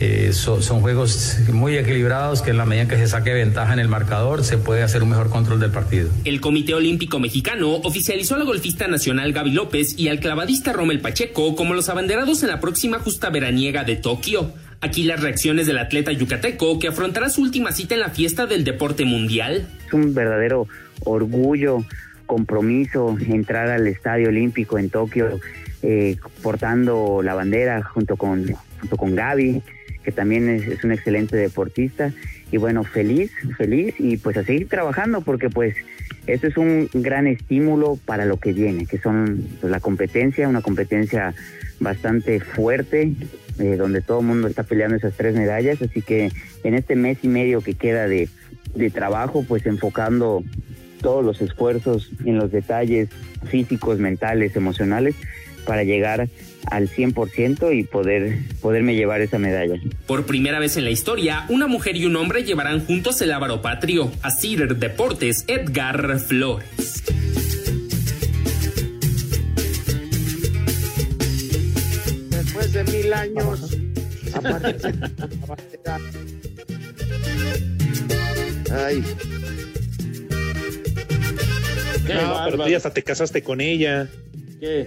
eh, 0.00 0.30
so- 0.32 0.62
son 0.62 0.80
juegos 0.80 1.38
muy 1.52 1.76
equilibrados 1.76 2.40
que 2.42 2.50
en 2.50 2.56
la 2.56 2.64
medida 2.64 2.82
en 2.82 2.88
que 2.88 2.96
se 2.98 3.08
saque 3.08 3.32
ventaja 3.34 3.72
en 3.72 3.80
el 3.80 3.88
marcador 3.88 4.44
se 4.44 4.56
puede 4.58 4.84
hacer 4.84 5.02
un 5.02 5.08
mejor 5.10 5.28
control 5.28 5.58
del 5.58 5.72
partido. 5.72 6.08
El 6.24 6.40
Comité 6.40 6.74
Olímpico 6.74 7.18
Mexicano 7.18 7.74
oficializó 7.82 8.36
a 8.36 8.38
la 8.38 8.44
golfista 8.44 8.86
nacional 8.86 9.32
Gaby 9.32 9.50
López 9.50 9.98
y 9.98 10.08
al 10.08 10.20
clavadista 10.20 10.72
Rommel 10.72 11.00
Pacheco 11.00 11.56
como 11.56 11.74
los 11.74 11.88
abanderados 11.88 12.44
en 12.44 12.48
la 12.50 12.60
próxima 12.60 13.00
justa 13.00 13.28
veraniega 13.30 13.82
de 13.82 13.96
Tokio. 13.96 14.52
Aquí 14.80 15.02
las 15.02 15.20
reacciones 15.20 15.66
del 15.66 15.78
atleta 15.78 16.12
yucateco 16.12 16.78
que 16.78 16.86
afrontará 16.86 17.28
su 17.30 17.42
última 17.42 17.72
cita 17.72 17.94
en 17.94 18.00
la 18.00 18.10
fiesta 18.10 18.46
del 18.46 18.62
deporte 18.62 19.04
mundial. 19.04 19.66
Es 19.84 19.92
un 19.92 20.14
verdadero 20.14 20.68
orgullo, 21.00 21.84
compromiso 22.26 23.16
entrar 23.18 23.70
al 23.70 23.88
Estadio 23.88 24.28
Olímpico 24.28 24.78
en 24.78 24.88
Tokio 24.88 25.40
eh, 25.82 26.16
portando 26.42 27.22
la 27.24 27.34
bandera 27.34 27.82
junto 27.82 28.16
con, 28.16 28.46
junto 28.80 28.96
con 28.96 29.16
Gaby, 29.16 29.62
que 30.04 30.12
también 30.12 30.48
es, 30.48 30.68
es 30.68 30.84
un 30.84 30.92
excelente 30.92 31.36
deportista. 31.36 32.12
Y 32.52 32.56
bueno, 32.56 32.84
feliz, 32.84 33.32
feliz 33.56 33.96
y 33.98 34.16
pues 34.16 34.36
a 34.36 34.44
seguir 34.44 34.68
trabajando 34.68 35.22
porque 35.22 35.50
pues 35.50 35.74
esto 36.28 36.46
es 36.46 36.56
un 36.56 36.88
gran 36.94 37.26
estímulo 37.26 37.98
para 38.04 38.26
lo 38.26 38.38
que 38.38 38.52
viene, 38.52 38.86
que 38.86 38.98
son 38.98 39.48
pues, 39.60 39.70
la 39.70 39.80
competencia, 39.80 40.48
una 40.48 40.62
competencia 40.62 41.34
bastante 41.80 42.40
fuerte, 42.40 43.12
eh, 43.58 43.76
donde 43.76 44.00
todo 44.00 44.20
el 44.20 44.26
mundo 44.26 44.48
está 44.48 44.62
peleando 44.62 44.96
esas 44.96 45.14
tres 45.14 45.34
medallas, 45.34 45.80
así 45.82 46.02
que 46.02 46.30
en 46.64 46.74
este 46.74 46.96
mes 46.96 47.18
y 47.22 47.28
medio 47.28 47.60
que 47.60 47.74
queda 47.74 48.06
de, 48.06 48.28
de 48.74 48.90
trabajo, 48.90 49.44
pues 49.46 49.66
enfocando 49.66 50.42
todos 51.00 51.24
los 51.24 51.40
esfuerzos 51.40 52.10
en 52.24 52.36
los 52.36 52.50
detalles 52.50 53.08
físicos, 53.48 53.98
mentales, 53.98 54.56
emocionales, 54.56 55.14
para 55.64 55.84
llegar 55.84 56.28
al 56.70 56.88
100% 56.88 57.78
y 57.78 57.84
poder 57.84 58.38
poderme 58.60 58.94
llevar 58.94 59.20
esa 59.20 59.38
medalla. 59.38 59.80
Por 60.06 60.26
primera 60.26 60.58
vez 60.58 60.76
en 60.76 60.84
la 60.84 60.90
historia, 60.90 61.44
una 61.48 61.66
mujer 61.66 61.96
y 61.96 62.06
un 62.06 62.16
hombre 62.16 62.44
llevarán 62.44 62.84
juntos 62.84 63.20
el 63.22 63.32
ávaro 63.32 63.62
patrio. 63.62 64.10
A 64.22 64.30
Cider 64.30 64.76
Deportes, 64.76 65.44
Edgar 65.46 66.18
Flores. 66.18 67.04
Después 72.48 72.72
de 72.72 72.84
mil 72.84 73.12
años, 73.12 73.76
aparece 74.32 74.92
la 74.94 75.08
bandera. 75.46 75.98
Ay, 78.86 79.02
Qué 82.06 82.14
No, 82.14 82.40
pero 82.46 82.64
tú 82.64 82.70
ya 82.70 82.76
hasta 82.78 82.90
te 82.92 83.02
casaste 83.02 83.42
con 83.42 83.60
ella. 83.60 84.08
que 84.60 84.86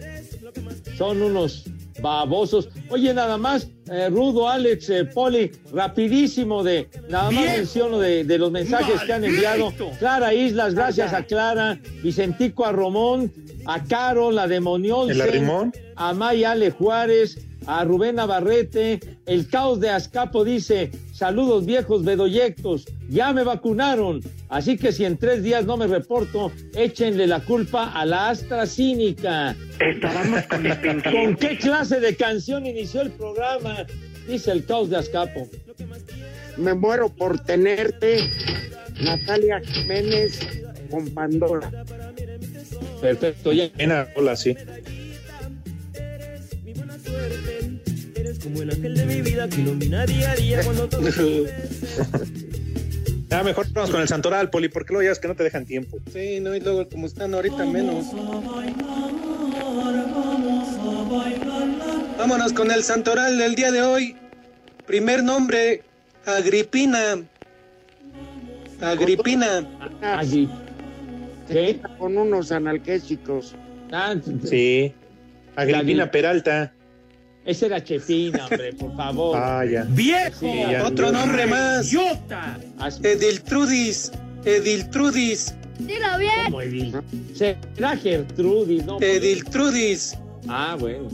son 0.98 1.22
unos 1.22 1.66
babosos. 2.02 2.70
Oye, 2.90 3.14
nada 3.14 3.38
más, 3.38 3.68
eh, 3.92 4.10
Rudo, 4.10 4.50
Alex, 4.50 4.90
eh, 4.90 5.06
Poli, 5.06 5.52
rapidísimo 5.72 6.64
de, 6.64 6.90
nada 7.10 7.30
más 7.30 7.46
menciono 7.46 8.00
de, 8.00 8.24
de 8.24 8.38
los 8.40 8.52
mensajes 8.52 9.02
que 9.02 9.14
han 9.14 9.24
enviado. 9.24 9.72
Clara 10.00 10.34
Islas, 10.34 10.74
gracias 10.74 11.14
a 11.14 11.24
Clara, 11.24 11.80
Vicentico 12.02 12.66
a 12.66 12.72
Romón, 12.72 13.32
a 13.68 13.84
Caro, 13.84 14.32
la 14.32 14.48
de 14.48 14.60
Moniol, 14.60 15.12
¿El 15.12 15.22
Arrimón? 15.22 15.72
a 15.96 16.14
Maya 16.14 16.52
Ale 16.52 16.72
Juárez, 16.72 17.38
a 17.72 17.86
Rubén 17.86 18.16
Navarrete, 18.16 19.00
el 19.26 19.48
caos 19.48 19.80
de 19.80 19.90
Azcapo 19.90 20.44
dice, 20.44 20.92
saludos 21.14 21.66
viejos 21.66 22.04
bedoyectos, 22.04 22.86
ya 23.08 23.32
me 23.32 23.46
vacunaron, 23.46 24.20
así 24.50 24.78
que 24.78 24.92
si 24.92 25.06
en 25.06 25.18
tres 25.18 25.42
días 25.42 25.66
no 25.66 25.78
me 25.78 25.88
reporto, 25.88 26.52
échenle 26.76 27.28
la 27.28 27.40
culpa 27.40 27.94
a 27.94 28.06
la 28.06 28.30
AstraZeneca. 28.30 29.56
Estábamos 29.80 30.44
con 30.48 30.66
el 30.66 30.78
pendiente. 30.82 31.12
¿Con 31.12 31.36
qué 31.38 31.58
clase 31.58 32.02
de 32.02 32.14
canción 32.18 32.66
inició 32.66 33.04
el 33.04 33.12
programa? 33.12 33.86
Dice 34.28 34.52
el 34.52 34.66
caos 34.66 34.90
de 34.90 34.98
Azcapo. 34.98 35.48
me 36.58 36.74
muero 36.74 37.08
por 37.08 37.40
tenerte, 37.40 38.30
Natalia 39.02 39.62
Jiménez 39.62 40.42
con 40.90 41.10
Pandora. 41.12 41.72
Perfecto, 43.00 43.54
ya. 43.54 43.70
hola, 44.18 44.36
sí. 44.36 44.58
Como 48.44 48.62
el 48.62 48.72
ángel 48.72 48.96
de 48.96 49.06
mi 49.06 49.22
vida 49.22 49.48
que 49.48 49.62
ilumina 49.62 50.06
día 50.06 50.32
a 50.32 50.36
día 50.36 50.64
cuando 50.64 50.88
todo. 50.88 51.08
Ya 53.30 53.44
mejor 53.44 53.66
vamos 53.72 53.90
con 53.92 54.02
el 54.02 54.10
Santoral, 54.10 54.50
Poli, 54.50 54.68
porque 54.68 54.92
luego 54.92 55.06
ya 55.06 55.14
es 55.14 55.20
que 55.20 55.30
no 55.30 55.36
te 55.38 55.44
dejan 55.46 55.66
tiempo. 55.66 56.00
Sí, 56.12 56.42
no, 56.42 56.54
y 56.54 56.60
luego 56.60 56.90
como 56.90 57.08
están 57.08 57.34
ahorita 57.34 57.64
menos. 57.64 58.08
Vámonos 62.18 62.52
con 62.52 62.72
el 62.72 62.84
santoral 62.84 63.38
del 63.38 63.56
día 63.56 63.72
de 63.72 63.82
hoy. 63.84 64.18
Primer 64.86 65.24
nombre, 65.24 65.82
Agripina. 66.26 67.24
Agripina. 68.82 69.66
Allí. 70.02 70.50
¿Qué? 71.48 71.80
Con 71.98 72.18
unos 72.18 72.52
analgésicos. 72.52 73.56
Ah, 73.94 74.14
Sí. 74.44 74.94
Agripina 75.56 76.12
Peralta. 76.12 76.74
Ese 77.44 77.66
era 77.66 77.84
Chepina, 77.84 78.46
hombre, 78.46 78.74
por 78.74 78.96
favor. 78.96 79.38
Ah, 79.38 79.66
ya. 79.66 79.84
¡Viejo! 79.90 80.40
Sí, 80.40 80.64
ya. 80.70 80.86
Otro 80.86 81.12
nombre 81.12 81.48
más. 81.48 81.92
¡Idiota! 81.92 82.60
Ediltrudis. 83.02 84.12
Ediltrudis. 84.46 85.56
Dilo 85.80 86.18
bien. 86.20 86.46
¿Cómo 86.46 86.62
Edil? 86.62 86.96
Será 87.34 87.98
Gertrudis, 87.98 88.86
¿no? 88.86 89.00
Ediltrudis. 89.02 90.16
Ah, 90.48 90.78
bueno. 90.80 91.10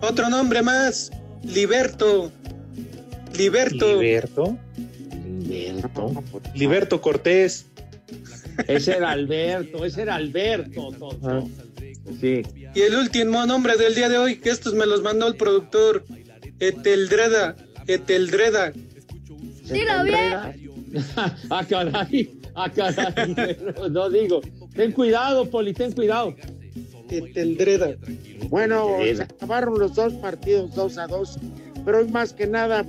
Otro 0.00 0.30
nombre 0.30 0.62
más. 0.62 1.10
Liberto. 1.42 2.30
Liberto. 3.36 4.00
Liberto. 4.00 4.56
Liberto. 5.48 6.24
Liberto 6.54 7.00
Cortés. 7.00 7.66
Ese 8.68 8.96
era 8.96 9.10
Alberto, 9.10 9.84
ese 9.84 10.02
era 10.02 10.14
Alberto, 10.14 10.92
tonto. 10.92 11.48
Sí. 12.20 12.42
Y 12.74 12.80
el 12.80 12.94
último 12.96 13.46
nombre 13.46 13.76
del 13.76 13.94
día 13.94 14.08
de 14.08 14.18
hoy, 14.18 14.36
que 14.36 14.50
estos 14.50 14.74
me 14.74 14.86
los 14.86 15.02
mandó 15.02 15.26
el 15.26 15.36
productor. 15.36 16.04
Eteldreda. 16.60 17.56
Eteldreda. 17.86 18.72
Dilo 18.72 20.04
bien. 20.04 20.74
ah, 21.50 21.64
caray. 21.68 22.40
Ah, 22.54 22.70
caray. 22.70 23.56
No, 23.76 23.88
no 23.90 24.10
digo. 24.10 24.40
Ten 24.74 24.92
cuidado, 24.92 25.48
Poli, 25.48 25.72
ten 25.72 25.92
cuidado. 25.92 26.34
Eteldreda. 27.08 27.96
Bueno, 28.48 28.98
se 29.00 29.22
acabaron 29.22 29.78
los 29.78 29.94
dos 29.94 30.12
partidos 30.14 30.74
dos 30.74 30.98
a 30.98 31.06
dos, 31.06 31.38
pero 31.84 31.98
hoy 31.98 32.08
más 32.08 32.32
que 32.32 32.46
nada, 32.46 32.84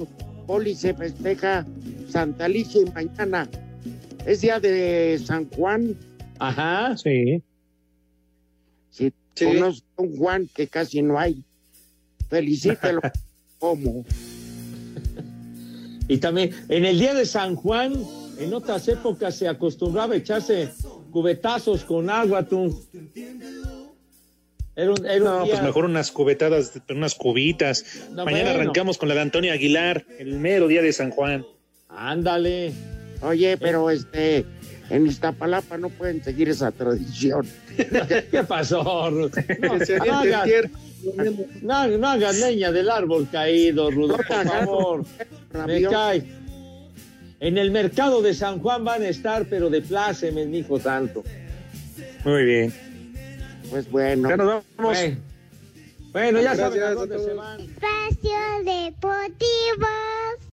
Poli 0.47 0.75
se 0.75 0.93
festeja 0.93 1.65
Santa 2.09 2.45
Alicia 2.45 2.81
y 2.81 2.85
mañana 2.91 3.49
es 4.25 4.41
día 4.41 4.59
de 4.59 5.19
San 5.23 5.49
Juan. 5.49 5.95
Ajá. 6.39 6.95
Sí. 6.97 7.43
Sí. 9.35 9.45
conoce 9.45 9.81
a 9.97 10.01
un 10.01 10.17
Juan 10.17 10.49
que 10.53 10.67
casi 10.67 11.01
no 11.01 11.19
hay, 11.19 11.43
felicítelo 12.29 13.01
como. 13.59 14.05
Y 16.07 16.17
también 16.17 16.51
en 16.69 16.85
el 16.85 16.99
día 16.99 17.13
de 17.13 17.25
San 17.25 17.55
Juan, 17.55 17.93
en 18.39 18.53
otras 18.53 18.87
épocas 18.87 19.35
se 19.35 19.47
acostumbraba 19.47 20.13
a 20.13 20.17
echarse 20.17 20.69
cubetazos 21.11 21.83
con 21.83 22.09
agua, 22.09 22.43
tú. 22.43 22.83
Era 24.75 24.91
un, 24.91 25.05
era 25.05 25.15
un 25.17 25.23
No, 25.23 25.43
día- 25.45 25.53
pues 25.53 25.63
mejor 25.63 25.85
unas 25.85 26.11
cubetadas, 26.11 26.73
unas 26.89 27.15
cubitas. 27.15 27.85
No, 28.11 28.25
Mañana 28.25 28.49
bueno. 28.51 28.61
arrancamos 28.61 28.97
con 28.97 29.07
la 29.09 29.15
de 29.15 29.21
Antonio 29.21 29.53
Aguilar, 29.53 30.05
el 30.19 30.33
mero 30.37 30.67
día 30.67 30.81
de 30.81 30.91
San 30.93 31.11
Juan. 31.11 31.45
Ándale. 31.89 32.73
Oye, 33.21 33.57
pero 33.57 33.89
este, 33.89 34.45
en 34.89 35.07
Iztapalapa 35.07 35.77
no 35.77 35.89
pueden 35.89 36.23
seguir 36.23 36.49
esa 36.49 36.71
tradición. 36.71 37.47
¿Qué 37.75 38.43
pasó, 38.47 39.09
Rudo? 39.09 39.31
No, 39.59 39.77
no 39.77 40.43
tierra. 40.43 40.69
no, 41.61 41.87
no 41.87 42.07
hagas 42.07 42.39
leña 42.39 42.71
del 42.71 42.89
árbol 42.89 43.27
caído, 43.31 43.91
Rudo, 43.91 44.17
por 44.17 44.25
favor. 44.25 45.05
Me 45.65 45.81
cae. 45.83 46.23
En 47.39 47.57
el 47.57 47.71
mercado 47.71 48.21
de 48.21 48.33
San 48.33 48.59
Juan 48.59 48.85
van 48.85 49.01
a 49.01 49.07
estar, 49.07 49.45
pero 49.49 49.69
de 49.69 49.81
plácemes, 49.81 50.47
mi 50.47 50.59
hijo 50.59 50.79
santo. 50.79 51.23
Muy 52.23 52.45
bien. 52.45 52.73
Pues 53.69 53.89
bueno. 53.91 54.29
Ya 54.29 54.37
nos 54.37 54.47
vamos. 54.47 54.63
Bueno, 54.77 55.17
bueno 56.11 56.41
ya 56.41 56.55
saben 56.55 56.83
a 56.83 56.91
Gracias 56.91 56.91
a 56.91 56.93
dónde 56.93 57.19
se 57.19 57.33
van. 57.33 57.59
Espacio 57.61 58.37
Deportivo. 58.63 59.87